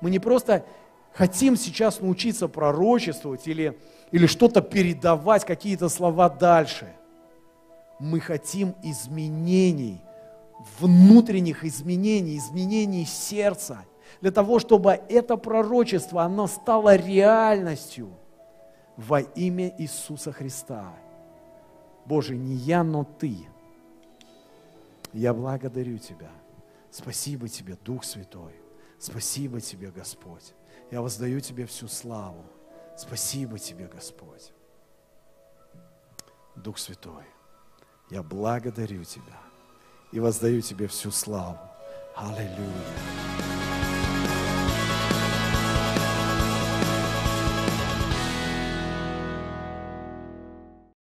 Мы 0.00 0.10
не 0.10 0.18
просто 0.18 0.64
хотим 1.12 1.56
сейчас 1.56 2.00
научиться 2.00 2.48
пророчествовать 2.48 3.46
или, 3.48 3.78
или 4.12 4.26
что-то 4.26 4.62
передавать, 4.62 5.44
какие-то 5.44 5.88
слова 5.88 6.28
дальше. 6.28 6.92
Мы 7.98 8.20
хотим 8.20 8.74
изменений, 8.82 10.00
внутренних 10.78 11.64
изменений, 11.64 12.38
изменений 12.38 13.04
сердца, 13.04 13.84
для 14.20 14.30
того, 14.30 14.58
чтобы 14.58 15.00
это 15.08 15.36
пророчество, 15.36 16.22
оно 16.22 16.46
стало 16.46 16.96
реальностью 16.96 18.10
во 18.96 19.20
имя 19.20 19.74
Иисуса 19.78 20.32
Христа. 20.32 20.92
Боже, 22.06 22.36
не 22.36 22.54
я, 22.54 22.82
но 22.82 23.04
Ты– 23.04 23.36
я 25.12 25.32
благодарю 25.32 25.98
Тебя. 25.98 26.30
Спасибо 26.90 27.48
Тебе, 27.48 27.76
Дух 27.76 28.04
Святой. 28.04 28.54
Спасибо 28.98 29.60
Тебе, 29.60 29.90
Господь. 29.90 30.54
Я 30.90 31.02
воздаю 31.02 31.40
Тебе 31.40 31.66
всю 31.66 31.88
славу. 31.88 32.44
Спасибо 32.96 33.58
Тебе, 33.58 33.86
Господь. 33.86 34.52
Дух 36.56 36.78
Святой, 36.78 37.24
я 38.10 38.22
благодарю 38.22 39.04
Тебя 39.04 39.38
и 40.10 40.18
воздаю 40.18 40.60
Тебе 40.60 40.88
всю 40.88 41.10
славу. 41.10 41.58
Аллилуйя. 42.16 43.77